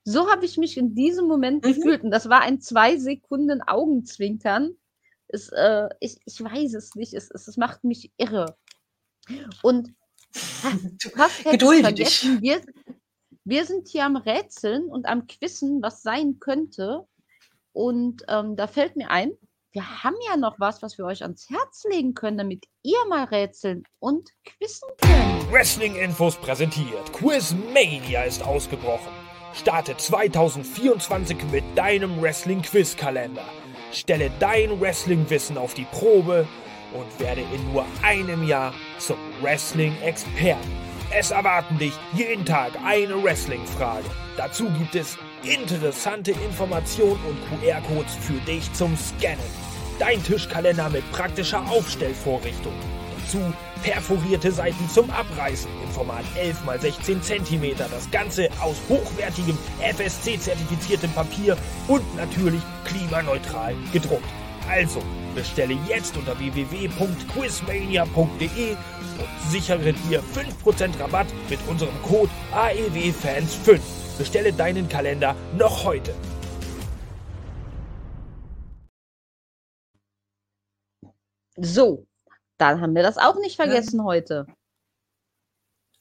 So 0.04 0.30
habe 0.30 0.44
ich 0.44 0.56
mich 0.58 0.76
in 0.76 0.94
diesem 0.94 1.26
Moment 1.26 1.64
mhm. 1.64 1.74
gefühlt. 1.74 2.04
Und 2.04 2.12
das 2.12 2.28
war 2.28 2.42
ein 2.42 2.60
zwei 2.60 2.98
Sekunden 2.98 3.62
Augenzwinkern. 3.62 4.76
Es, 5.26 5.48
äh, 5.48 5.88
ich, 5.98 6.18
ich 6.24 6.40
weiß 6.40 6.74
es 6.74 6.94
nicht. 6.94 7.14
Es, 7.14 7.28
es, 7.32 7.48
es 7.48 7.56
macht 7.56 7.82
mich 7.82 8.12
irre. 8.16 8.56
Und 9.62 9.92
du 11.02 11.10
hast 11.16 11.42
Gedulde 11.42 11.92
dich. 11.92 12.22
Wir, 12.40 12.62
wir 13.42 13.64
sind 13.66 13.88
hier 13.88 14.04
am 14.04 14.14
Rätseln 14.14 14.84
und 14.84 15.06
am 15.06 15.26
Quissen, 15.26 15.82
was 15.82 16.02
sein 16.02 16.38
könnte. 16.38 17.08
Und 17.72 18.22
ähm, 18.28 18.54
da 18.54 18.68
fällt 18.68 18.94
mir 18.94 19.10
ein, 19.10 19.32
wir 19.72 20.04
haben 20.04 20.16
ja 20.28 20.36
noch 20.36 20.60
was, 20.60 20.82
was 20.82 20.98
wir 20.98 21.06
euch 21.06 21.22
ans 21.22 21.48
Herz 21.48 21.84
legen 21.88 22.14
können, 22.14 22.36
damit 22.36 22.66
ihr 22.82 22.98
mal 23.08 23.24
rätseln 23.24 23.84
und 23.98 24.28
quissen 24.44 24.88
könnt. 25.00 25.50
Wrestling-Infos 25.50 26.36
präsentiert. 26.36 27.12
Quizmania 27.12 28.24
ist 28.24 28.44
ausgebrochen. 28.44 29.12
Starte 29.54 29.96
2024 29.96 31.44
mit 31.50 31.64
deinem 31.74 32.20
Wrestling-Quiz-Kalender. 32.20 33.44
Stelle 33.92 34.30
dein 34.40 34.78
Wrestling-Wissen 34.78 35.56
auf 35.56 35.72
die 35.72 35.86
Probe 35.86 36.46
und 36.92 37.20
werde 37.20 37.40
in 37.40 37.72
nur 37.72 37.86
einem 38.02 38.46
Jahr 38.46 38.74
zum 38.98 39.16
Wrestling-Experten. 39.40 40.70
Es 41.14 41.30
erwarten 41.30 41.78
dich 41.78 41.94
jeden 42.14 42.44
Tag 42.44 42.72
eine 42.84 43.22
Wrestling-Frage. 43.22 44.04
Dazu 44.36 44.70
gibt 44.78 44.94
es 44.94 45.18
interessante 45.44 46.32
Informationen 46.32 47.20
und 47.24 47.38
QR-Codes 47.48 48.14
für 48.20 48.40
dich 48.46 48.72
zum 48.72 48.96
Scannen. 48.96 49.38
Dein 49.98 50.22
Tischkalender 50.22 50.88
mit 50.88 51.10
praktischer 51.12 51.62
Aufstellvorrichtung. 51.68 52.72
Dazu 53.32 53.52
perforierte 53.82 54.52
Seiten 54.52 54.88
zum 54.90 55.10
Abreißen 55.10 55.70
im 55.82 55.90
Format 55.90 56.24
11 56.36 56.58
x 56.66 56.82
16 57.06 57.22
cm. 57.22 57.78
Das 57.78 58.10
Ganze 58.10 58.50
aus 58.60 58.76
hochwertigem 58.88 59.56
FSC-zertifiziertem 59.80 61.10
Papier 61.12 61.56
und 61.88 62.02
natürlich 62.16 62.62
klimaneutral 62.84 63.74
gedruckt. 63.92 64.28
Also 64.68 65.02
bestelle 65.34 65.76
jetzt 65.88 66.16
unter 66.16 66.38
www.quizmania.de 66.38 68.72
und 68.72 69.50
sichere 69.50 69.92
dir 69.92 70.22
5% 70.64 71.00
Rabatt 71.00 71.26
mit 71.48 71.58
unserem 71.68 72.00
Code 72.02 72.30
AEWFans5. 72.54 73.80
Bestelle 74.22 74.52
deinen 74.52 74.88
Kalender 74.88 75.34
noch 75.58 75.82
heute. 75.82 76.14
So, 81.56 82.06
dann 82.56 82.80
haben 82.80 82.94
wir 82.94 83.02
das 83.02 83.18
auch 83.18 83.34
nicht 83.40 83.56
vergessen 83.56 83.98
ja. 83.98 84.04
heute. 84.04 84.46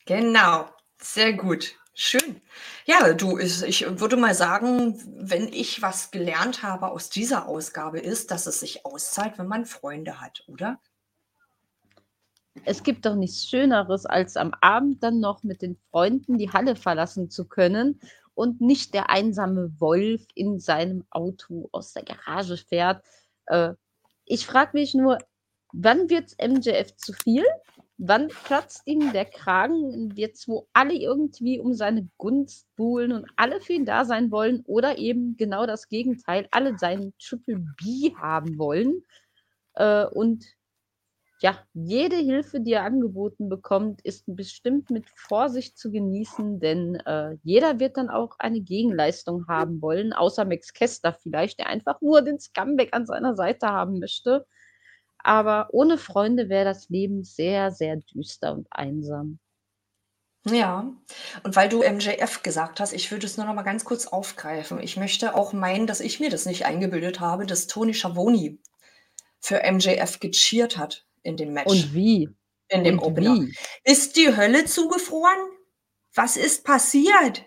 Genau, 0.06 0.70
sehr 1.02 1.34
gut. 1.34 1.74
Schön. 1.96 2.40
Ja, 2.86 3.12
du, 3.14 3.40
ich 3.40 4.00
würde 4.00 4.18
mal 4.18 4.36
sagen, 4.36 5.02
wenn 5.18 5.52
ich 5.52 5.82
was 5.82 6.12
gelernt 6.12 6.62
habe 6.62 6.92
aus 6.92 7.10
dieser 7.10 7.48
Ausgabe, 7.48 8.00
ist, 8.00 8.30
dass 8.30 8.46
es 8.46 8.60
sich 8.60 8.86
auszahlt, 8.86 9.40
wenn 9.40 9.48
man 9.48 9.66
Freunde 9.66 10.22
hat, 10.22 10.44
oder? 10.46 10.80
Es 12.66 12.84
gibt 12.84 13.06
doch 13.06 13.16
nichts 13.16 13.48
Schöneres, 13.48 14.06
als 14.06 14.36
am 14.36 14.54
Abend 14.62 15.04
dann 15.04 15.20
noch 15.20 15.44
mit 15.44 15.62
den 15.62 15.78
Freunden 15.90 16.38
die 16.38 16.52
Halle 16.52 16.76
verlassen 16.76 17.30
zu 17.30 17.48
können 17.48 18.00
und 18.34 18.62
nicht 18.62 18.94
der 18.94 19.10
einsame 19.10 19.72
Wolf 19.80 20.26
in 20.36 20.60
seinem 20.60 21.06
Auto 21.10 21.70
aus 21.72 21.94
der 21.94 22.04
Garage 22.04 22.58
fährt. 22.58 23.04
Äh, 23.46 23.74
ich 24.26 24.46
frage 24.46 24.72
mich 24.74 24.94
nur, 24.94 25.18
wann 25.72 26.10
wird 26.10 26.36
MJF 26.42 26.96
zu 26.98 27.14
viel? 27.14 27.46
Wann 27.98 28.30
platzt 28.30 28.82
ihm 28.86 29.14
der 29.14 29.26
Kragen, 29.26 30.12
jetzt 30.16 30.48
wo 30.48 30.68
alle 30.74 30.94
irgendwie 30.94 31.60
um 31.60 31.74
seine 31.74 32.10
Gunst 32.18 32.68
buhlen 32.76 33.12
und 33.12 33.28
alle 33.36 33.62
für 33.62 33.74
ihn 33.74 33.86
da 33.86 34.06
sein 34.06 34.32
wollen 34.32 34.64
oder 34.66 34.98
eben 34.98 35.38
genau 35.38 35.68
das 35.68 35.88
Gegenteil, 35.88 36.48
alle 36.52 36.78
seinen 36.80 37.14
Triple 37.20 37.64
B 37.78 38.14
haben 38.16 38.58
wollen 38.58 39.04
äh, 39.76 40.06
und 40.06 40.46
ja, 41.42 41.58
jede 41.74 42.18
Hilfe, 42.18 42.62
die 42.62 42.74
er 42.74 42.84
angeboten 42.84 43.50
bekommt, 43.50 44.02
ist 44.04 44.26
bestimmt 44.28 44.92
mit 44.92 45.10
Vorsicht 45.16 45.76
zu 45.76 45.92
genießen, 45.92 46.60
denn 46.60 46.96
äh, 46.98 47.36
jeder 47.42 47.80
wird 47.80 47.98
dann 47.98 48.12
auch 48.12 48.36
eine 48.38 48.62
Gegenleistung 48.62 49.48
haben 49.48 49.82
wollen, 49.82 50.14
außer 50.14 50.46
Max 50.46 50.72
Kester 50.72 51.18
vielleicht, 51.20 51.58
der 51.58 51.66
einfach 51.66 52.00
nur 52.00 52.22
den 52.22 52.40
Scumbag 52.40 52.90
an 52.92 53.08
seiner 53.08 53.36
Seite 53.36 53.70
haben 53.70 53.98
möchte. 53.98 54.46
Aber 55.18 55.70
ohne 55.72 55.98
Freunde 55.98 56.48
wäre 56.48 56.66
das 56.66 56.90
Leben 56.90 57.24
sehr, 57.24 57.72
sehr 57.72 57.98
düster 57.98 58.54
und 58.54 58.68
einsam. 58.70 59.40
Ja, 60.46 60.94
und 61.44 61.56
weil 61.56 61.70
du 61.70 61.82
MJF 61.82 62.44
gesagt 62.44 62.80
hast, 62.80 62.94
ich 62.94 63.12
würde 63.12 63.26
es 63.26 63.38
nur 63.38 63.48
noch 63.48 63.56
mal 63.56 63.64
ganz 63.64 63.84
kurz 63.84 64.06
aufgreifen. 64.06 64.80
Ich 64.80 64.96
möchte 64.96 65.34
auch 65.34 65.54
meinen, 65.54 65.88
dass 65.88 66.02
ich 66.02 66.20
mir 66.20 66.30
das 66.30 66.46
nicht 66.46 66.66
eingebildet 66.68 67.20
habe, 67.20 67.48
dass 67.48 67.66
Tony 67.66 67.96
Schiavone 67.96 68.60
für 69.40 69.62
MJF 69.64 70.20
gecheert 70.20 70.78
hat 70.78 71.08
in 71.24 71.38
dem 71.38 71.54
Match. 71.54 71.68
Und 71.68 71.94
wie? 71.94 72.30
In 72.70 72.84
dem 72.84 73.00
Und 73.00 73.06
Opener. 73.06 73.36
Wie? 73.36 73.56
Ist 73.84 74.16
die 74.16 74.36
Hölle 74.36 74.66
zugefroren? 74.66 75.40
Was 76.14 76.38
ist 76.38 76.64
passiert? 76.64 77.44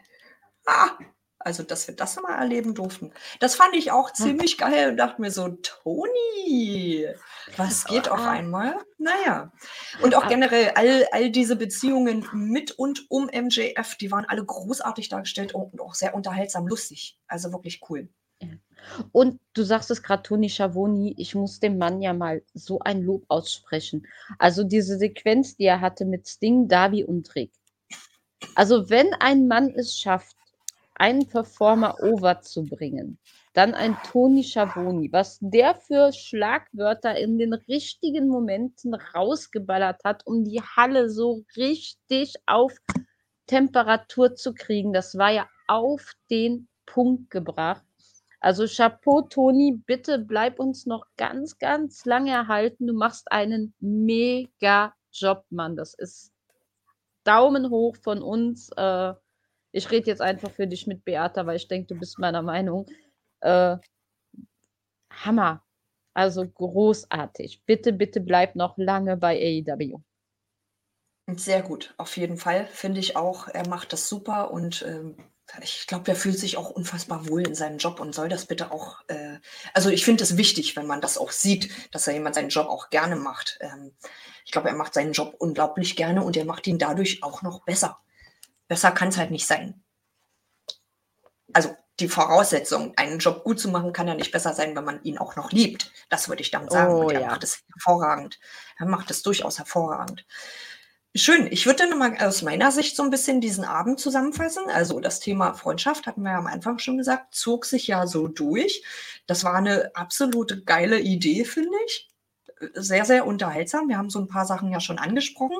Ah, 0.67 0.97
also, 1.45 1.63
dass 1.63 1.87
wir 1.87 1.95
das 1.95 2.17
mal 2.17 2.39
erleben 2.39 2.75
durften. 2.75 3.13
Das 3.39 3.55
fand 3.55 3.75
ich 3.77 3.91
auch 3.91 4.11
ziemlich 4.15 4.57
geil 4.57 4.89
und 4.91 4.97
dachte 4.97 5.21
mir 5.21 5.31
so, 5.31 5.49
Toni, 5.49 7.07
was 7.59 7.85
geht 7.85 8.09
auf 8.09 8.21
einmal? 8.21 8.79
Naja. 8.97 9.53
Und 10.01 10.15
auch 10.15 10.27
generell 10.27 10.73
all, 10.75 11.07
all 11.13 11.31
diese 11.31 11.57
Beziehungen 11.57 12.27
mit 12.33 12.73
und 12.73 13.11
um 13.11 13.27
MJF, 13.27 13.97
die 13.97 14.11
waren 14.11 14.25
alle 14.25 14.43
großartig 14.43 15.11
dargestellt 15.11 15.55
und 15.55 15.83
auch 15.83 15.95
sehr 15.95 16.15
unterhaltsam 16.15 16.67
lustig. 16.67 17.19
Also 17.27 17.53
wirklich 17.53 17.83
cool. 17.91 18.09
Und 19.13 19.41
du 19.55 19.63
sagst 19.63 19.91
es 19.91 20.03
gerade, 20.03 20.23
Toni 20.23 20.49
Schavoni, 20.49 21.15
ich 21.17 21.35
muss 21.35 21.61
dem 21.61 21.79
Mann 21.79 22.03
ja 22.03 22.13
mal 22.13 22.43
so 22.53 22.81
ein 22.81 23.03
Lob 23.03 23.25
aussprechen. 23.29 24.07
Also 24.39 24.65
diese 24.65 24.99
Sequenz, 24.99 25.57
die 25.57 25.65
er 25.65 25.81
hatte 25.81 26.05
mit 26.05 26.29
Sting, 26.29 26.69
Davi 26.69 27.05
und 27.05 27.35
Rick. 27.35 27.53
Also 28.55 28.91
wenn 28.91 29.13
ein 29.15 29.49
Mann 29.49 29.71
es 29.71 29.99
schafft, 29.99 30.37
einen 30.95 31.27
Performer 31.27 31.97
over 32.03 32.41
zu 32.43 32.65
bringen, 32.65 33.19
dann 33.53 33.75
ein 33.75 33.97
Toni 34.05 34.45
Schavoni, 34.45 35.13
was 35.13 35.39
der 35.41 35.75
für 35.75 36.13
Schlagwörter 36.13 37.17
in 37.17 37.39
den 37.39 37.53
richtigen 37.53 38.29
Momenten 38.29 38.95
rausgeballert 38.95 40.03
hat, 40.05 40.27
um 40.27 40.45
die 40.45 40.61
Halle 40.61 41.09
so 41.09 41.45
richtig 41.57 42.35
auf 42.47 42.77
Temperatur 43.47 44.35
zu 44.35 44.55
kriegen. 44.55 44.93
Das 44.93 45.17
war 45.17 45.31
ja 45.31 45.49
auf 45.69 46.13
den 46.31 46.69
Punkt 46.87 47.31
gebracht. 47.31 47.85
Also 48.45 48.67
Chapeau, 48.67 49.23
Toni, 49.23 49.73
bitte 49.87 50.19
bleib 50.19 50.61
uns 50.61 50.85
noch 50.85 51.07
ganz, 51.17 51.59
ganz 51.59 52.05
lange 52.05 52.31
erhalten. 52.31 52.87
Du 52.87 52.93
machst 52.93 53.33
einen 53.33 53.73
mega 53.81 54.93
Job, 55.11 55.47
Mann. 55.49 55.77
Das 55.77 55.95
ist 55.95 56.31
Daumen 57.25 57.71
hoch 57.71 57.97
von 57.97 58.21
uns. 58.21 58.69
Äh, 58.77 59.15
ich 59.73 59.91
rede 59.91 60.09
jetzt 60.09 60.21
einfach 60.21 60.51
für 60.51 60.67
dich 60.67 60.87
mit 60.87 61.07
Beata, 61.07 61.47
weil 61.47 61.57
ich 61.57 61.69
denke, 61.69 61.95
du 61.95 61.99
bist 61.99 62.19
meiner 62.19 62.43
Meinung. 62.43 62.85
Äh, 63.41 63.79
Hammer. 65.11 65.65
Also 66.13 66.47
großartig. 66.47 67.63
Bitte, 67.65 67.95
bitte 67.95 68.21
bleib 68.21 68.57
noch 68.57 68.77
lange 68.77 69.17
bei 69.17 69.65
AEW. 69.67 70.03
Sehr 71.35 71.63
gut, 71.63 71.95
auf 71.97 72.15
jeden 72.19 72.37
Fall, 72.37 72.67
finde 72.67 73.01
ich 73.01 73.17
auch. 73.17 73.49
Er 73.49 73.67
macht 73.71 73.95
das 73.95 74.07
super 74.07 74.51
und 74.51 74.85
ähm, 74.87 75.17
ich 75.63 75.87
glaube, 75.87 76.11
er 76.11 76.17
fühlt 76.17 76.39
sich 76.39 76.57
auch 76.57 76.71
unfassbar 76.71 77.29
wohl 77.29 77.47
in 77.47 77.55
seinem 77.55 77.79
Job 77.79 78.01
und 78.01 78.15
soll 78.15 78.29
das 78.29 78.47
bitte 78.47 78.71
auch, 78.73 79.01
äh, 79.09 79.39
also 79.73 79.91
ich 79.91 80.05
finde 80.05 80.25
es 80.25 80.37
wichtig, 80.37 80.75
wenn 80.77 80.87
man 80.87 81.01
das 81.01 81.19
auch 81.19 81.31
sieht, 81.31 81.71
dass 81.93 82.07
er 82.07 82.15
jemand 82.15 82.35
seinen 82.35 82.49
Job 82.49 82.67
auch 82.69 82.91
gerne 82.91 83.17
macht. 83.17 83.59
Ähm, 83.61 83.93
ich 84.45 84.53
glaube, 84.53 84.69
er 84.69 84.75
macht 84.75 84.95
seinen 84.95 85.13
Job 85.13 85.35
unglaublich 85.39 85.97
gerne 85.97 86.23
und 86.23 86.37
er 86.37 86.45
macht 86.45 86.67
ihn 86.67 86.79
dadurch 86.79 87.23
auch 87.23 87.43
noch 87.43 87.65
besser. 87.65 87.99
Besser 88.69 88.91
kann 88.91 89.09
es 89.09 89.17
halt 89.17 89.31
nicht 89.31 89.47
sein. 89.47 89.83
Also 91.53 91.77
die 92.01 92.09
Voraussetzung, 92.09 92.93
einen 92.97 93.19
Job 93.19 93.45
gut 93.45 93.61
zu 93.61 93.69
machen, 93.69 93.93
kann 93.93 94.09
ja 94.09 94.15
nicht 94.15 94.33
besser 94.33 94.53
sein, 94.53 94.75
wenn 94.75 94.85
man 94.85 95.03
ihn 95.05 95.19
auch 95.19 95.37
noch 95.37 95.53
liebt. 95.53 95.93
Das 96.09 96.29
würde 96.29 96.43
ich 96.43 96.51
damit 96.51 96.73
sagen. 96.73 96.93
Oh, 96.93 97.05
und 97.05 97.13
er 97.13 97.21
ja. 97.21 97.27
macht 97.29 97.45
es 97.45 97.63
hervorragend. 97.73 98.41
Er 98.79 98.87
macht 98.87 99.11
es 99.11 99.23
durchaus 99.23 99.59
hervorragend. 99.59 100.27
Schön. 101.17 101.47
Ich 101.53 101.65
würde 101.65 101.79
dann 101.79 101.91
nochmal 101.91 102.17
aus 102.19 102.43
meiner 102.43 102.73
Sicht 102.73 102.97
so 102.97 103.05
ein 103.05 103.11
bisschen 103.11 103.41
diesen 103.41 103.65
Abend 103.65 104.01
zusammenfassen. 104.01 104.65
Also 104.69 104.99
das 104.99 105.21
Thema 105.21 105.55
Freundschaft, 105.55 106.09
hatten 106.09 106.23
wir 106.23 106.33
ja 106.33 106.39
am 106.39 106.49
Anfang 106.49 106.81
schon 106.81 106.99
gesagt, 106.99 107.37
zog 107.37 107.67
sich 107.67 107.87
ja 107.87 108.09
so 108.09 108.27
durch. 108.27 108.83
Das 109.29 109.45
war 109.45 109.55
eine 109.55 109.95
absolute 109.95 110.65
geile 110.65 110.99
Idee, 110.99 111.45
finde 111.45 111.77
ich. 111.87 112.11
Sehr, 112.75 113.05
sehr 113.05 113.27
unterhaltsam. 113.27 113.89
Wir 113.89 113.97
haben 113.97 114.11
so 114.11 114.19
ein 114.19 114.27
paar 114.27 114.45
Sachen 114.45 114.73
ja 114.73 114.81
schon 114.81 114.99
angesprochen. 114.99 115.59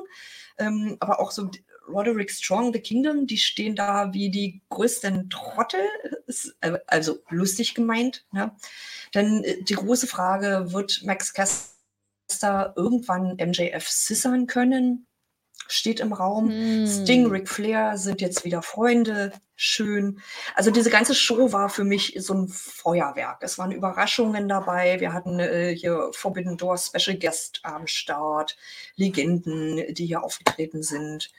Ähm, 0.57 0.97
aber 0.99 1.21
auch 1.21 1.31
so 1.31 1.49
Roderick 1.87 2.31
Strong, 2.31 2.73
The 2.73 2.81
Kingdom, 2.81 3.25
die 3.25 3.37
stehen 3.37 3.77
da 3.77 4.11
wie 4.13 4.29
die 4.29 4.61
größten 4.69 5.29
Trottel. 5.29 5.87
Äh, 6.59 6.79
also 6.87 7.19
lustig 7.29 7.75
gemeint. 7.75 8.25
Ne? 8.33 8.53
Denn 9.13 9.43
äh, 9.45 9.63
die 9.63 9.75
große 9.75 10.07
Frage, 10.07 10.73
wird 10.73 11.03
Max 11.05 11.33
Caster 11.33 12.73
irgendwann 12.75 13.37
MJF 13.37 13.87
scissern 13.87 14.47
können? 14.47 15.07
Steht 15.67 15.99
im 15.99 16.13
Raum. 16.13 16.49
Hm. 16.49 16.87
Sting, 16.87 17.27
Ric 17.27 17.49
Flair 17.49 17.97
sind 17.97 18.21
jetzt 18.21 18.45
wieder 18.45 18.61
Freunde. 18.61 19.31
Schön. 19.55 20.19
Also 20.53 20.69
diese 20.69 20.89
ganze 20.89 21.15
Show 21.15 21.53
war 21.53 21.69
für 21.69 21.83
mich 21.83 22.15
so 22.19 22.33
ein 22.33 22.47
Feuerwerk. 22.47 23.37
Es 23.41 23.57
waren 23.57 23.71
Überraschungen 23.71 24.47
dabei. 24.49 24.99
Wir 24.99 25.13
hatten 25.13 25.39
äh, 25.39 25.75
hier 25.75 26.09
Forbidden 26.11 26.57
Door 26.57 26.77
Special 26.77 27.17
Guest 27.17 27.61
am 27.63 27.87
Start, 27.87 28.57
Legenden, 28.95 29.93
die 29.93 30.05
hier 30.05 30.23
aufgetreten 30.23 30.83
sind 30.83 31.31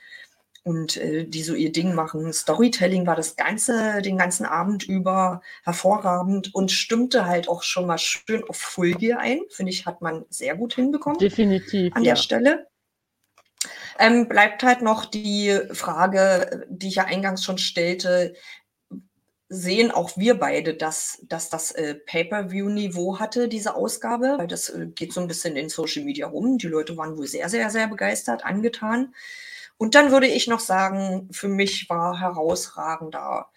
und 0.63 0.97
äh, 0.97 1.25
die 1.25 1.43
so 1.43 1.53
ihr 1.53 1.71
Ding 1.71 1.93
machen. 1.93 2.33
Storytelling 2.33 3.05
war 3.05 3.15
das 3.15 3.35
ganze, 3.35 4.01
den 4.01 4.17
ganzen 4.17 4.45
Abend 4.45 4.83
über 4.83 5.41
hervorragend 5.63 6.53
und 6.53 6.71
stimmte 6.71 7.25
halt 7.25 7.47
auch 7.47 7.63
schon 7.63 7.85
mal 7.85 7.97
schön 7.97 8.43
auf 8.49 8.57
Full 8.57 8.93
Gear 8.95 9.19
ein. 9.19 9.39
Finde 9.49 9.71
ich, 9.71 9.85
hat 9.85 10.01
man 10.01 10.25
sehr 10.29 10.55
gut 10.55 10.73
hinbekommen. 10.73 11.19
Definitiv. 11.19 11.95
An 11.95 12.03
ja. 12.03 12.13
der 12.13 12.15
Stelle. 12.17 12.67
Ähm, 13.99 14.27
bleibt 14.27 14.63
halt 14.63 14.81
noch 14.81 15.05
die 15.05 15.59
Frage, 15.71 16.65
die 16.69 16.89
ich 16.89 16.95
ja 16.95 17.05
eingangs 17.05 17.43
schon 17.43 17.57
stellte, 17.57 18.33
sehen 19.49 19.91
auch 19.91 20.17
wir 20.17 20.37
beide, 20.37 20.73
dass, 20.73 21.19
dass 21.23 21.49
das 21.49 21.71
äh, 21.71 21.95
Pay-per-view-Niveau 21.95 23.19
hatte, 23.19 23.47
diese 23.47 23.75
Ausgabe, 23.75 24.35
weil 24.37 24.47
das 24.47 24.69
äh, 24.69 24.87
geht 24.87 25.13
so 25.13 25.21
ein 25.21 25.27
bisschen 25.27 25.55
in 25.55 25.69
Social 25.69 26.03
Media 26.03 26.27
rum. 26.27 26.57
Die 26.57 26.67
Leute 26.67 26.97
waren 26.97 27.17
wohl 27.17 27.27
sehr, 27.27 27.47
sehr, 27.49 27.69
sehr 27.69 27.87
begeistert, 27.87 28.45
angetan. 28.45 29.13
Und 29.77 29.95
dann 29.95 30.11
würde 30.11 30.27
ich 30.27 30.47
noch 30.47 30.59
sagen, 30.59 31.29
für 31.31 31.47
mich 31.47 31.89
war 31.89 32.19
herausragender 32.19 33.49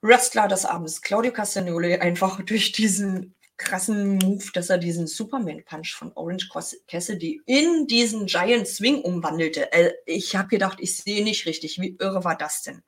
Wrestler 0.00 0.48
des 0.48 0.64
Abends 0.64 1.02
Claudio 1.02 1.32
Castagnoli 1.32 1.96
einfach 1.96 2.40
durch 2.44 2.72
diesen 2.72 3.34
krassen 3.60 4.16
Move, 4.16 4.44
dass 4.54 4.70
er 4.70 4.78
diesen 4.78 5.06
Superman-Punch 5.06 5.94
von 5.94 6.12
Orange 6.14 6.48
Cassidy 6.88 7.42
in 7.46 7.86
diesen 7.86 8.26
Giant 8.26 8.66
Swing 8.66 9.02
umwandelte. 9.02 9.70
Äh, 9.72 9.92
ich 10.06 10.34
habe 10.34 10.48
gedacht, 10.48 10.78
ich 10.80 10.96
sehe 10.96 11.22
nicht 11.22 11.46
richtig. 11.46 11.78
Wie 11.80 11.96
irre 11.98 12.24
war 12.24 12.36
das 12.36 12.62
denn? 12.62 12.82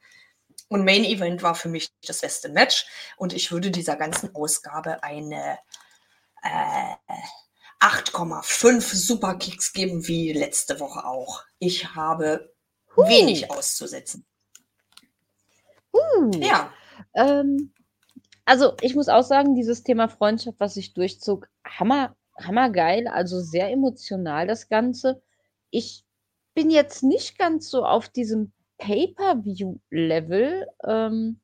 Und 0.68 0.84
Main 0.84 1.04
Event 1.04 1.42
war 1.42 1.54
für 1.54 1.68
mich 1.68 1.90
das 2.06 2.22
beste 2.22 2.48
Match. 2.48 2.86
Und 3.18 3.34
ich 3.34 3.52
würde 3.52 3.70
dieser 3.70 3.96
ganzen 3.96 4.34
Ausgabe 4.34 5.02
eine 5.02 5.58
äh, 6.42 6.94
8,5 7.80 8.80
Superkicks 8.80 9.74
geben, 9.74 10.08
wie 10.08 10.32
letzte 10.32 10.80
Woche 10.80 11.04
auch. 11.04 11.44
Ich 11.58 11.94
habe 11.94 12.54
huh. 12.96 13.06
wenig 13.06 13.50
auszusetzen. 13.50 14.24
Uh. 15.92 16.30
Ja. 16.40 16.72
Ähm, 17.14 17.74
also 18.44 18.72
ich 18.80 18.94
muss 18.94 19.08
auch 19.08 19.22
sagen, 19.22 19.54
dieses 19.54 19.82
Thema 19.82 20.08
Freundschaft, 20.08 20.58
was 20.60 20.74
sich 20.74 20.94
durchzog, 20.94 21.48
hammer, 21.64 22.16
hammergeil, 22.38 23.08
also 23.08 23.40
sehr 23.40 23.70
emotional 23.70 24.46
das 24.46 24.68
Ganze. 24.68 25.22
Ich 25.70 26.04
bin 26.54 26.70
jetzt 26.70 27.02
nicht 27.02 27.38
ganz 27.38 27.70
so 27.70 27.84
auf 27.84 28.08
diesem 28.08 28.52
Pay-per-view-Level. 28.78 30.66
Ähm, 30.84 31.40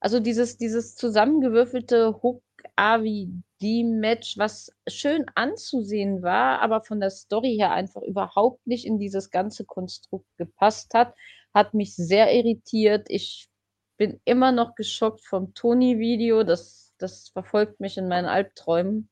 also 0.00 0.20
dieses, 0.20 0.58
dieses 0.58 0.96
zusammengewürfelte 0.96 2.20
Hook 2.22 2.42
AVD-Match, 2.76 4.36
was 4.36 4.72
schön 4.88 5.24
anzusehen 5.34 6.22
war, 6.22 6.60
aber 6.60 6.82
von 6.82 7.00
der 7.00 7.10
Story 7.10 7.56
her 7.56 7.72
einfach 7.72 8.02
überhaupt 8.02 8.66
nicht 8.66 8.86
in 8.86 8.98
dieses 8.98 9.30
ganze 9.30 9.64
Konstrukt 9.64 10.26
gepasst 10.36 10.92
hat, 10.94 11.14
hat 11.54 11.74
mich 11.74 11.94
sehr 11.94 12.34
irritiert. 12.34 13.06
Ich 13.08 13.48
bin 13.96 14.20
immer 14.24 14.52
noch 14.52 14.74
geschockt 14.74 15.24
vom 15.24 15.54
Toni-Video. 15.54 16.42
Das, 16.44 16.92
das 16.98 17.28
verfolgt 17.28 17.80
mich 17.80 17.96
in 17.96 18.08
meinen 18.08 18.26
Albträumen. 18.26 19.08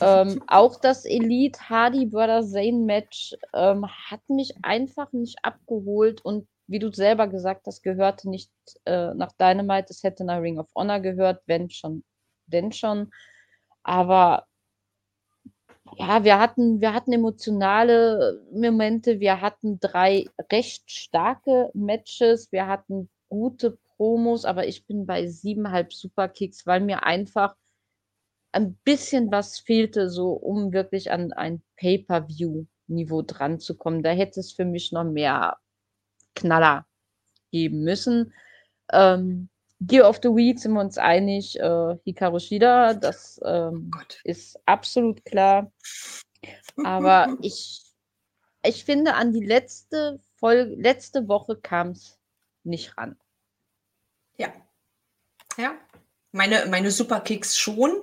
Ähm, 0.00 0.42
auch 0.46 0.78
das 0.78 1.04
Elite 1.04 1.58
Hardy 1.70 2.06
Brother 2.06 2.42
Zane 2.42 2.84
Match 2.84 3.34
ähm, 3.54 3.86
hat 3.86 4.20
mich 4.28 4.54
einfach 4.62 5.12
nicht 5.12 5.38
abgeholt 5.42 6.22
und 6.22 6.46
wie 6.66 6.78
du 6.78 6.92
selber 6.92 7.28
gesagt 7.28 7.66
hast, 7.66 7.82
gehörte 7.82 8.28
nicht 8.28 8.50
äh, 8.84 9.14
nach 9.14 9.32
Dynamite. 9.32 9.86
Es 9.90 10.02
hätte 10.02 10.24
nach 10.24 10.40
Ring 10.42 10.58
of 10.58 10.68
Honor 10.74 11.00
gehört, 11.00 11.42
wenn 11.46 11.70
schon, 11.70 12.04
denn 12.46 12.72
schon. 12.72 13.12
Aber 13.84 14.46
ja, 15.96 16.24
wir 16.24 16.38
hatten, 16.40 16.80
wir 16.80 16.92
hatten 16.92 17.12
emotionale 17.12 18.42
Momente, 18.52 19.20
wir 19.20 19.40
hatten 19.40 19.78
drei 19.78 20.26
recht 20.50 20.90
starke 20.90 21.70
Matches, 21.74 22.50
wir 22.50 22.66
hatten 22.66 23.08
gute 23.28 23.78
Promos, 23.96 24.44
aber 24.44 24.66
ich 24.66 24.86
bin 24.86 25.06
bei 25.06 25.26
siebeneinhalb 25.26 25.92
Superkicks, 25.92 26.66
weil 26.66 26.80
mir 26.80 27.04
einfach 27.04 27.54
ein 28.52 28.74
bisschen 28.84 29.30
was 29.30 29.58
fehlte, 29.58 30.08
so 30.08 30.32
um 30.32 30.72
wirklich 30.72 31.10
an 31.10 31.32
ein 31.32 31.62
Pay-per-view-Niveau 31.76 33.22
dran 33.22 33.60
zu 33.60 33.76
kommen. 33.76 34.02
Da 34.02 34.10
hätte 34.10 34.40
es 34.40 34.52
für 34.52 34.64
mich 34.64 34.92
noch 34.92 35.04
mehr 35.04 35.58
Knaller 36.34 36.86
geben 37.50 37.84
müssen. 37.84 38.32
Ähm, 38.92 39.48
Gear 39.80 40.08
of 40.08 40.20
the 40.22 40.30
Week 40.30 40.58
sind 40.58 40.72
wir 40.72 40.80
uns 40.80 40.96
einig, 40.96 41.60
äh, 41.60 41.96
Hikaru 42.04 42.38
Shida, 42.38 42.94
das 42.94 43.38
ähm, 43.44 43.90
ist 44.24 44.58
absolut 44.64 45.22
klar. 45.24 45.70
Aber 46.82 47.36
ich, 47.42 47.82
ich 48.64 48.84
finde, 48.84 49.14
an 49.14 49.32
die 49.32 49.44
letzte 49.44 50.18
Folge, 50.36 50.74
letzte 50.76 51.28
Woche 51.28 51.56
kam 51.56 51.90
es 51.90 52.15
nicht 52.66 52.96
ran. 52.98 53.16
Ja. 54.36 54.52
Ja. 55.56 55.74
Meine, 56.32 56.66
meine 56.66 56.90
Superkicks 56.90 57.56
schon. 57.56 58.02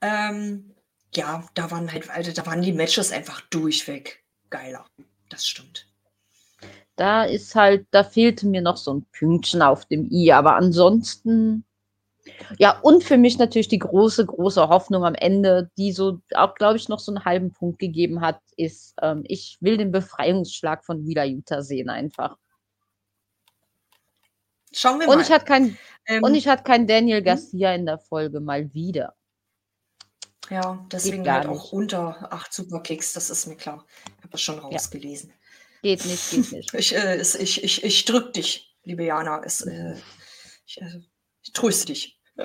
Ähm, 0.00 0.74
ja, 1.14 1.46
da 1.54 1.70
waren 1.70 1.90
halt, 1.90 2.10
also 2.10 2.32
da 2.32 2.44
waren 2.46 2.62
die 2.62 2.72
Matches 2.72 3.12
einfach 3.12 3.40
durchweg 3.42 4.22
geiler. 4.50 4.84
Das 5.28 5.46
stimmt. 5.46 5.88
Da 6.96 7.24
ist 7.24 7.54
halt, 7.54 7.86
da 7.90 8.04
fehlte 8.04 8.46
mir 8.46 8.62
noch 8.62 8.76
so 8.76 8.94
ein 8.94 9.06
Pünktchen 9.12 9.62
auf 9.62 9.84
dem 9.86 10.08
i, 10.10 10.30
aber 10.30 10.54
ansonsten, 10.54 11.64
ja, 12.58 12.78
und 12.80 13.02
für 13.02 13.16
mich 13.16 13.38
natürlich 13.38 13.68
die 13.68 13.80
große, 13.80 14.24
große 14.26 14.68
Hoffnung 14.68 15.04
am 15.04 15.14
Ende, 15.14 15.70
die 15.76 15.92
so 15.92 16.20
auch, 16.34 16.54
glaube 16.54 16.76
ich, 16.76 16.88
noch 16.88 17.00
so 17.00 17.12
einen 17.12 17.24
halben 17.24 17.52
Punkt 17.52 17.80
gegeben 17.80 18.20
hat, 18.20 18.40
ist, 18.56 18.94
ähm, 19.02 19.24
ich 19.26 19.58
will 19.60 19.76
den 19.76 19.90
Befreiungsschlag 19.90 20.84
von 20.84 21.04
Wheeler 21.04 21.24
Utah 21.24 21.62
sehen 21.62 21.90
einfach. 21.90 22.38
Schauen 24.74 25.00
wir 25.00 25.08
und 25.08 25.16
mal. 25.16 25.22
Ich 25.22 25.30
hatte 25.30 25.44
kein, 25.44 25.78
ähm, 26.06 26.22
und 26.22 26.34
ich 26.34 26.48
hatte 26.48 26.64
keinen 26.64 26.86
Daniel 26.86 27.18
hm? 27.18 27.24
Garcia 27.24 27.74
in 27.74 27.86
der 27.86 27.98
Folge, 27.98 28.40
mal 28.40 28.72
wieder. 28.74 29.14
Ja, 30.50 30.86
deswegen 30.92 31.30
halt 31.30 31.46
auch 31.46 31.72
unter 31.72 32.30
acht 32.30 32.52
Superkicks, 32.52 33.14
das 33.14 33.30
ist 33.30 33.46
mir 33.46 33.56
klar. 33.56 33.86
Ich 34.04 34.18
habe 34.18 34.28
das 34.32 34.42
schon 34.42 34.58
rausgelesen. 34.58 35.30
Ja. 35.30 35.36
Geht 35.82 36.04
nicht, 36.04 36.30
geht 36.30 36.52
nicht. 36.52 36.74
ich, 36.74 36.94
äh, 36.94 37.20
ich, 37.20 37.64
ich, 37.64 37.84
ich 37.84 38.04
drück 38.04 38.32
dich, 38.34 38.76
liebe 38.84 39.04
Jana. 39.04 39.42
Es, 39.42 39.62
äh, 39.62 39.96
ich, 40.66 40.80
äh, 40.80 41.00
ich 41.42 41.52
tröste 41.52 41.86
dich. 41.86 42.20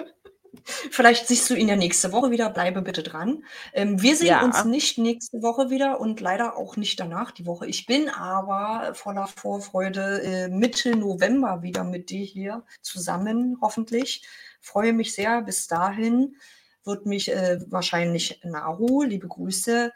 Vielleicht 0.64 1.28
siehst 1.28 1.50
du 1.50 1.56
ihn 1.56 1.68
ja 1.68 1.76
nächste 1.76 2.12
Woche 2.12 2.32
wieder. 2.32 2.50
Bleibe 2.50 2.82
bitte 2.82 3.04
dran. 3.04 3.44
Ähm, 3.74 4.02
wir 4.02 4.16
sehen 4.16 4.28
ja. 4.28 4.44
uns 4.44 4.66
nicht 4.66 4.98
nächste 4.98 5.42
Woche 5.42 5.70
wieder 5.70 6.00
und 6.00 6.22
leider 6.22 6.58
auch 6.58 6.76
nicht 6.78 7.00
danach 7.00 7.32
die 7.32 7.46
Woche. 7.46 7.68
Ich 7.68 7.86
bin 7.86 8.10
aber 8.10 8.94
voller 8.96 9.28
Vorfreude 9.28 10.22
äh, 10.24 10.48
Mitte 10.48 10.96
November 10.96 11.62
wieder 11.62 11.84
mit 11.84 12.10
dir 12.10 12.24
hier 12.26 12.64
zusammen, 12.82 13.58
hoffentlich. 13.62 14.24
Freue 14.62 14.94
mich 14.94 15.14
sehr. 15.14 15.42
Bis 15.42 15.68
dahin 15.68 16.36
wird 16.84 17.06
mich 17.06 17.32
äh, 17.32 17.60
wahrscheinlich 17.68 18.42
Naru, 18.44 19.04
liebe 19.04 19.28
Grüße, 19.28 19.92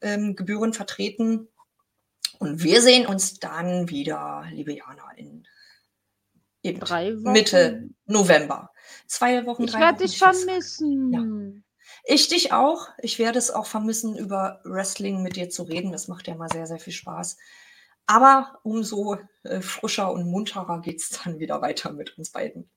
ähm, 0.00 0.36
Gebühren 0.36 0.72
vertreten. 0.72 1.48
Und 2.38 2.62
wir 2.62 2.80
sehen 2.80 3.06
uns 3.06 3.40
dann 3.40 3.88
wieder, 3.88 4.44
liebe 4.50 4.72
Jana, 4.72 5.10
in 5.16 5.46
Mitte 7.32 7.88
November. 8.06 8.70
Zwei 9.08 9.46
Wochen, 9.46 9.64
ich 9.64 9.72
drei 9.72 9.80
werde 9.80 10.04
dich 10.04 10.18
vermissen. 10.18 11.12
Ja. 11.12 11.62
Ich 12.04 12.28
dich 12.28 12.52
auch. 12.52 12.88
Ich 12.98 13.18
werde 13.18 13.38
es 13.38 13.50
auch 13.50 13.66
vermissen, 13.66 14.16
über 14.16 14.60
Wrestling 14.64 15.22
mit 15.22 15.36
dir 15.36 15.48
zu 15.48 15.62
reden. 15.64 15.92
Das 15.92 16.08
macht 16.08 16.28
ja 16.28 16.34
mal 16.34 16.48
sehr, 16.48 16.66
sehr 16.66 16.78
viel 16.78 16.92
Spaß. 16.92 17.36
Aber 18.06 18.58
umso 18.62 19.18
äh, 19.42 19.60
frischer 19.60 20.12
und 20.12 20.30
munterer 20.30 20.80
geht 20.80 21.00
es 21.00 21.10
dann 21.10 21.38
wieder 21.38 21.60
weiter 21.60 21.92
mit 21.92 22.16
uns 22.16 22.30
beiden. 22.30 22.70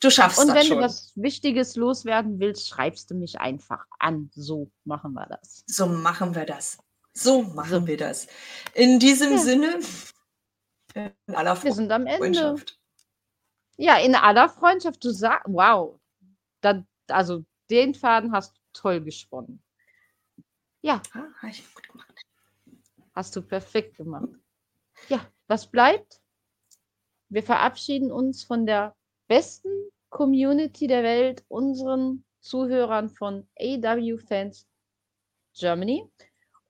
Du 0.00 0.10
schaffst 0.10 0.38
und 0.38 0.48
das 0.48 0.66
schon. 0.66 0.76
Und 0.76 0.82
wenn 0.82 0.82
du 0.82 0.84
was 0.84 1.12
Wichtiges 1.16 1.76
loswerden 1.76 2.38
willst, 2.38 2.68
schreibst 2.68 3.10
du 3.10 3.14
mich 3.14 3.40
einfach 3.40 3.84
an. 3.98 4.30
So 4.34 4.70
machen 4.84 5.12
wir 5.12 5.26
das. 5.26 5.64
So 5.66 5.86
machen 5.86 6.34
wir 6.34 6.44
das. 6.44 6.78
So 7.14 7.42
machen 7.42 7.80
so. 7.82 7.86
wir 7.86 7.96
das. 7.96 8.26
In 8.74 8.98
diesem 8.98 9.32
ja. 9.32 9.38
Sinne, 9.38 9.78
in 10.94 11.34
aller 11.34 11.60
wir 11.62 11.72
sind 11.72 11.90
am 11.90 12.06
Ende. 12.06 12.18
Freundschaft. 12.18 12.78
Ja, 13.76 13.98
in 13.98 14.14
aller 14.14 14.48
Freundschaft. 14.48 15.04
Du 15.04 15.10
sagst, 15.10 15.46
wow. 15.48 15.98
Da, 16.60 16.84
also 17.08 17.44
den 17.70 17.94
Faden 17.94 18.32
hast 18.32 18.56
du 18.56 18.60
toll 18.72 19.00
gesponnen. 19.00 19.62
Ja. 20.82 21.02
Ah, 21.12 21.26
habe 21.40 21.50
ich 21.50 21.74
gut 21.74 21.88
gemacht. 21.88 22.14
Hast 23.14 23.34
du 23.36 23.42
perfekt 23.42 23.96
gemacht. 23.96 24.28
Ja, 25.08 25.26
was 25.46 25.66
bleibt? 25.66 26.20
Wir 27.28 27.42
verabschieden 27.42 28.12
uns 28.12 28.44
von 28.44 28.66
der 28.66 28.94
besten 29.28 29.70
Community 30.10 30.86
der 30.86 31.02
Welt, 31.02 31.44
unseren 31.48 32.24
Zuhörern 32.40 33.08
von 33.08 33.48
AW 33.58 34.18
Fans 34.18 34.68
Germany. 35.54 36.08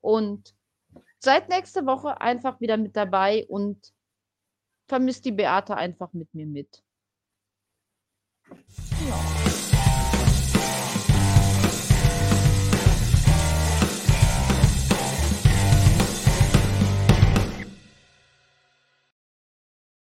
Und 0.00 0.54
seid 1.18 1.48
nächste 1.48 1.86
Woche 1.86 2.20
einfach 2.20 2.60
wieder 2.60 2.76
mit 2.76 2.96
dabei 2.96 3.46
und 3.48 3.92
vermisst 4.86 5.24
die 5.24 5.32
Beate 5.32 5.76
einfach 5.76 6.12
mit 6.12 6.32
mir 6.34 6.46
mit. 6.46 6.82
Ja. 9.08 9.33